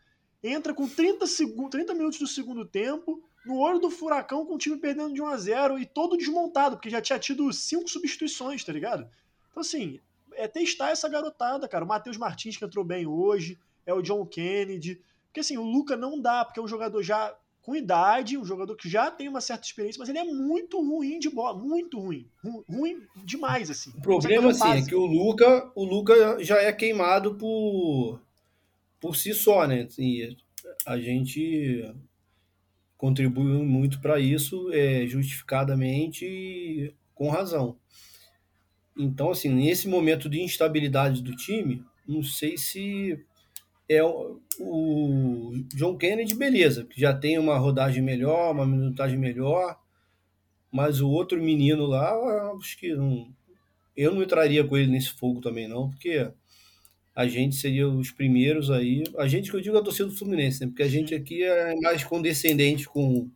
entra 0.43 0.73
com 0.73 0.87
30, 0.87 1.27
seg 1.27 1.53
30 1.69 1.93
minutos 1.93 2.19
do 2.19 2.27
segundo 2.27 2.65
tempo, 2.65 3.23
no 3.45 3.57
olho 3.57 3.79
do 3.79 3.89
furacão 3.89 4.45
com 4.45 4.55
o 4.55 4.57
time 4.57 4.77
perdendo 4.77 5.13
de 5.13 5.21
1 5.21 5.27
a 5.27 5.37
0 5.37 5.79
e 5.79 5.85
todo 5.85 6.17
desmontado, 6.17 6.75
porque 6.75 6.89
já 6.89 7.01
tinha 7.01 7.19
tido 7.19 7.51
cinco 7.51 7.89
substituições, 7.89 8.63
tá 8.63 8.71
ligado? 8.71 9.07
Então, 9.49 9.61
assim, 9.61 9.99
é 10.33 10.47
testar 10.47 10.91
essa 10.91 11.09
garotada, 11.09 11.67
cara. 11.67 11.83
O 11.83 11.87
Matheus 11.87 12.17
Martins, 12.17 12.57
que 12.57 12.65
entrou 12.65 12.85
bem 12.85 13.05
hoje, 13.05 13.59
é 13.85 13.93
o 13.93 14.01
John 14.01 14.25
Kennedy. 14.25 15.01
Porque, 15.27 15.39
assim, 15.39 15.57
o 15.57 15.63
Luca 15.63 15.95
não 15.97 16.19
dá, 16.19 16.45
porque 16.45 16.59
é 16.59 16.63
um 16.63 16.67
jogador 16.67 17.01
já 17.01 17.35
com 17.61 17.75
idade, 17.75 18.37
um 18.37 18.45
jogador 18.45 18.75
que 18.75 18.89
já 18.89 19.11
tem 19.11 19.27
uma 19.27 19.39
certa 19.39 19.65
experiência, 19.65 19.99
mas 19.99 20.09
ele 20.09 20.17
é 20.17 20.23
muito 20.23 20.81
ruim 20.81 21.19
de 21.19 21.29
bola, 21.29 21.57
muito 21.57 21.99
ruim. 21.99 22.27
Ru 22.43 22.65
ruim 22.67 23.03
demais, 23.23 23.69
assim. 23.69 23.91
O 23.97 24.01
problema, 24.01 24.49
assim, 24.49 24.69
é 24.69 24.81
que 24.81 24.95
o 24.95 25.05
Luca, 25.05 25.71
o 25.75 25.83
Luca 25.83 26.43
já 26.43 26.59
é 26.59 26.73
queimado 26.73 27.35
por, 27.35 28.19
por 28.99 29.15
si 29.15 29.33
só, 29.33 29.67
né? 29.67 29.83
Assim, 29.83 30.35
a 30.85 30.97
gente 30.97 31.93
contribuiu 33.01 33.65
muito 33.65 33.99
para 33.99 34.19
isso, 34.19 34.71
é, 34.71 35.07
justificadamente 35.07 36.23
e 36.23 36.93
com 37.15 37.29
razão. 37.29 37.75
Então, 38.95 39.31
assim, 39.31 39.49
nesse 39.49 39.87
momento 39.87 40.29
de 40.29 40.39
instabilidade 40.39 41.23
do 41.23 41.35
time, 41.35 41.83
não 42.07 42.21
sei 42.21 42.59
se 42.59 43.19
é 43.89 44.03
o, 44.03 44.39
o 44.59 45.51
John 45.73 45.97
Kennedy, 45.97 46.35
beleza, 46.35 46.85
que 46.85 47.01
já 47.01 47.11
tem 47.11 47.39
uma 47.39 47.57
rodagem 47.57 48.03
melhor, 48.03 48.51
uma 48.51 48.67
minutagem 48.67 49.17
melhor, 49.17 49.79
mas 50.71 51.01
o 51.01 51.09
outro 51.09 51.41
menino 51.41 51.87
lá, 51.87 52.13
acho 52.55 52.77
que 52.77 52.93
não, 52.93 53.33
eu 53.97 54.13
não 54.13 54.21
entraria 54.21 54.63
com 54.63 54.77
ele 54.77 54.91
nesse 54.91 55.09
fogo 55.09 55.41
também 55.41 55.67
não, 55.67 55.89
porque 55.89 56.31
a 57.21 57.27
gente 57.27 57.55
seria 57.55 57.87
os 57.87 58.11
primeiros 58.11 58.69
aí. 58.71 59.03
A 59.17 59.27
gente 59.27 59.49
que 59.49 59.55
eu 59.55 59.61
digo 59.61 59.75
é 59.75 59.79
a 59.79 59.83
torcida 59.83 60.09
do 60.09 60.17
Fluminense, 60.17 60.61
né? 60.61 60.67
Porque 60.67 60.83
a 60.83 60.87
gente 60.87 61.13
aqui 61.13 61.43
é 61.43 61.75
mais 61.79 62.03
condescendente 62.03 62.87
com, 62.87 63.29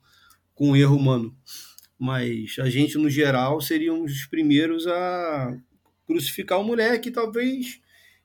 com 0.53 0.71
o 0.71 0.75
erro 0.75 0.95
humano. 0.95 1.35
Mas 1.97 2.55
a 2.59 2.69
gente, 2.69 2.97
no 2.97 3.09
geral, 3.09 3.61
seríamos 3.61 4.11
os 4.11 4.25
primeiros 4.25 4.87
a 4.87 5.57
crucificar 6.07 6.59
o 6.59 6.63
moleque 6.63 7.09
e 7.09 7.11
talvez 7.11 7.79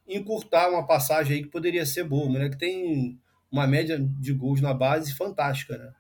encurtar 0.09 0.71
uma 0.71 0.87
passagem 0.87 1.37
aí 1.37 1.43
que 1.43 1.51
poderia 1.51 1.87
ser 1.87 2.05
boa. 2.05 2.27
O 2.27 2.31
moleque 2.31 2.59
tem 2.59 3.19
uma 3.51 3.67
média 3.67 3.99
de 3.99 4.33
gols 4.33 4.61
na 4.61 4.73
base 4.73 5.15
fantástica, 5.15 5.77
né? 5.77 5.93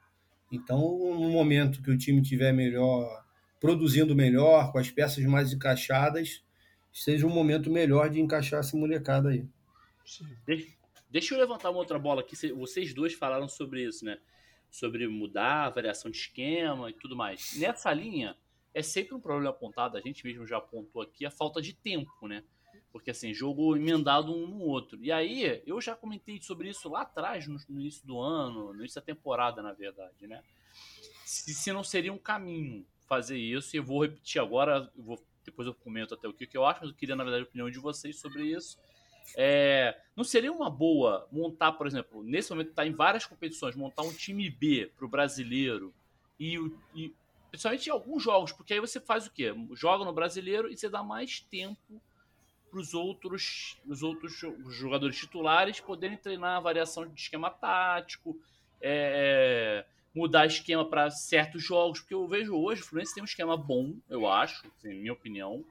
Então, 0.50 0.80
no 0.80 1.30
momento 1.30 1.82
que 1.82 1.90
o 1.90 1.98
time 1.98 2.22
tiver 2.22 2.52
melhor, 2.52 3.24
produzindo 3.60 4.16
melhor, 4.16 4.72
com 4.72 4.78
as 4.78 4.90
peças 4.90 5.24
mais 5.24 5.52
encaixadas, 5.52 6.42
seja 6.92 7.26
um 7.26 7.30
momento 7.30 7.70
melhor 7.70 8.10
de 8.10 8.20
encaixar 8.20 8.60
essa 8.60 8.76
molecada 8.76 9.30
aí. 9.30 9.46
Deixa, 10.44 10.66
deixa 11.08 11.34
eu 11.34 11.38
levantar 11.38 11.70
uma 11.70 11.78
outra 11.78 11.98
bola 11.98 12.20
aqui. 12.20 12.34
Vocês 12.52 12.92
dois 12.92 13.14
falaram 13.14 13.48
sobre 13.48 13.84
isso, 13.84 14.04
né? 14.04 14.18
Sobre 14.70 15.06
mudar 15.08 15.66
a 15.66 15.70
variação 15.70 16.10
de 16.10 16.16
esquema 16.16 16.90
e 16.90 16.94
tudo 16.94 17.16
mais. 17.16 17.56
Nessa 17.56 17.92
linha, 17.92 18.36
é 18.72 18.82
sempre 18.82 19.14
um 19.14 19.20
problema 19.20 19.50
apontado, 19.50 19.96
a 19.96 20.00
gente 20.00 20.24
mesmo 20.24 20.46
já 20.46 20.58
apontou 20.58 21.02
aqui, 21.02 21.26
a 21.26 21.30
falta 21.30 21.60
de 21.60 21.72
tempo, 21.72 22.26
né? 22.26 22.44
Porque 22.92 23.10
assim, 23.10 23.32
jogo 23.32 23.76
emendado 23.76 24.32
um 24.34 24.46
no 24.46 24.60
outro. 24.60 24.98
E 25.02 25.12
aí, 25.12 25.62
eu 25.66 25.80
já 25.80 25.94
comentei 25.94 26.40
sobre 26.42 26.68
isso 26.68 26.88
lá 26.88 27.02
atrás, 27.02 27.46
no, 27.46 27.56
no 27.68 27.80
início 27.80 28.06
do 28.06 28.20
ano, 28.20 28.72
no 28.72 28.80
início 28.80 29.00
da 29.00 29.04
temporada, 29.04 29.62
na 29.62 29.72
verdade, 29.72 30.26
né? 30.26 30.42
Se, 31.24 31.54
se 31.54 31.72
não 31.72 31.84
seria 31.84 32.12
um 32.12 32.18
caminho 32.18 32.84
fazer 33.06 33.38
isso, 33.38 33.74
e 33.74 33.78
eu 33.78 33.84
vou 33.84 34.02
repetir 34.02 34.40
agora, 34.40 34.90
eu 34.96 35.02
vou 35.02 35.18
depois 35.50 35.66
eu 35.66 35.74
comento 35.74 36.14
até 36.14 36.26
o 36.26 36.32
que, 36.32 36.46
que 36.46 36.56
eu 36.56 36.64
acho, 36.64 36.80
mas 36.80 36.90
eu 36.90 36.96
queria, 36.96 37.16
na 37.16 37.24
verdade, 37.24 37.44
a 37.44 37.46
opinião 37.46 37.70
de 37.70 37.78
vocês 37.78 38.16
sobre 38.16 38.44
isso. 38.44 38.78
É, 39.36 39.96
não 40.16 40.24
seria 40.24 40.52
uma 40.52 40.70
boa 40.70 41.28
montar, 41.30 41.72
por 41.72 41.86
exemplo, 41.86 42.22
nesse 42.22 42.50
momento 42.50 42.70
está 42.70 42.86
em 42.86 42.92
várias 42.92 43.26
competições, 43.26 43.76
montar 43.76 44.02
um 44.02 44.12
time 44.12 44.48
B 44.50 44.90
para 44.96 45.04
o 45.04 45.08
brasileiro 45.08 45.94
e, 46.38 46.56
e 46.94 47.14
principalmente 47.50 47.86
em 47.86 47.92
alguns 47.92 48.22
jogos, 48.22 48.52
porque 48.52 48.74
aí 48.74 48.80
você 48.80 48.98
faz 49.00 49.26
o 49.26 49.30
quê? 49.30 49.54
Joga 49.74 50.04
no 50.04 50.12
brasileiro 50.12 50.70
e 50.70 50.76
você 50.76 50.88
dá 50.88 51.02
mais 51.02 51.40
tempo 51.40 52.00
para 52.70 52.80
os 52.80 52.94
outros, 52.94 53.76
os 53.86 54.02
outros 54.02 54.40
jogadores 54.68 55.16
titulares 55.16 55.80
poderem 55.80 56.16
treinar 56.16 56.56
a 56.56 56.60
variação 56.60 57.06
de 57.06 57.20
esquema 57.20 57.50
tático, 57.50 58.40
é, 58.80 59.84
mudar 60.14 60.46
esquema 60.46 60.88
para 60.88 61.10
certos 61.10 61.62
jogos, 61.62 62.00
porque 62.00 62.14
eu 62.14 62.26
vejo 62.26 62.54
hoje 62.54 62.82
o 62.82 62.84
Fluminense 62.84 63.14
tem 63.14 63.22
um 63.22 63.26
esquema 63.26 63.56
bom, 63.56 63.94
eu 64.08 64.26
acho, 64.26 64.66
assim, 64.76 64.94
minha 64.94 65.12
opinião, 65.12 65.64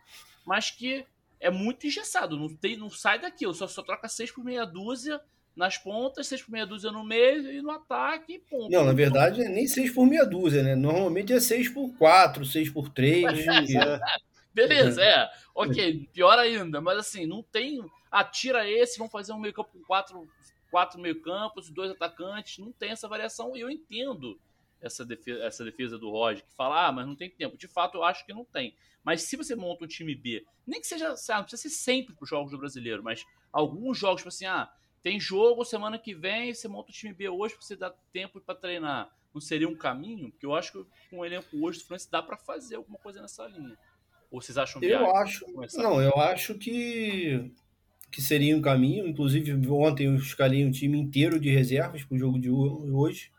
mas 0.46 0.72
que 0.72 1.06
é 1.40 1.50
muito 1.50 1.86
engessado, 1.88 2.38
não, 2.38 2.48
tem, 2.50 2.78
não 2.78 2.90
sai 2.90 3.20
daquilo, 3.20 3.54
só, 3.54 3.68
só 3.68 3.82
troca 3.82 4.08
seis 4.08 4.32
por 4.32 4.44
meia 4.44 4.66
dúzia 4.66 5.22
nas 5.56 5.78
pontas, 5.78 6.28
seis 6.28 6.42
por 6.42 6.52
meia 6.52 6.66
dúzia 6.66 6.92
no 6.92 7.04
meio 7.04 7.52
e 7.52 7.62
no 7.62 7.72
ataque 7.72 8.34
e 8.34 8.40
ponto. 8.40 8.72
Não, 8.72 8.86
na 8.86 8.94
verdade 8.94 9.44
é 9.44 9.50
nem 9.50 9.68
seis 9.68 9.92
por 9.92 10.06
meia 10.06 10.26
dúzia, 10.26 10.64
né? 10.64 10.76
Normalmente 10.76 11.34
é 11.34 11.40
seis 11.40 11.68
por 11.68 11.94
quatro, 11.98 12.46
seis 12.46 12.70
por 12.70 12.90
três. 12.90 13.24
Beleza, 14.54 15.04
é. 15.04 15.30
Ok, 15.54 16.10
pior 16.14 16.38
ainda, 16.40 16.80
mas 16.82 16.98
assim, 16.98 17.26
não 17.26 17.44
tem. 17.44 17.80
Atira 18.12 18.68
esse, 18.68 18.98
vamos 18.98 19.12
fazer 19.12 19.34
um 19.34 19.40
meio 19.40 19.54
campo 19.54 19.70
com 19.72 19.84
quatro 19.84 20.28
quatro 20.70 21.00
meio-campos, 21.00 21.70
dois 21.70 21.92
atacantes, 21.92 22.58
não 22.60 22.72
tem 22.72 22.92
essa 22.92 23.08
variação 23.08 23.56
e 23.56 23.62
eu 23.62 23.70
entendo 23.70 24.40
essa 24.82 25.06
defesa, 25.06 25.44
essa 25.44 25.64
defesa 25.64 25.98
do 25.98 26.10
Roger, 26.10 26.44
que 26.44 26.54
fala, 26.54 26.88
ah, 26.88 26.92
mas 26.92 27.06
não 27.06 27.16
tem 27.16 27.30
tempo. 27.30 27.58
De 27.58 27.68
fato, 27.68 27.98
eu 27.98 28.04
acho 28.04 28.26
que 28.26 28.34
não 28.34 28.46
tem. 28.46 28.76
Mas 29.04 29.24
se 29.24 29.36
você 29.36 29.56
monta 29.56 29.86
um 29.86 29.88
time 29.88 30.16
B, 30.16 30.46
nem 30.66 30.80
que 30.80 30.88
seja, 30.88 31.16
sabe, 31.16 31.40
não 31.40 31.46
precisa 31.46 31.64
ser 31.64 31.76
sempre 31.76 32.14
para 32.14 32.24
os 32.24 32.30
jogos 32.30 32.52
do 32.52 32.58
brasileiro, 32.58 33.04
mas 33.04 33.26
alguns 33.52 33.98
jogos, 33.98 34.22
tipo 34.22 34.30
assim, 34.30 34.46
ah, 34.46 34.72
tem 35.02 35.20
jogo 35.20 35.64
semana 35.64 35.98
que 35.98 36.14
vem, 36.14 36.54
você 36.54 36.68
monta 36.68 36.92
o 36.92 36.94
time 36.94 37.14
B 37.14 37.30
hoje 37.30 37.56
para 37.56 37.64
você 37.64 37.76
dar 37.76 37.94
tempo 38.12 38.40
para 38.42 38.56
treinar. 38.56 39.10
Não 39.34 39.40
seria 39.40 39.70
um 39.70 39.76
caminho? 39.76 40.32
Porque 40.32 40.46
eu 40.46 40.56
acho 40.56 40.72
que 40.72 40.86
com 41.10 41.20
o 41.20 41.26
elenco 41.26 41.48
hoje 41.62 41.80
do 41.80 41.86
Fluminense 41.86 42.12
dá 42.12 42.22
para 42.22 42.36
fazer 42.36 42.76
alguma 42.76 42.98
coisa 42.98 43.22
nessa 43.22 43.48
linha. 43.48 43.78
Ou 44.32 44.42
vocês 44.42 44.58
acham 44.58 44.82
viável? 44.82 45.08
Eu 45.08 45.16
acho. 45.16 45.46
Não, 45.78 46.02
eu 46.02 46.16
acho 46.20 46.56
que 46.56 47.52
que 48.12 48.22
seria 48.22 48.56
um 48.56 48.62
caminho. 48.62 49.08
Inclusive, 49.08 49.54
ontem 49.70 50.06
eu 50.06 50.16
escalei 50.16 50.66
um 50.66 50.72
time 50.72 50.98
inteiro 50.98 51.40
de 51.40 51.50
reservas 51.50 52.04
para 52.04 52.16
o 52.16 52.20
jogo 52.20 52.40
de 52.40 52.50
hoje. 52.50 53.32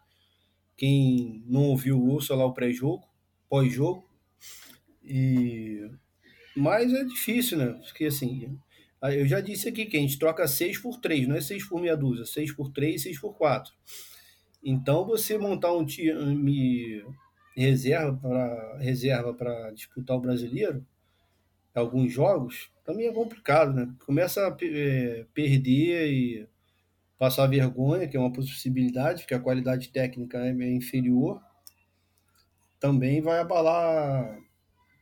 Quem 0.77 1.43
não 1.47 1.65
ouviu, 1.65 2.03
ouça 2.03 2.35
lá 2.35 2.45
o 2.45 2.55
pré-jogo, 2.55 3.05
pós-jogo. 3.49 4.09
E... 5.03 5.91
Mas 6.57 6.93
é 6.93 7.05
difícil, 7.05 7.59
né? 7.59 7.67
Porque 7.85 8.07
assim, 8.07 8.59
eu 9.03 9.27
já 9.27 9.41
disse 9.41 9.69
aqui 9.69 9.87
que 9.87 9.97
a 9.97 10.01
gente 10.01 10.19
troca 10.19 10.47
6 10.47 10.79
por 10.79 10.99
3, 10.99 11.29
não 11.29 11.37
é 11.37 11.41
6 11.41 11.69
por 11.69 11.81
meia 11.81 11.97
dúzia, 11.97 12.25
6 12.25 12.53
por 12.53 12.71
3 12.71 13.01
6 13.03 13.19
por 13.21 13.35
4. 13.35 13.73
Então, 14.63 15.07
você 15.07 15.39
montar 15.39 15.73
um 15.73 15.87
time 15.87 17.03
reserva 17.57 18.17
para 18.17 18.79
reserva 18.79 19.35
para 19.35 19.71
disputar 19.73 20.17
o 20.17 20.21
brasileiro, 20.21 20.87
alguns 21.75 22.13
jogos, 22.13 22.71
também 22.85 23.07
é 23.07 23.13
complicado, 23.13 23.73
né? 23.73 23.95
Começa 24.05 24.47
a 24.47 24.57
é, 24.63 25.27
perder 25.33 26.13
e 26.13 26.49
passar 27.19 27.47
vergonha, 27.47 28.09
que 28.09 28.17
é 28.17 28.21
uma 28.21 28.33
possibilidade, 28.33 29.23
porque 29.23 29.35
a 29.35 29.41
qualidade 29.41 29.91
técnica 29.91 30.39
é 30.39 30.73
inferior. 30.73 31.41
Também 32.81 33.21
vai 33.21 33.41
abalar 33.41 34.39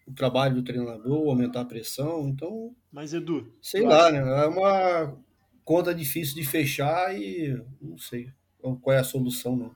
o 0.07 0.13
trabalho 0.13 0.57
do 0.57 0.65
treinador, 0.65 1.29
aumentar 1.29 1.61
a 1.61 1.65
pressão. 1.65 2.29
Então, 2.29 2.75
mas 2.91 3.13
Edu, 3.13 3.53
sei 3.63 3.83
lá, 3.83 4.11
né? 4.11 4.19
É 4.19 4.47
uma 4.47 5.17
conta 5.65 5.95
difícil 5.95 6.35
de 6.35 6.45
fechar 6.45 7.15
e 7.19 7.63
não 7.81 7.99
sei 7.99 8.33
qual 8.61 8.97
é 8.97 8.99
a 8.99 9.05
solução, 9.05 9.57
não. 9.57 9.75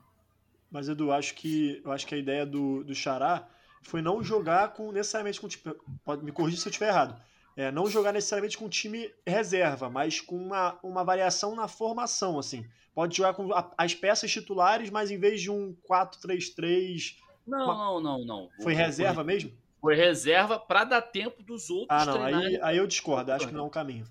Mas 0.70 0.88
Edu, 0.88 1.12
acho 1.12 1.34
que 1.34 1.80
eu 1.84 1.92
acho 1.92 2.06
que 2.06 2.14
a 2.14 2.18
ideia 2.18 2.46
do, 2.46 2.82
do 2.82 2.94
Xará 2.94 3.48
foi 3.82 4.00
não 4.00 4.22
jogar 4.22 4.72
com 4.72 4.92
necessariamente 4.92 5.40
com 5.40 5.48
time, 5.48 5.74
pode 6.04 6.24
me 6.24 6.32
corrigir 6.32 6.58
se 6.58 6.66
eu 6.66 6.70
estiver 6.70 6.88
errado. 6.88 7.20
É, 7.56 7.70
não 7.70 7.86
jogar 7.86 8.12
necessariamente 8.12 8.56
com 8.56 8.68
time 8.68 9.12
reserva, 9.26 9.90
mas 9.90 10.20
com 10.20 10.36
uma, 10.36 10.78
uma 10.82 11.04
variação 11.04 11.54
na 11.54 11.68
formação, 11.68 12.38
assim. 12.38 12.64
Pode 12.94 13.16
jogar 13.16 13.34
com 13.34 13.52
a, 13.52 13.70
as 13.76 13.94
peças 13.94 14.30
titulares, 14.30 14.90
mas 14.90 15.10
em 15.10 15.18
vez 15.18 15.40
de 15.40 15.50
um 15.50 15.76
4-3-3. 15.88 17.16
Não, 17.46 17.64
uma... 17.64 17.74
não, 17.74 18.00
não, 18.00 18.24
não. 18.24 18.48
Foi 18.62 18.72
reserva 18.72 19.22
mesmo? 19.22 19.52
Foi 19.80 19.94
reserva 19.94 20.58
para 20.58 20.84
dar 20.84 21.02
tempo 21.02 21.42
dos 21.42 21.68
outros 21.68 21.88
Ah, 21.90 22.06
não, 22.06 22.22
aí, 22.22 22.60
aí 22.62 22.76
eu 22.76 22.86
discordo, 22.86 23.32
acho 23.32 23.48
que 23.48 23.52
não 23.52 23.64
é 23.64 23.66
um 23.66 23.70
caminho. 23.70 24.06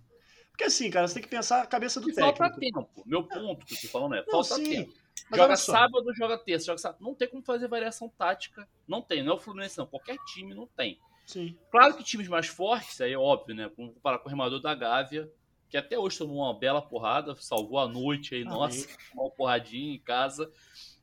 Porque 0.51 0.65
assim, 0.65 0.89
cara, 0.91 1.07
você 1.07 1.15
tem 1.15 1.23
que 1.23 1.29
pensar 1.29 1.61
a 1.61 1.65
cabeça 1.65 1.99
do 1.99 2.09
e 2.09 2.13
técnico. 2.13 2.37
Falta 2.37 2.59
tempo. 2.59 3.03
Meu 3.05 3.23
ponto 3.23 3.65
que 3.65 3.73
eu 3.73 3.81
tô 3.81 3.87
falando 3.87 4.15
é, 4.15 4.17
não, 4.19 4.31
falta 4.31 4.55
sim, 4.55 4.69
tempo. 4.69 4.93
Joga 5.33 5.55
sábado, 5.55 6.13
joga 6.13 6.37
terça, 6.37 6.65
joga 6.65 6.77
sábado. 6.77 7.01
Não 7.01 7.15
tem 7.15 7.27
como 7.27 7.43
fazer 7.43 7.67
variação 7.67 8.09
tática. 8.09 8.67
Não 8.87 9.01
tem, 9.01 9.23
não 9.23 9.33
é 9.33 9.35
o 9.35 9.39
Fluminense, 9.39 9.77
não. 9.77 9.85
Qualquer 9.85 10.17
time 10.25 10.53
não 10.53 10.67
tem. 10.67 10.99
Sim. 11.25 11.57
Claro 11.69 11.95
que 11.95 12.03
times 12.03 12.27
mais 12.27 12.47
fortes, 12.47 12.99
aí 12.99 13.13
é 13.13 13.17
óbvio, 13.17 13.55
né? 13.55 13.69
Comparar 13.69 14.19
com 14.19 14.27
o 14.27 14.29
remador 14.29 14.59
da 14.59 14.75
Gávea, 14.75 15.31
que 15.69 15.77
até 15.77 15.97
hoje 15.97 16.17
tomou 16.17 16.37
uma 16.37 16.57
bela 16.57 16.81
porrada, 16.81 17.35
salvou 17.35 17.79
a 17.79 17.87
noite 17.87 18.35
aí, 18.35 18.43
nossa, 18.43 18.87
uma 19.15 19.29
porradinha 19.29 19.95
em 19.95 19.99
casa. 19.99 20.51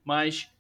Mas 0.04 0.50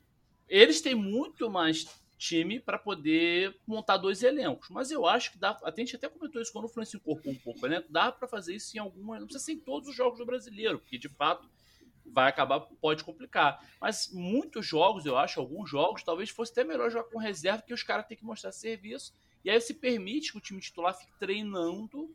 eles 0.48 0.80
têm 0.80 0.94
muito 0.94 1.50
mais 1.50 1.86
time 2.16 2.58
para 2.58 2.78
poder 2.78 3.56
montar 3.66 3.96
dois 3.96 4.22
elencos. 4.22 4.68
Mas 4.70 4.90
eu 4.90 5.06
acho 5.06 5.32
que 5.32 5.38
dá. 5.38 5.56
A 5.62 5.70
gente 5.70 5.94
até 5.94 6.08
comentou 6.08 6.42
isso 6.42 6.52
quando 6.52 6.64
o 6.64 6.68
Fluminense 6.68 6.96
incorporou 6.96 7.32
um 7.32 7.38
pouco 7.38 7.64
elenco. 7.64 7.86
Dá 7.90 8.10
para 8.10 8.26
fazer 8.26 8.56
isso 8.56 8.76
em 8.76 8.80
alguma. 8.80 9.18
Não 9.18 9.26
precisa 9.26 9.44
ser 9.44 9.52
em 9.52 9.60
todos 9.60 9.88
os 9.88 9.94
jogos 9.94 10.18
do 10.18 10.26
brasileiro, 10.26 10.78
porque 10.78 10.98
de 10.98 11.08
fato 11.08 11.48
vai 12.12 12.28
acabar, 12.28 12.60
pode 12.60 13.04
complicar. 13.04 13.64
Mas 13.80 14.10
muitos 14.12 14.66
jogos, 14.66 15.06
eu 15.06 15.16
acho, 15.16 15.40
alguns 15.40 15.68
jogos, 15.68 16.02
talvez 16.02 16.30
fosse 16.30 16.52
até 16.52 16.64
melhor 16.64 16.90
jogar 16.90 17.08
com 17.10 17.18
reserva, 17.18 17.62
que 17.62 17.74
os 17.74 17.82
caras 17.82 18.06
têm 18.06 18.16
que 18.16 18.24
mostrar 18.24 18.52
serviço. 18.52 19.12
E 19.44 19.50
aí 19.50 19.60
se 19.60 19.74
permite 19.74 20.32
que 20.32 20.38
o 20.38 20.40
time 20.40 20.60
titular 20.60 20.94
fique 20.94 21.12
treinando 21.18 22.14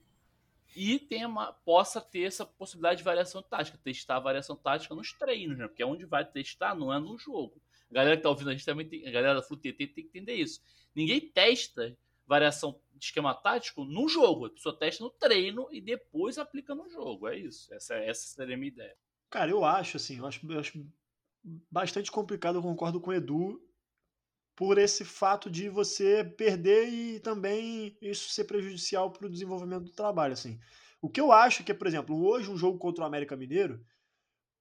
e 0.76 1.00
tenha 1.00 1.28
uma, 1.28 1.54
possa 1.54 2.02
ter 2.02 2.24
essa 2.24 2.46
possibilidade 2.46 2.98
de 2.98 3.04
variação 3.04 3.42
tática, 3.42 3.78
testar 3.84 4.18
a 4.18 4.20
variação 4.20 4.56
tática 4.56 4.96
nos 4.96 5.14
treinos, 5.14 5.58
né? 5.58 5.68
Porque 5.68 5.84
é 5.84 5.86
onde 5.86 6.06
vai 6.06 6.26
testar, 6.26 6.76
não 6.76 6.92
é 6.92 7.00
no 7.00 7.18
jogo. 7.18 7.62
A 7.90 7.94
galera 7.94 8.18
que 8.18 8.24
tá 8.24 8.30
ouvindo 8.30 8.50
a 8.50 8.54
gente 8.54 8.66
também 8.66 8.88
tem, 8.88 9.08
a 9.08 9.12
galera 9.12 9.36
da 9.36 9.42
FUTT 9.42 9.74
tem 9.74 9.88
que 9.88 10.02
entender 10.02 10.34
isso. 10.34 10.62
Ninguém 10.96 11.22
testa 11.22 11.96
variação 12.26 12.80
de 12.94 13.06
esquema 13.06 13.34
tático 13.34 13.84
no 13.84 14.08
jogo, 14.08 14.46
a 14.46 14.50
pessoa 14.50 14.76
testa 14.76 15.04
no 15.04 15.10
treino 15.12 15.68
e 15.72 15.80
depois 15.80 16.38
aplica 16.38 16.74
no 16.74 16.90
jogo. 16.90 17.28
É 17.28 17.38
isso. 17.38 17.72
Essa, 17.74 17.96
essa 17.96 18.28
seria 18.28 18.56
a 18.56 18.58
minha 18.58 18.70
ideia. 18.70 18.96
Cara, 19.34 19.50
eu 19.50 19.66
acho, 19.66 19.98
assim, 19.98 20.20
eu 20.20 20.28
acho, 20.28 20.40
eu 20.48 20.60
acho 20.60 20.86
bastante 21.72 22.12
complicado, 22.12 22.60
eu 22.60 22.62
concordo 22.62 23.02
com 23.02 23.10
o 23.10 23.14
Edu, 23.14 23.60
por 24.56 24.78
esse 24.78 25.04
fato 25.04 25.50
de 25.50 25.70
você 25.70 26.24
perder 26.24 26.88
e 26.88 27.20
também 27.20 27.98
isso 28.00 28.30
ser 28.30 28.44
prejudicial 28.44 29.12
para 29.12 29.26
o 29.26 29.30
desenvolvimento 29.32 29.86
do 29.86 29.92
trabalho, 29.92 30.34
assim. 30.34 30.60
O 31.02 31.10
que 31.10 31.20
eu 31.20 31.32
acho 31.32 31.64
que 31.64 31.74
por 31.74 31.88
exemplo, 31.88 32.24
hoje 32.24 32.52
um 32.52 32.56
jogo 32.56 32.78
contra 32.78 33.04
o 33.04 33.08
América 33.08 33.36
Mineiro, 33.36 33.84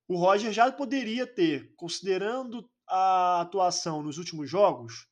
o 0.08 0.16
Roger 0.16 0.50
já 0.50 0.72
poderia 0.72 1.26
ter, 1.26 1.74
considerando 1.76 2.66
a 2.88 3.42
atuação 3.42 4.02
nos 4.02 4.16
últimos 4.16 4.48
jogos, 4.48 5.06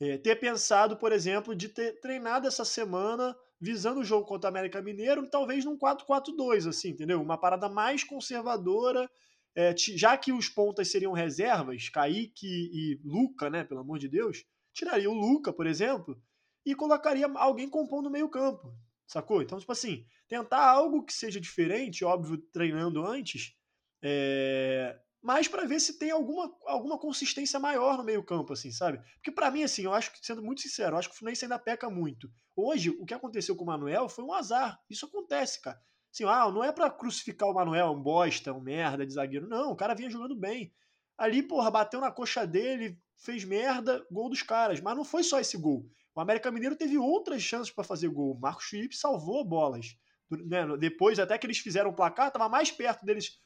é, 0.00 0.18
ter 0.18 0.34
pensado, 0.40 0.96
por 0.96 1.12
exemplo, 1.12 1.54
de 1.54 1.68
ter 1.68 2.00
treinado 2.00 2.48
essa 2.48 2.64
semana 2.64 3.36
visando 3.60 4.00
o 4.00 4.04
jogo 4.04 4.26
contra 4.26 4.48
o 4.48 4.52
América 4.52 4.80
Mineiro, 4.80 5.28
talvez 5.28 5.64
num 5.64 5.76
4-4-2, 5.76 6.68
assim, 6.68 6.90
entendeu? 6.90 7.20
Uma 7.20 7.38
parada 7.38 7.68
mais 7.68 8.04
conservadora, 8.04 9.10
é, 9.54 9.74
já 9.76 10.16
que 10.16 10.32
os 10.32 10.48
pontas 10.48 10.90
seriam 10.90 11.12
reservas, 11.12 11.88
Kaique 11.88 12.46
e 12.46 13.00
Luca, 13.04 13.50
né, 13.50 13.64
pelo 13.64 13.80
amor 13.80 13.98
de 13.98 14.08
Deus, 14.08 14.44
tiraria 14.72 15.10
o 15.10 15.14
Luca, 15.14 15.52
por 15.52 15.66
exemplo, 15.66 16.20
e 16.64 16.74
colocaria 16.74 17.26
alguém 17.34 17.68
compondo 17.68 18.06
o 18.06 18.10
meio 18.10 18.28
campo, 18.28 18.72
sacou? 19.06 19.42
Então, 19.42 19.58
tipo 19.58 19.72
assim, 19.72 20.04
tentar 20.28 20.64
algo 20.64 21.04
que 21.04 21.12
seja 21.12 21.40
diferente, 21.40 22.04
óbvio, 22.04 22.38
treinando 22.52 23.04
antes, 23.04 23.54
é, 24.02 24.96
mas 25.22 25.48
para 25.48 25.64
ver 25.64 25.80
se 25.80 25.98
tem 25.98 26.10
alguma, 26.10 26.52
alguma 26.66 26.98
consistência 26.98 27.58
maior 27.58 27.98
no 27.98 28.04
meio-campo, 28.04 28.52
assim, 28.52 28.70
sabe? 28.70 28.98
Porque 29.14 29.32
para 29.32 29.50
mim, 29.50 29.62
assim, 29.62 29.82
eu 29.82 29.92
acho 29.92 30.12
que, 30.12 30.24
sendo 30.24 30.42
muito 30.42 30.60
sincero, 30.60 30.94
eu 30.94 30.98
acho 30.98 31.08
que 31.08 31.14
o 31.14 31.18
Fluminense 31.18 31.44
ainda 31.44 31.58
peca 31.58 31.90
muito. 31.90 32.30
Hoje, 32.56 32.90
o 32.90 33.04
que 33.04 33.14
aconteceu 33.14 33.56
com 33.56 33.64
o 33.64 33.66
Manuel 33.66 34.08
foi 34.08 34.24
um 34.24 34.32
azar. 34.32 34.80
Isso 34.88 35.06
acontece, 35.06 35.60
cara. 35.60 35.80
Assim, 36.12 36.24
ah, 36.24 36.50
não 36.50 36.64
é 36.64 36.72
para 36.72 36.90
crucificar 36.90 37.48
o 37.48 37.54
Manuel, 37.54 37.92
um 37.92 38.02
bosta, 38.02 38.52
um 38.52 38.60
merda 38.60 39.06
de 39.06 39.12
zagueiro. 39.12 39.48
Não, 39.48 39.72
o 39.72 39.76
cara 39.76 39.94
vinha 39.94 40.10
jogando 40.10 40.36
bem. 40.36 40.72
Ali, 41.16 41.42
porra, 41.42 41.70
bateu 41.70 42.00
na 42.00 42.10
coxa 42.10 42.46
dele, 42.46 42.98
fez 43.16 43.44
merda, 43.44 44.06
gol 44.10 44.28
dos 44.28 44.42
caras. 44.42 44.80
Mas 44.80 44.96
não 44.96 45.04
foi 45.04 45.22
só 45.22 45.40
esse 45.40 45.56
gol. 45.58 45.84
O 46.14 46.20
América 46.20 46.50
Mineiro 46.50 46.76
teve 46.76 46.96
outras 46.96 47.42
chances 47.42 47.72
para 47.72 47.84
fazer 47.84 48.08
gol. 48.08 48.32
O 48.32 48.40
Marcos 48.40 48.66
Felipe 48.66 48.96
salvou 48.96 49.44
bolas. 49.44 49.96
Né? 50.30 50.76
Depois, 50.78 51.18
até 51.18 51.36
que 51.38 51.46
eles 51.46 51.58
fizeram 51.58 51.90
o 51.90 51.94
placar, 51.94 52.30
tava 52.30 52.48
mais 52.48 52.70
perto 52.70 53.04
deles 53.04 53.38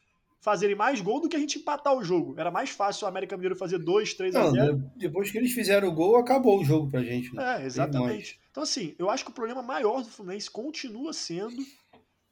fazerem 0.42 0.74
mais 0.74 1.00
gol 1.00 1.20
do 1.20 1.28
que 1.28 1.36
a 1.36 1.38
gente 1.38 1.60
empatar 1.60 1.96
o 1.96 2.02
jogo. 2.02 2.34
Era 2.36 2.50
mais 2.50 2.68
fácil 2.68 3.06
o 3.06 3.08
América 3.08 3.36
Mineiro 3.36 3.54
fazer 3.54 3.78
2, 3.78 4.14
3 4.14 4.34
a 4.34 4.50
0. 4.50 4.90
Depois 4.96 5.30
que 5.30 5.38
eles 5.38 5.52
fizeram 5.52 5.88
o 5.88 5.94
gol, 5.94 6.16
acabou 6.16 6.60
o 6.60 6.64
jogo 6.64 6.90
pra 6.90 7.00
gente. 7.00 7.32
Né? 7.32 7.62
É, 7.62 7.64
exatamente. 7.64 8.40
Então, 8.50 8.64
assim, 8.64 8.92
eu 8.98 9.08
acho 9.08 9.24
que 9.24 9.30
o 9.30 9.34
problema 9.34 9.62
maior 9.62 10.02
do 10.02 10.08
Fluminense 10.08 10.50
continua 10.50 11.12
sendo 11.12 11.62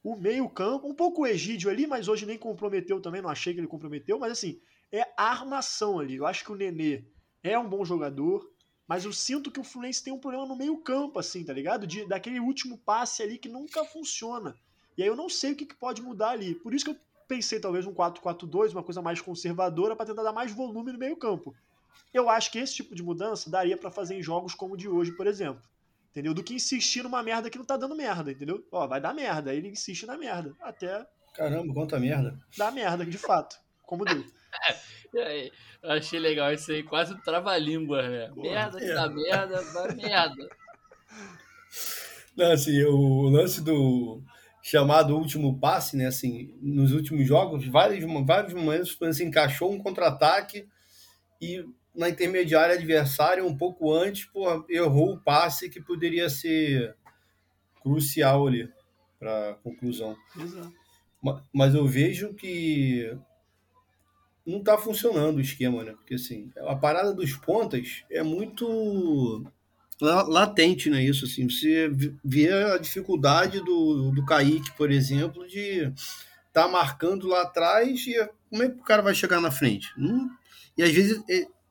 o 0.02 0.16
meio-campo, 0.16 0.88
um 0.88 0.94
pouco 0.94 1.22
o 1.22 1.26
Egídio 1.26 1.70
ali, 1.70 1.86
mas 1.86 2.08
hoje 2.08 2.26
nem 2.26 2.36
comprometeu 2.36 3.00
também, 3.00 3.22
não 3.22 3.30
achei 3.30 3.54
que 3.54 3.60
ele 3.60 3.68
comprometeu, 3.68 4.18
mas 4.18 4.32
assim, 4.32 4.58
é 4.90 5.02
a 5.16 5.30
armação 5.30 6.00
ali. 6.00 6.16
Eu 6.16 6.26
acho 6.26 6.44
que 6.44 6.50
o 6.50 6.56
Nenê 6.56 7.04
é 7.44 7.56
um 7.56 7.68
bom 7.68 7.84
jogador, 7.84 8.44
mas 8.88 9.04
eu 9.04 9.12
sinto 9.12 9.52
que 9.52 9.60
o 9.60 9.64
Fluminense 9.64 10.02
tem 10.02 10.12
um 10.12 10.18
problema 10.18 10.46
no 10.46 10.56
meio-campo, 10.56 11.20
assim, 11.20 11.44
tá 11.44 11.52
ligado? 11.52 11.86
De, 11.86 12.04
daquele 12.08 12.40
último 12.40 12.76
passe 12.76 13.22
ali 13.22 13.38
que 13.38 13.48
nunca 13.48 13.84
funciona. 13.84 14.56
E 14.98 15.02
aí 15.02 15.08
eu 15.08 15.14
não 15.14 15.28
sei 15.28 15.52
o 15.52 15.56
que, 15.56 15.64
que 15.64 15.76
pode 15.76 16.02
mudar 16.02 16.30
ali. 16.30 16.56
Por 16.56 16.74
isso 16.74 16.84
que 16.84 16.90
eu 16.90 16.96
Pensei 17.30 17.60
talvez 17.60 17.86
um 17.86 17.94
4-4-2, 17.94 18.72
uma 18.72 18.82
coisa 18.82 19.00
mais 19.00 19.20
conservadora, 19.20 19.94
para 19.94 20.04
tentar 20.04 20.24
dar 20.24 20.32
mais 20.32 20.50
volume 20.50 20.90
no 20.92 20.98
meio-campo. 20.98 21.54
Eu 22.12 22.28
acho 22.28 22.50
que 22.50 22.58
esse 22.58 22.74
tipo 22.74 22.92
de 22.92 23.04
mudança 23.04 23.48
daria 23.48 23.76
para 23.76 23.88
fazer 23.88 24.16
em 24.16 24.22
jogos 24.22 24.52
como 24.52 24.74
o 24.74 24.76
de 24.76 24.88
hoje, 24.88 25.12
por 25.12 25.28
exemplo. 25.28 25.62
Entendeu? 26.10 26.34
Do 26.34 26.42
que 26.42 26.54
insistir 26.54 27.04
numa 27.04 27.22
merda 27.22 27.48
que 27.48 27.56
não 27.56 27.64
tá 27.64 27.76
dando 27.76 27.94
merda, 27.94 28.32
entendeu? 28.32 28.66
Ó, 28.72 28.84
vai 28.88 29.00
dar 29.00 29.14
merda. 29.14 29.52
Aí 29.52 29.58
ele 29.58 29.68
insiste 29.68 30.06
na 30.06 30.18
merda. 30.18 30.56
Até. 30.60 31.06
Caramba, 31.32 31.72
quanta 31.72 32.00
merda. 32.00 32.36
Dá 32.58 32.72
merda, 32.72 33.06
de 33.06 33.16
fato. 33.16 33.60
Como 33.86 34.04
deu. 34.04 34.24
Eu 35.80 35.90
achei 35.92 36.18
legal 36.18 36.52
isso 36.52 36.72
aí, 36.72 36.82
quase 36.82 37.14
um 37.14 37.20
trava-língua, 37.20 38.02
né? 38.08 38.28
Boa, 38.30 38.42
merda 38.42 38.78
que 38.78 38.90
é. 38.90 38.94
dá 38.94 39.08
merda, 39.08 39.62
dá 39.72 39.94
merda. 39.94 40.48
Não, 42.36 42.50
assim, 42.50 42.82
o 42.82 43.28
lance 43.28 43.60
do 43.62 44.20
chamado 44.70 45.16
último 45.16 45.58
passe, 45.58 45.96
né? 45.96 46.06
Assim, 46.06 46.54
nos 46.62 46.92
últimos 46.92 47.26
jogos, 47.26 47.66
vários, 47.66 48.04
vários 48.24 48.54
momentos, 48.54 48.96
assim, 49.02 49.24
encaixou 49.24 49.72
um 49.72 49.82
contra-ataque 49.82 50.68
e 51.42 51.64
na 51.92 52.08
intermediária 52.08 52.76
adversária, 52.76 53.44
um 53.44 53.56
pouco 53.56 53.92
antes, 53.92 54.26
pô, 54.26 54.64
errou 54.68 55.14
o 55.14 55.18
passe 55.18 55.68
que 55.68 55.80
poderia 55.80 56.30
ser 56.30 56.94
crucial 57.82 58.46
ali 58.46 58.70
para 59.18 59.54
conclusão. 59.64 60.16
Exato. 60.38 60.72
Mas 61.52 61.74
eu 61.74 61.84
vejo 61.84 62.32
que 62.34 63.12
não 64.46 64.58
está 64.58 64.78
funcionando 64.78 65.38
o 65.38 65.42
esquema, 65.42 65.82
né? 65.82 65.92
Porque 65.92 66.14
assim, 66.14 66.52
a 66.58 66.76
parada 66.76 67.12
dos 67.12 67.34
pontas 67.34 68.04
é 68.08 68.22
muito 68.22 69.44
latente, 70.00 70.88
né? 70.88 71.02
Isso 71.02 71.24
assim, 71.24 71.48
você 71.48 71.90
vê 72.24 72.52
a 72.52 72.78
dificuldade 72.78 73.60
do, 73.60 74.10
do 74.10 74.24
Kaique, 74.24 74.72
por 74.76 74.90
exemplo, 74.90 75.46
de 75.46 75.92
estar 76.48 76.64
tá 76.64 76.68
marcando 76.68 77.28
lá 77.28 77.42
atrás 77.42 78.06
e 78.06 78.14
como 78.48 78.62
é 78.62 78.68
que 78.68 78.80
o 78.80 78.84
cara 78.84 79.02
vai 79.02 79.14
chegar 79.14 79.40
na 79.40 79.50
frente? 79.50 79.88
Hum? 79.98 80.28
E 80.76 80.82
às 80.82 80.90
vezes 80.90 81.22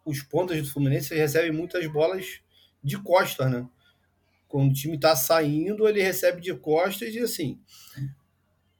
os 0.06 0.22
pontos 0.22 0.58
do 0.58 0.68
Fluminense 0.68 1.14
recebem 1.14 1.52
muitas 1.52 1.86
bolas 1.88 2.42
de 2.84 2.98
costas, 2.98 3.52
né? 3.52 3.68
Quando 4.48 4.72
o 4.72 4.74
time 4.74 4.96
está 4.96 5.16
saindo, 5.16 5.88
ele 5.88 6.02
recebe 6.02 6.42
de 6.42 6.54
costas 6.56 7.14
e 7.14 7.20
assim. 7.20 7.60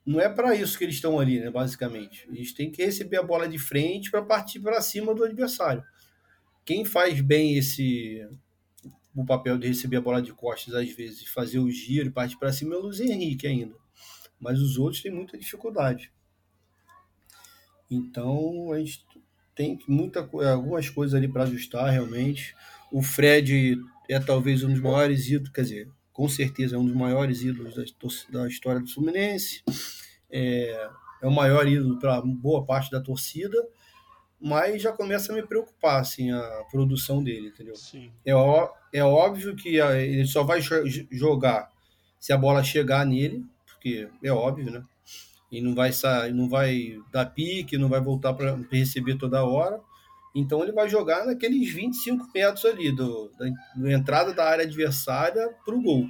não 0.06 0.20
é 0.20 0.28
para 0.28 0.56
isso 0.56 0.78
que 0.78 0.84
eles 0.84 0.96
estão 0.96 1.20
ali, 1.20 1.40
né, 1.40 1.52
basicamente. 1.52 2.28
Eles 2.28 2.54
têm 2.54 2.72
que 2.72 2.84
receber 2.84 3.18
a 3.18 3.24
bola 3.24 3.48
de 3.48 3.60
frente 3.60 4.10
para 4.10 4.24
partir 4.24 4.60
para 4.60 4.82
cima 4.82 5.14
do 5.14 5.24
adversário. 5.24 5.84
Quem 6.66 6.84
faz 6.84 7.22
bem 7.22 7.58
esse 7.58 8.28
o 9.16 9.26
papel 9.26 9.58
de 9.58 9.68
receber 9.68 9.98
a 9.98 10.02
bola 10.02 10.22
de 10.22 10.34
costas 10.34 10.74
às 10.74 10.90
vezes, 10.92 11.28
fazer 11.28 11.60
o 11.60 11.70
giro 11.70 12.08
e 12.08 12.12
partir 12.12 12.38
para 12.38 12.52
cima 12.52 12.76
é 12.76 12.78
o 12.78 12.82
Luiz 12.82 13.00
Henrique 13.00 13.48
ainda. 13.48 13.76
Mas 14.40 14.60
os 14.60 14.78
outros 14.78 15.02
têm 15.02 15.12
muita 15.12 15.38
dificuldade. 15.38 16.12
Então, 17.90 18.72
a 18.72 18.80
gente 18.80 19.04
tem 19.56 19.80
muita, 19.88 20.22
algumas 20.52 20.90
coisas 20.90 21.16
ali 21.16 21.28
para 21.28 21.44
ajustar 21.44 21.90
realmente. 21.90 22.56
O 22.92 23.02
Fred 23.02 23.78
é 24.08 24.20
talvez 24.20 24.64
um 24.64 24.70
dos 24.70 24.80
maiores 24.80 25.28
ídolos, 25.28 25.50
quer 25.50 25.62
dizer, 25.64 25.90
com 26.14 26.30
certeza 26.30 26.76
é 26.76 26.80
um 26.80 26.86
dos 26.86 26.96
maiores 26.96 27.42
ídolos 27.42 27.76
da, 27.76 27.84
da 28.40 28.48
história 28.48 28.80
do 28.80 28.88
Fluminense. 28.88 29.64
É, 30.30 30.90
é 31.22 31.28
o 31.28 31.32
maior 31.32 31.68
ídolo 31.68 32.00
para 32.00 32.22
boa 32.22 32.64
parte 32.66 32.92
da 32.92 33.02
torcida, 33.02 33.58
mas 34.40 34.82
já 34.82 34.92
começa 34.92 35.32
a 35.32 35.36
me 35.36 35.46
preocupar 35.46 36.00
assim, 36.00 36.32
a 36.32 36.66
produção 36.72 37.24
dele, 37.24 37.50
entendeu? 37.50 37.76
Sim. 37.76 38.12
É, 38.26 38.34
ó, 38.34 38.70
é 38.94 39.04
óbvio 39.04 39.56
que 39.56 39.78
ele 39.78 40.26
só 40.26 40.44
vai 40.44 40.62
jogar 41.12 41.72
se 42.20 42.34
a 42.34 42.38
bola 42.38 42.64
chegar 42.64 43.06
nele, 43.06 43.46
porque 43.66 44.10
é 44.24 44.32
óbvio, 44.32 44.72
né? 44.72 44.84
e 45.52 45.62
não 45.62 45.74
vai 45.74 45.92
sair, 45.92 46.34
não 46.34 46.48
vai 46.48 47.00
dar 47.12 47.26
pique, 47.26 47.78
não 47.78 47.90
vai 47.90 48.00
voltar 48.00 48.34
para 48.34 48.58
receber 48.72 49.18
toda 49.18 49.44
hora. 49.44 49.80
Então 50.36 50.62
ele 50.62 50.72
vai 50.72 50.88
jogar 50.88 51.26
naqueles 51.26 51.74
25 51.74 52.30
metros 52.34 52.66
ali 52.66 52.92
do, 52.92 53.32
da, 53.38 53.46
da 53.76 53.92
entrada 53.92 54.34
da 54.34 54.48
área 54.48 54.64
adversária 54.64 55.50
para 55.66 55.76
o 55.76 55.82
gol. 55.82 56.08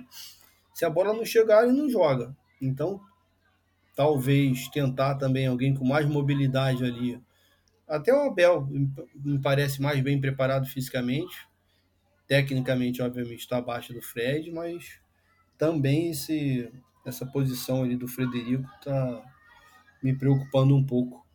Se 0.73 0.83
a 0.83 0.89
bola 0.89 1.13
não 1.13 1.25
chegar, 1.25 1.63
ele 1.63 1.77
não 1.77 1.89
joga. 1.89 2.35
Então 2.61 2.99
talvez 3.95 4.67
tentar 4.69 5.15
também 5.15 5.47
alguém 5.47 5.73
com 5.73 5.85
mais 5.85 6.05
mobilidade 6.05 6.83
ali. 6.83 7.21
Até 7.87 8.13
o 8.13 8.29
Abel 8.29 8.67
me 9.15 9.39
parece 9.41 9.81
mais 9.81 10.01
bem 10.01 10.19
preparado 10.19 10.67
fisicamente. 10.67 11.48
Tecnicamente, 12.29 13.01
obviamente, 13.01 13.39
está 13.39 13.57
abaixo 13.57 13.91
do 13.91 14.03
Fred, 14.03 14.51
mas 14.51 14.99
também 15.57 16.11
esse, 16.11 16.71
essa 17.03 17.25
posição 17.25 17.83
ali 17.83 17.97
do 17.97 18.07
Frederico 18.07 18.69
está 18.75 19.23
me 20.01 20.15
preocupando 20.15 20.75
um 20.75 20.85
pouco. 20.85 21.25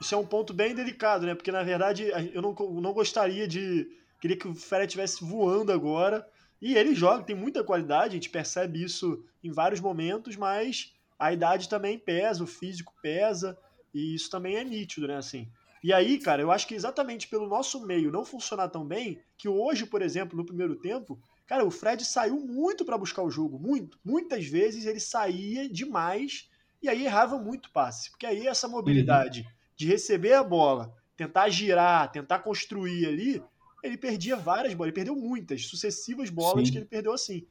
Isso 0.00 0.14
é 0.14 0.18
um 0.18 0.24
ponto 0.24 0.54
bem 0.54 0.72
delicado, 0.72 1.26
né? 1.26 1.34
Porque 1.34 1.50
na 1.50 1.64
verdade 1.64 2.04
eu 2.32 2.40
não, 2.40 2.54
não 2.80 2.92
gostaria 2.92 3.48
de. 3.48 3.88
Queria 4.20 4.36
que 4.36 4.46
o 4.46 4.54
Fred 4.54 4.86
estivesse 4.86 5.24
voando 5.24 5.72
agora. 5.72 6.24
E 6.62 6.76
ele 6.76 6.94
joga, 6.94 7.24
tem 7.24 7.34
muita 7.34 7.64
qualidade, 7.64 8.10
a 8.10 8.14
gente 8.14 8.30
percebe 8.30 8.82
isso 8.82 9.22
em 9.42 9.50
vários 9.50 9.80
momentos, 9.80 10.36
mas 10.36 10.94
a 11.18 11.32
idade 11.32 11.68
também 11.68 11.98
pesa, 11.98 12.44
o 12.44 12.46
físico 12.46 12.94
pesa, 13.02 13.58
e 13.92 14.14
isso 14.14 14.30
também 14.30 14.56
é 14.56 14.64
nítido, 14.64 15.08
né? 15.08 15.16
Assim. 15.16 15.50
E 15.82 15.92
aí, 15.92 16.18
cara, 16.18 16.42
eu 16.42 16.50
acho 16.50 16.66
que 16.66 16.74
exatamente 16.74 17.28
pelo 17.28 17.46
nosso 17.46 17.86
meio 17.86 18.10
não 18.10 18.24
funcionar 18.24 18.68
tão 18.68 18.84
bem, 18.84 19.20
que 19.36 19.48
hoje, 19.48 19.86
por 19.86 20.02
exemplo, 20.02 20.36
no 20.36 20.44
primeiro 20.44 20.76
tempo, 20.76 21.18
cara, 21.46 21.64
o 21.64 21.70
Fred 21.70 22.04
saiu 22.04 22.40
muito 22.40 22.84
para 22.84 22.98
buscar 22.98 23.22
o 23.22 23.30
jogo, 23.30 23.58
muito. 23.58 23.98
Muitas 24.04 24.46
vezes 24.46 24.86
ele 24.86 25.00
saía 25.00 25.68
demais 25.68 26.48
e 26.82 26.88
aí 26.88 27.04
errava 27.04 27.38
muito 27.38 27.70
passe, 27.70 28.10
porque 28.10 28.26
aí 28.26 28.46
essa 28.46 28.68
mobilidade 28.68 29.40
uhum. 29.40 29.46
de 29.76 29.86
receber 29.86 30.34
a 30.34 30.42
bola, 30.42 30.94
tentar 31.16 31.48
girar, 31.48 32.10
tentar 32.10 32.40
construir 32.40 33.06
ali, 33.06 33.42
ele 33.82 33.96
perdia 33.96 34.36
várias 34.36 34.74
bolas, 34.74 34.88
ele 34.88 34.94
perdeu 34.94 35.16
muitas, 35.16 35.66
sucessivas 35.66 36.30
bolas 36.30 36.66
Sim. 36.66 36.72
que 36.72 36.78
ele 36.78 36.86
perdeu 36.86 37.12
assim. 37.12 37.46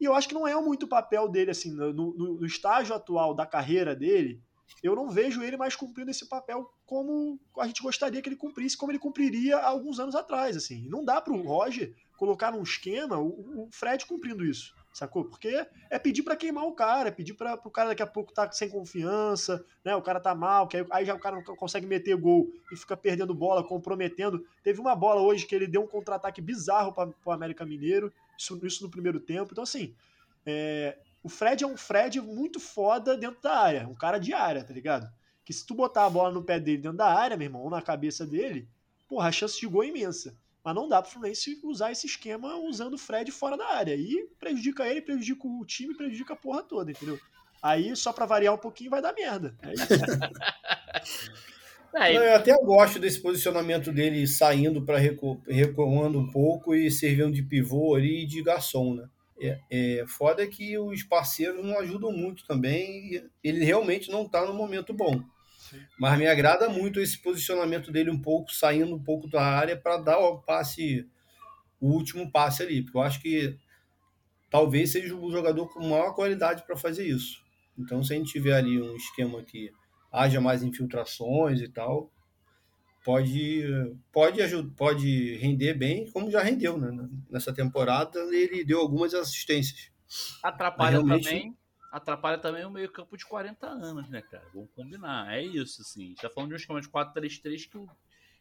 E 0.00 0.04
eu 0.04 0.14
acho 0.14 0.28
que 0.28 0.34
não 0.34 0.46
é 0.46 0.54
muito 0.60 0.84
o 0.84 0.88
papel 0.88 1.28
dele, 1.28 1.50
assim, 1.50 1.70
no, 1.70 1.92
no, 1.92 2.12
no, 2.12 2.46
estágio 2.46 2.94
atual 2.94 3.34
da 3.34 3.46
carreira 3.46 3.94
dele, 3.96 4.42
eu 4.82 4.94
não 4.94 5.10
vejo 5.10 5.42
ele 5.42 5.56
mais 5.56 5.74
cumprindo 5.74 6.10
esse 6.10 6.28
papel 6.28 6.70
como 6.84 7.38
a 7.58 7.66
gente 7.66 7.82
gostaria 7.82 8.22
que 8.22 8.28
ele 8.28 8.36
cumprisse, 8.36 8.76
como 8.76 8.92
ele 8.92 8.98
cumpriria 8.98 9.56
há 9.56 9.68
alguns 9.68 9.98
anos 9.98 10.14
atrás, 10.14 10.56
assim. 10.56 10.88
Não 10.88 11.04
dá 11.04 11.20
para 11.20 11.32
o 11.32 11.42
Roger 11.42 11.94
colocar 12.16 12.50
num 12.50 12.62
esquema 12.62 13.18
o, 13.18 13.64
o 13.64 13.68
Fred 13.70 14.04
cumprindo 14.06 14.44
isso 14.44 14.74
sacou? 14.96 15.26
Porque 15.26 15.66
é 15.90 15.98
pedir 15.98 16.22
para 16.22 16.36
queimar 16.36 16.64
o 16.64 16.72
cara, 16.72 17.08
é 17.08 17.12
pedir 17.12 17.34
para 17.34 17.54
o 17.62 17.70
cara 17.70 17.90
daqui 17.90 18.02
a 18.02 18.06
pouco 18.06 18.32
tá 18.32 18.50
sem 18.50 18.68
confiança, 18.68 19.64
né? 19.84 19.94
O 19.94 20.00
cara 20.00 20.18
tá 20.18 20.34
mal, 20.34 20.66
que 20.66 20.78
aí, 20.78 20.86
aí, 20.90 21.04
já 21.04 21.14
o 21.14 21.18
cara 21.18 21.36
não 21.36 21.56
consegue 21.56 21.86
meter 21.86 22.16
gol 22.16 22.50
e 22.72 22.76
fica 22.76 22.96
perdendo 22.96 23.34
bola, 23.34 23.62
comprometendo. 23.62 24.44
Teve 24.62 24.80
uma 24.80 24.96
bola 24.96 25.20
hoje 25.20 25.46
que 25.46 25.54
ele 25.54 25.66
deu 25.66 25.82
um 25.82 25.86
contra-ataque 25.86 26.40
bizarro 26.40 26.92
para 26.92 27.10
o 27.24 27.30
América 27.30 27.64
Mineiro, 27.64 28.10
isso, 28.38 28.58
isso, 28.64 28.82
no 28.82 28.90
primeiro 28.90 29.20
tempo. 29.20 29.50
Então, 29.52 29.64
assim, 29.64 29.94
é, 30.46 30.96
o 31.26 31.28
Fred 31.28 31.64
é 31.64 31.66
um 31.66 31.76
Fred 31.76 32.20
muito 32.20 32.60
foda 32.60 33.16
dentro 33.16 33.42
da 33.42 33.58
área, 33.58 33.88
um 33.88 33.96
cara 33.96 34.16
de 34.16 34.32
área, 34.32 34.62
tá 34.62 34.72
ligado? 34.72 35.12
Que 35.44 35.52
se 35.52 35.66
tu 35.66 35.74
botar 35.74 36.06
a 36.06 36.10
bola 36.10 36.32
no 36.32 36.44
pé 36.44 36.60
dele 36.60 36.78
dentro 36.78 36.98
da 36.98 37.12
área, 37.12 37.36
meu 37.36 37.46
irmão, 37.46 37.62
ou 37.62 37.70
na 37.70 37.82
cabeça 37.82 38.24
dele, 38.24 38.68
porra, 39.08 39.28
a 39.28 39.32
chance 39.32 39.58
de 39.58 39.66
gol 39.66 39.82
é 39.82 39.88
imensa. 39.88 40.38
Mas 40.62 40.74
não 40.76 40.88
dá 40.88 41.02
para 41.02 41.08
o 41.08 41.12
Fluminense 41.12 41.60
usar 41.64 41.90
esse 41.90 42.06
esquema 42.06 42.56
usando 42.58 42.94
o 42.94 42.98
Fred 42.98 43.32
fora 43.32 43.56
da 43.56 43.66
área. 43.66 43.96
E 43.96 44.28
prejudica 44.38 44.86
ele, 44.86 45.02
prejudica 45.02 45.48
o 45.48 45.64
time, 45.64 45.96
prejudica 45.96 46.34
a 46.34 46.36
porra 46.36 46.62
toda, 46.62 46.92
entendeu? 46.92 47.18
Aí, 47.60 47.96
só 47.96 48.12
para 48.12 48.24
variar 48.24 48.54
um 48.54 48.58
pouquinho, 48.58 48.90
vai 48.90 49.02
dar 49.02 49.12
merda. 49.12 49.52
É 49.62 49.74
isso. 49.74 49.86
É, 51.98 52.14
eu 52.14 52.36
até 52.36 52.54
gosto 52.62 52.98
desse 52.98 53.18
posicionamento 53.22 53.90
dele 53.90 54.26
saindo 54.26 54.82
para 54.82 54.98
recu 54.98 55.40
recuando 55.48 56.18
um 56.18 56.30
pouco 56.30 56.74
e 56.74 56.90
servindo 56.90 57.32
de 57.32 57.42
pivô 57.42 57.94
ali 57.94 58.24
e 58.24 58.26
de 58.26 58.42
garçom, 58.42 58.94
né? 58.94 59.08
É, 59.38 59.60
é, 59.70 60.04
foda 60.06 60.46
que 60.46 60.78
os 60.78 61.02
parceiros 61.02 61.64
não 61.64 61.78
ajudam 61.78 62.10
muito 62.10 62.46
também. 62.46 63.22
ele 63.44 63.64
realmente 63.64 64.10
não 64.10 64.24
está 64.24 64.44
no 64.46 64.54
momento 64.54 64.94
bom. 64.94 65.22
Mas 65.98 66.18
me 66.18 66.26
agrada 66.26 66.68
muito 66.68 67.00
esse 67.00 67.20
posicionamento 67.20 67.90
dele 67.90 68.10
um 68.10 68.20
pouco, 68.20 68.52
saindo 68.52 68.94
um 68.94 69.02
pouco 69.02 69.28
da 69.28 69.42
área 69.42 69.76
para 69.76 69.98
dar 69.98 70.18
o 70.18 70.38
passe, 70.38 71.06
o 71.80 71.88
último 71.88 72.30
passe 72.30 72.62
ali, 72.62 72.82
porque 72.82 72.96
eu 72.96 73.02
acho 73.02 73.20
que 73.20 73.58
talvez 74.50 74.92
seja 74.92 75.14
o 75.14 75.30
jogador 75.30 75.68
com 75.68 75.80
maior 75.80 76.14
qualidade 76.14 76.64
para 76.64 76.76
fazer 76.76 77.06
isso. 77.06 77.44
Então, 77.78 78.02
se 78.02 78.14
a 78.14 78.16
gente 78.16 78.32
tiver 78.32 78.54
ali 78.54 78.80
um 78.80 78.96
esquema 78.96 79.42
que 79.42 79.70
haja 80.10 80.40
mais 80.40 80.62
infiltrações 80.62 81.60
e 81.60 81.68
tal, 81.68 82.10
pode 83.06 83.62
pode 84.10 84.42
pode 84.76 85.36
render 85.36 85.74
bem, 85.74 86.10
como 86.10 86.28
já 86.28 86.42
rendeu 86.42 86.76
né? 86.76 87.08
nessa 87.30 87.54
temporada. 87.54 88.18
Ele 88.34 88.64
deu 88.64 88.80
algumas 88.80 89.14
assistências. 89.14 89.92
Atrapalha 90.42 90.98
realmente... 90.98 91.24
também 91.24 91.56
atrapalha 91.92 92.36
também 92.36 92.64
o 92.64 92.70
meio 92.70 92.90
campo 92.90 93.16
de 93.16 93.24
40 93.24 93.66
anos, 93.66 94.08
né, 94.10 94.20
cara? 94.20 94.44
Vamos 94.52 94.68
combinar. 94.74 95.32
É 95.32 95.42
isso, 95.42 95.80
assim. 95.80 96.04
A 96.04 96.08
gente 96.08 96.20
tá 96.20 96.28
falando 96.28 96.50
de 96.50 96.54
um 96.54 96.58
esquema 96.58 96.80
de 96.80 96.88
4-3-3 96.88 97.70
que 97.70 97.78
o, 97.78 97.86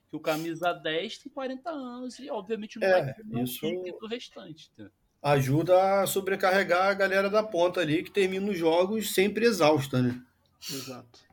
que 0.09 0.15
o 0.15 0.19
camisa 0.19 0.73
10 0.73 1.19
tem 1.19 1.31
40 1.31 1.69
anos 1.69 2.19
e, 2.19 2.29
obviamente, 2.29 2.77
não 2.77 2.87
é, 2.87 3.01
vai 3.01 3.43
isso 3.43 3.65
do 4.01 4.07
restante. 4.07 4.69
Tá? 4.71 4.89
Ajuda 5.21 6.01
a 6.01 6.07
sobrecarregar 6.07 6.89
a 6.89 6.93
galera 6.93 7.29
da 7.29 7.43
ponta 7.43 7.79
ali 7.79 8.03
que 8.03 8.11
termina 8.11 8.51
os 8.51 8.57
jogos 8.57 9.13
sempre 9.13 9.45
exausta, 9.45 10.01
né? 10.01 10.21
Exato. 10.69 11.24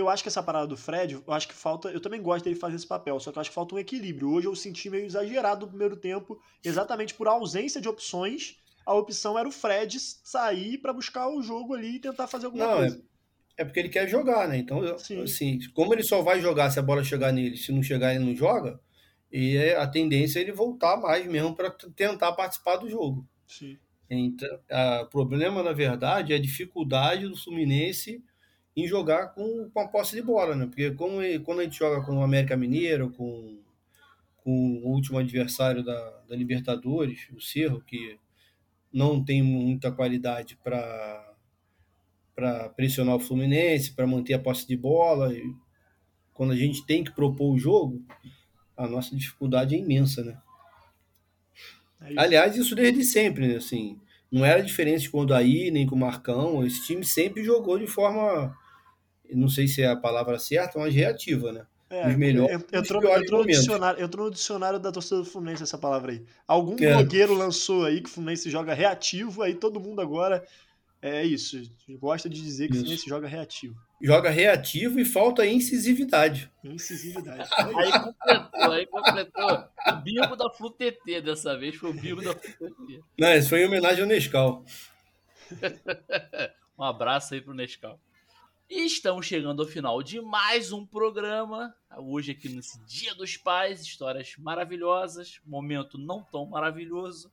Eu 0.00 0.08
acho 0.08 0.22
que 0.22 0.28
essa 0.28 0.42
parada 0.42 0.66
do 0.66 0.76
Fred, 0.76 1.14
eu 1.14 1.32
acho 1.32 1.46
que 1.46 1.54
falta. 1.54 1.88
Eu 1.90 2.00
também 2.00 2.20
gosto 2.20 2.44
dele 2.44 2.56
fazer 2.56 2.76
esse 2.76 2.86
papel, 2.86 3.20
só 3.20 3.30
que 3.30 3.38
eu 3.38 3.40
acho 3.40 3.50
que 3.50 3.54
falta 3.54 3.74
um 3.74 3.78
equilíbrio. 3.78 4.30
Hoje 4.30 4.46
eu 4.46 4.56
senti 4.56 4.90
meio 4.90 5.04
exagerado 5.04 5.66
no 5.66 5.68
primeiro 5.68 5.96
tempo, 5.96 6.40
exatamente 6.64 7.14
por 7.14 7.28
ausência 7.28 7.80
de 7.80 7.88
opções 7.88 8.58
a 8.90 8.94
opção 8.94 9.38
era 9.38 9.48
o 9.48 9.52
Fred 9.52 9.98
sair 10.00 10.78
para 10.78 10.92
buscar 10.92 11.28
o 11.28 11.42
jogo 11.42 11.74
ali 11.74 11.96
e 11.96 12.00
tentar 12.00 12.26
fazer 12.26 12.46
alguma 12.46 12.66
não, 12.66 12.76
coisa. 12.78 13.02
É, 13.56 13.62
é 13.62 13.64
porque 13.64 13.80
ele 13.80 13.88
quer 13.88 14.08
jogar, 14.08 14.48
né? 14.48 14.58
Então, 14.58 14.98
Sim. 14.98 15.22
assim, 15.22 15.58
como 15.72 15.94
ele 15.94 16.02
só 16.02 16.22
vai 16.22 16.40
jogar 16.40 16.70
se 16.70 16.78
a 16.78 16.82
bola 16.82 17.04
chegar 17.04 17.32
nele, 17.32 17.56
se 17.56 17.70
não 17.72 17.82
chegar 17.82 18.14
ele 18.14 18.24
não 18.24 18.34
joga, 18.34 18.80
e 19.30 19.56
é, 19.56 19.76
a 19.76 19.86
tendência 19.86 20.40
é 20.40 20.42
ele 20.42 20.50
voltar 20.50 20.96
mais 20.96 21.24
mesmo 21.26 21.54
para 21.54 21.70
tentar 21.94 22.32
participar 22.32 22.76
do 22.76 22.88
jogo. 22.88 23.24
Sim. 23.46 23.78
Então, 24.08 24.48
o 25.02 25.06
problema, 25.06 25.62
na 25.62 25.72
verdade, 25.72 26.32
é 26.32 26.36
a 26.36 26.40
dificuldade 26.40 27.28
do 27.28 27.36
Fluminense 27.36 28.24
em 28.80 28.88
jogar 28.88 29.28
com, 29.34 29.70
com 29.70 29.80
a 29.80 29.88
posse 29.88 30.16
de 30.16 30.22
bola, 30.22 30.54
né? 30.54 30.66
Porque 30.66 30.90
como, 30.92 31.18
quando 31.44 31.60
a 31.60 31.64
gente 31.64 31.78
joga 31.78 32.04
com 32.04 32.18
o 32.18 32.22
América 32.22 32.56
Mineiro, 32.56 33.10
com, 33.10 33.58
com 34.36 34.80
o 34.82 34.88
último 34.88 35.18
adversário 35.18 35.82
da, 35.82 36.10
da 36.28 36.36
Libertadores, 36.36 37.28
o 37.30 37.40
Cerro, 37.40 37.80
que 37.80 38.18
não 38.92 39.22
tem 39.24 39.42
muita 39.42 39.92
qualidade 39.92 40.58
para 40.62 41.26
para 42.34 42.70
pressionar 42.70 43.16
o 43.16 43.20
Fluminense, 43.20 43.92
para 43.92 44.06
manter 44.06 44.32
a 44.32 44.38
posse 44.38 44.66
de 44.66 44.74
bola. 44.74 45.30
E 45.34 45.54
quando 46.32 46.52
a 46.52 46.56
gente 46.56 46.86
tem 46.86 47.04
que 47.04 47.10
propor 47.10 47.52
o 47.52 47.58
jogo, 47.58 48.02
a 48.74 48.88
nossa 48.88 49.14
dificuldade 49.14 49.74
é 49.74 49.78
imensa, 49.78 50.24
né? 50.24 50.38
É 52.00 52.10
isso. 52.12 52.20
Aliás, 52.20 52.56
isso 52.56 52.74
desde 52.74 53.04
sempre, 53.04 53.46
né? 53.46 53.56
Assim, 53.56 54.00
não 54.32 54.42
era 54.42 54.62
diferente 54.62 55.10
com 55.10 55.20
o 55.20 55.26
Daí, 55.26 55.70
nem 55.70 55.86
com 55.86 55.94
o 55.94 55.98
Marcão. 55.98 56.64
Esse 56.64 56.86
time 56.86 57.04
sempre 57.04 57.44
jogou 57.44 57.78
de 57.78 57.86
forma, 57.86 58.56
não 59.34 59.48
sei 59.48 59.68
se 59.68 59.82
é 59.82 59.88
a 59.88 59.96
palavra 59.96 60.38
certa, 60.38 60.78
mas 60.78 60.94
reativa, 60.94 61.52
né? 61.52 61.66
É, 61.90 62.08
os 62.08 62.16
melhores. 62.16 62.54
Entrou, 62.72 63.02
entrou, 63.16 63.40
no 63.40 63.46
dicionário, 63.48 64.04
entrou 64.04 64.26
no 64.26 64.32
dicionário 64.32 64.78
da 64.78 64.92
torcida 64.92 65.16
do 65.16 65.24
Fluminense 65.24 65.64
essa 65.64 65.76
palavra 65.76 66.12
aí. 66.12 66.24
Algum 66.46 66.76
é. 66.84 66.94
blogueiro 66.94 67.34
lançou 67.34 67.84
aí 67.84 68.00
que 68.00 68.08
o 68.08 68.12
Fluminense 68.12 68.48
joga 68.48 68.72
reativo, 68.72 69.42
aí 69.42 69.54
todo 69.54 69.80
mundo 69.80 70.00
agora 70.00 70.44
É 71.02 71.24
isso. 71.24 71.60
Gosta 71.98 72.28
de 72.28 72.40
dizer 72.40 72.68
que 72.68 72.74
Isso. 72.74 72.82
Fluminense 72.82 73.08
joga 73.08 73.26
reativo. 73.26 73.74
Joga 74.00 74.30
reativo 74.30 75.00
e 75.00 75.04
falta 75.04 75.44
incisividade. 75.44 76.50
Incisividade. 76.62 77.48
Aí 77.76 77.92
completou, 77.92 78.72
aí 78.72 78.86
completou. 78.86 79.64
O 79.88 79.96
bingo 79.96 80.36
da 80.36 80.50
FluTT 80.50 81.20
dessa 81.20 81.58
vez 81.58 81.76
foi 81.76 81.90
o 81.90 81.94
bingo 81.94 82.22
da 82.22 82.34
FluTT. 82.34 83.00
Não, 83.18 83.34
isso 83.34 83.50
foi 83.50 83.62
em 83.62 83.66
homenagem 83.66 84.02
ao 84.02 84.08
Nescau. 84.08 84.64
Um 86.80 86.84
abraço 86.84 87.34
aí 87.34 87.42
pro 87.42 87.52
Nescau. 87.52 88.00
E 88.70 88.86
estamos 88.86 89.26
chegando 89.26 89.60
ao 89.62 89.66
final 89.66 90.00
de 90.00 90.20
mais 90.20 90.70
um 90.70 90.86
programa. 90.86 91.74
Hoje 91.98 92.30
aqui 92.30 92.48
nesse 92.48 92.80
Dia 92.84 93.12
dos 93.16 93.36
Pais, 93.36 93.82
histórias 93.82 94.36
maravilhosas, 94.38 95.40
momento 95.44 95.98
não 95.98 96.22
tão 96.22 96.46
maravilhoso. 96.46 97.32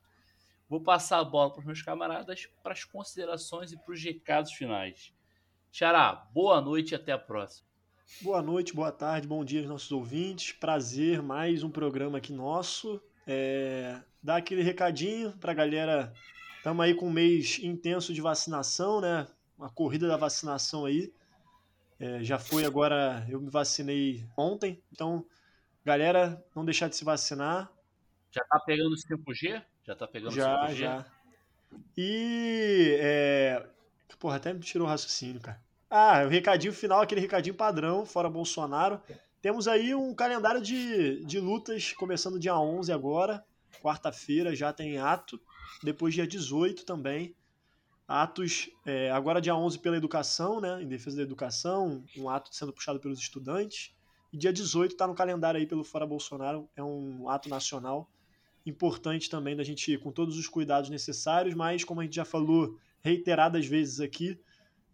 Vou 0.68 0.80
passar 0.80 1.20
a 1.20 1.24
bola 1.24 1.52
para 1.52 1.60
os 1.60 1.64
meus 1.64 1.80
camaradas 1.80 2.48
para 2.60 2.72
as 2.72 2.82
considerações 2.82 3.70
e 3.70 3.76
para 3.76 3.94
os 3.94 4.02
recados 4.02 4.52
finais. 4.52 5.12
Xará, 5.70 6.26
boa 6.34 6.60
noite 6.60 6.90
e 6.90 6.94
até 6.96 7.12
a 7.12 7.18
próxima. 7.18 7.68
Boa 8.20 8.42
noite, 8.42 8.74
boa 8.74 8.90
tarde, 8.90 9.28
bom 9.28 9.44
dia 9.44 9.60
aos 9.60 9.68
nossos 9.68 9.92
ouvintes. 9.92 10.50
Prazer, 10.50 11.22
mais 11.22 11.62
um 11.62 11.70
programa 11.70 12.18
aqui 12.18 12.32
nosso. 12.32 13.00
É, 13.24 14.02
Dá 14.20 14.38
aquele 14.38 14.62
recadinho 14.62 15.30
pra 15.38 15.54
galera. 15.54 16.12
Estamos 16.56 16.84
aí 16.84 16.94
com 16.94 17.06
um 17.06 17.12
mês 17.12 17.60
intenso 17.62 18.12
de 18.12 18.20
vacinação, 18.20 19.00
né? 19.00 19.24
Uma 19.56 19.70
corrida 19.70 20.08
da 20.08 20.16
vacinação 20.16 20.84
aí. 20.84 21.12
É, 22.00 22.22
já 22.22 22.38
foi 22.38 22.64
agora, 22.64 23.26
eu 23.28 23.40
me 23.40 23.50
vacinei 23.50 24.24
ontem. 24.36 24.80
Então, 24.92 25.24
galera, 25.84 26.42
não 26.54 26.64
deixar 26.64 26.88
de 26.88 26.96
se 26.96 27.04
vacinar. 27.04 27.70
Já 28.30 28.44
tá 28.44 28.60
pegando 28.60 28.92
o 28.92 28.96
5G? 28.96 29.62
Já 29.84 29.96
tá 29.96 30.06
pegando 30.06 30.32
o 30.32 30.34
Já, 30.34 30.68
5G? 30.68 30.74
já. 30.74 31.06
E. 31.96 32.96
É... 33.00 33.66
Porra, 34.18 34.36
até 34.36 34.52
me 34.52 34.60
tirou 34.60 34.86
o 34.86 34.90
raciocínio, 34.90 35.40
cara. 35.40 35.60
Ah, 35.90 36.24
o 36.24 36.28
recadinho 36.28 36.72
final, 36.72 37.00
aquele 37.00 37.20
recadinho 37.20 37.54
padrão, 37.54 38.04
fora 38.04 38.28
Bolsonaro. 38.28 39.00
Temos 39.40 39.68
aí 39.68 39.94
um 39.94 40.12
calendário 40.14 40.60
de, 40.60 41.24
de 41.24 41.38
lutas, 41.38 41.92
começando 41.92 42.38
dia 42.38 42.58
11 42.58 42.92
agora. 42.92 43.44
Quarta-feira 43.80 44.54
já 44.54 44.72
tem 44.72 44.98
ato. 44.98 45.40
Depois 45.82 46.14
dia 46.14 46.26
18 46.26 46.84
também. 46.84 47.34
Atos, 48.08 48.70
é, 48.86 49.10
agora 49.10 49.38
dia 49.38 49.54
11 49.54 49.80
pela 49.80 49.94
educação, 49.94 50.62
né? 50.62 50.82
Em 50.82 50.88
defesa 50.88 51.18
da 51.18 51.22
educação. 51.22 52.02
Um 52.16 52.30
ato 52.30 52.48
sendo 52.54 52.72
puxado 52.72 52.98
pelos 52.98 53.18
estudantes. 53.18 53.94
E 54.32 54.38
dia 54.38 54.50
18 54.50 54.92
está 54.92 55.06
no 55.06 55.14
calendário 55.14 55.60
aí 55.60 55.66
pelo 55.66 55.84
Fora 55.84 56.06
Bolsonaro. 56.06 56.66
É 56.74 56.82
um 56.82 57.28
ato 57.28 57.50
nacional 57.50 58.10
importante 58.64 59.28
também 59.28 59.54
da 59.54 59.62
gente 59.62 59.92
ir 59.92 60.00
com 60.00 60.10
todos 60.10 60.38
os 60.38 60.48
cuidados 60.48 60.88
necessários, 60.88 61.54
mas 61.54 61.84
como 61.84 62.00
a 62.00 62.04
gente 62.04 62.16
já 62.16 62.24
falou 62.24 62.78
reiteradas 63.02 63.66
vezes 63.66 64.00
aqui, 64.00 64.38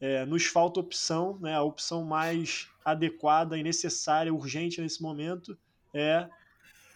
é, 0.01 0.25
nos 0.27 0.47
falta 0.47 0.81
opção, 0.81 1.39
né? 1.41 1.55
A 1.55 1.63
opção 1.63 2.05
mais 2.05 2.69
adequada 2.85 3.57
e 3.57 3.63
necessária, 3.63 4.35
urgente 4.35 4.81
nesse 4.81 5.01
momento 5.01 5.57
é 5.93 6.29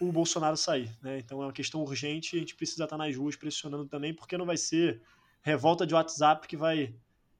o 0.01 0.11
Bolsonaro 0.11 0.57
sair, 0.57 0.91
né? 1.01 1.19
Então 1.19 1.41
é 1.41 1.45
uma 1.45 1.53
questão 1.53 1.81
urgente 1.81 2.35
e 2.35 2.37
a 2.37 2.39
gente 2.41 2.55
precisa 2.55 2.83
estar 2.83 2.97
nas 2.97 3.15
ruas 3.15 3.37
pressionando 3.37 3.85
também, 3.85 4.13
porque 4.13 4.37
não 4.37 4.45
vai 4.45 4.57
ser 4.57 5.01
revolta 5.41 5.85
de 5.85 5.93
WhatsApp 5.93 6.47
que 6.47 6.57
vai 6.57 6.93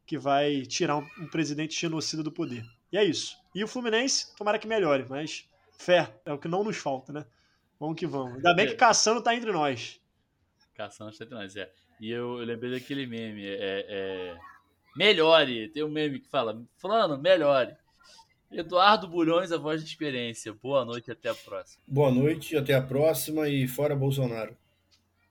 que 0.06 0.18
vai 0.18 0.64
tirar 0.64 0.97
um, 0.97 1.08
um 1.20 1.28
presidente 1.28 1.80
genocida 1.80 2.24
do 2.24 2.32
poder. 2.32 2.66
E 2.91 2.97
é 2.97 3.04
isso. 3.04 3.38
E 3.54 3.64
o 3.64 3.68
Fluminense, 3.68 4.36
tomara 4.36 4.58
que 4.58 4.68
melhore, 4.68 5.06
mas 5.08 5.47
fé 5.78 6.12
é 6.26 6.34
o 6.34 6.38
que 6.39 6.47
não 6.47 6.64
nos 6.64 6.78
falta, 6.78 7.14
né? 7.14 7.26
Vamos 7.80 7.95
que 7.95 8.08
vamos. 8.08 8.38
Ainda 8.38 8.56
bem 8.56 8.68
que 8.68 8.74
Caçano 8.74 9.22
tá 9.22 9.36
entre 9.36 9.52
nós. 9.52 10.02
Caçando 10.74 11.12
está 11.12 11.26
entre 11.26 11.36
nós, 11.36 11.56
é. 11.56 11.72
E 12.00 12.10
eu, 12.10 12.39
eu 12.39 12.45
lembrei 12.45 12.72
daquele 12.72 13.06
meme, 13.06 13.45
é, 13.45 13.86
é, 13.88 14.38
Melhore, 14.95 15.70
tem 15.70 15.84
um 15.84 15.89
meme 15.89 16.20
que 16.20 16.28
fala, 16.28 16.62
Fulano, 16.78 17.18
melhore. 17.18 17.76
Eduardo 18.52 19.08
Bulhões, 19.08 19.52
a 19.52 19.58
voz 19.58 19.84
de 19.84 19.89
experiência. 19.89 20.52
Boa 20.52 20.84
noite 20.84 21.10
e 21.10 21.12
até 21.12 21.30
a 21.30 21.36
próxima. 21.36 21.84
Boa 21.88 22.12
noite, 22.12 22.58
até 22.58 22.74
a 22.74 22.82
próxima 22.82 23.47
e 23.47 23.68
fora 23.68 23.95
Bolsonaro. 23.95 24.58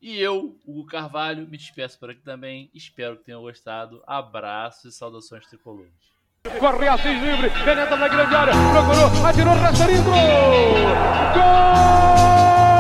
E 0.01 0.19
eu, 0.21 0.57
Hugo 0.65 0.87
Carvalho, 0.87 1.47
me 1.49 1.57
despeço 1.57 1.99
por 1.99 2.11
aqui 2.11 2.21
também. 2.21 2.71
Espero 2.73 3.17
que 3.17 3.25
tenham 3.25 3.43
gostado. 3.43 4.03
Abraços 4.07 4.95
e 4.95 4.97
saudações 4.97 5.47
tricolores. 5.47 5.91
Corre 6.59 6.89
Assis 6.89 7.21
livre, 7.21 7.51
penetra 7.65 7.97
na 7.97 8.09
grande 8.09 8.35
área, 8.35 8.55
procurou, 8.73 9.27
atirou, 9.27 9.55
gol! 10.05 10.15
Gol! 11.35 12.78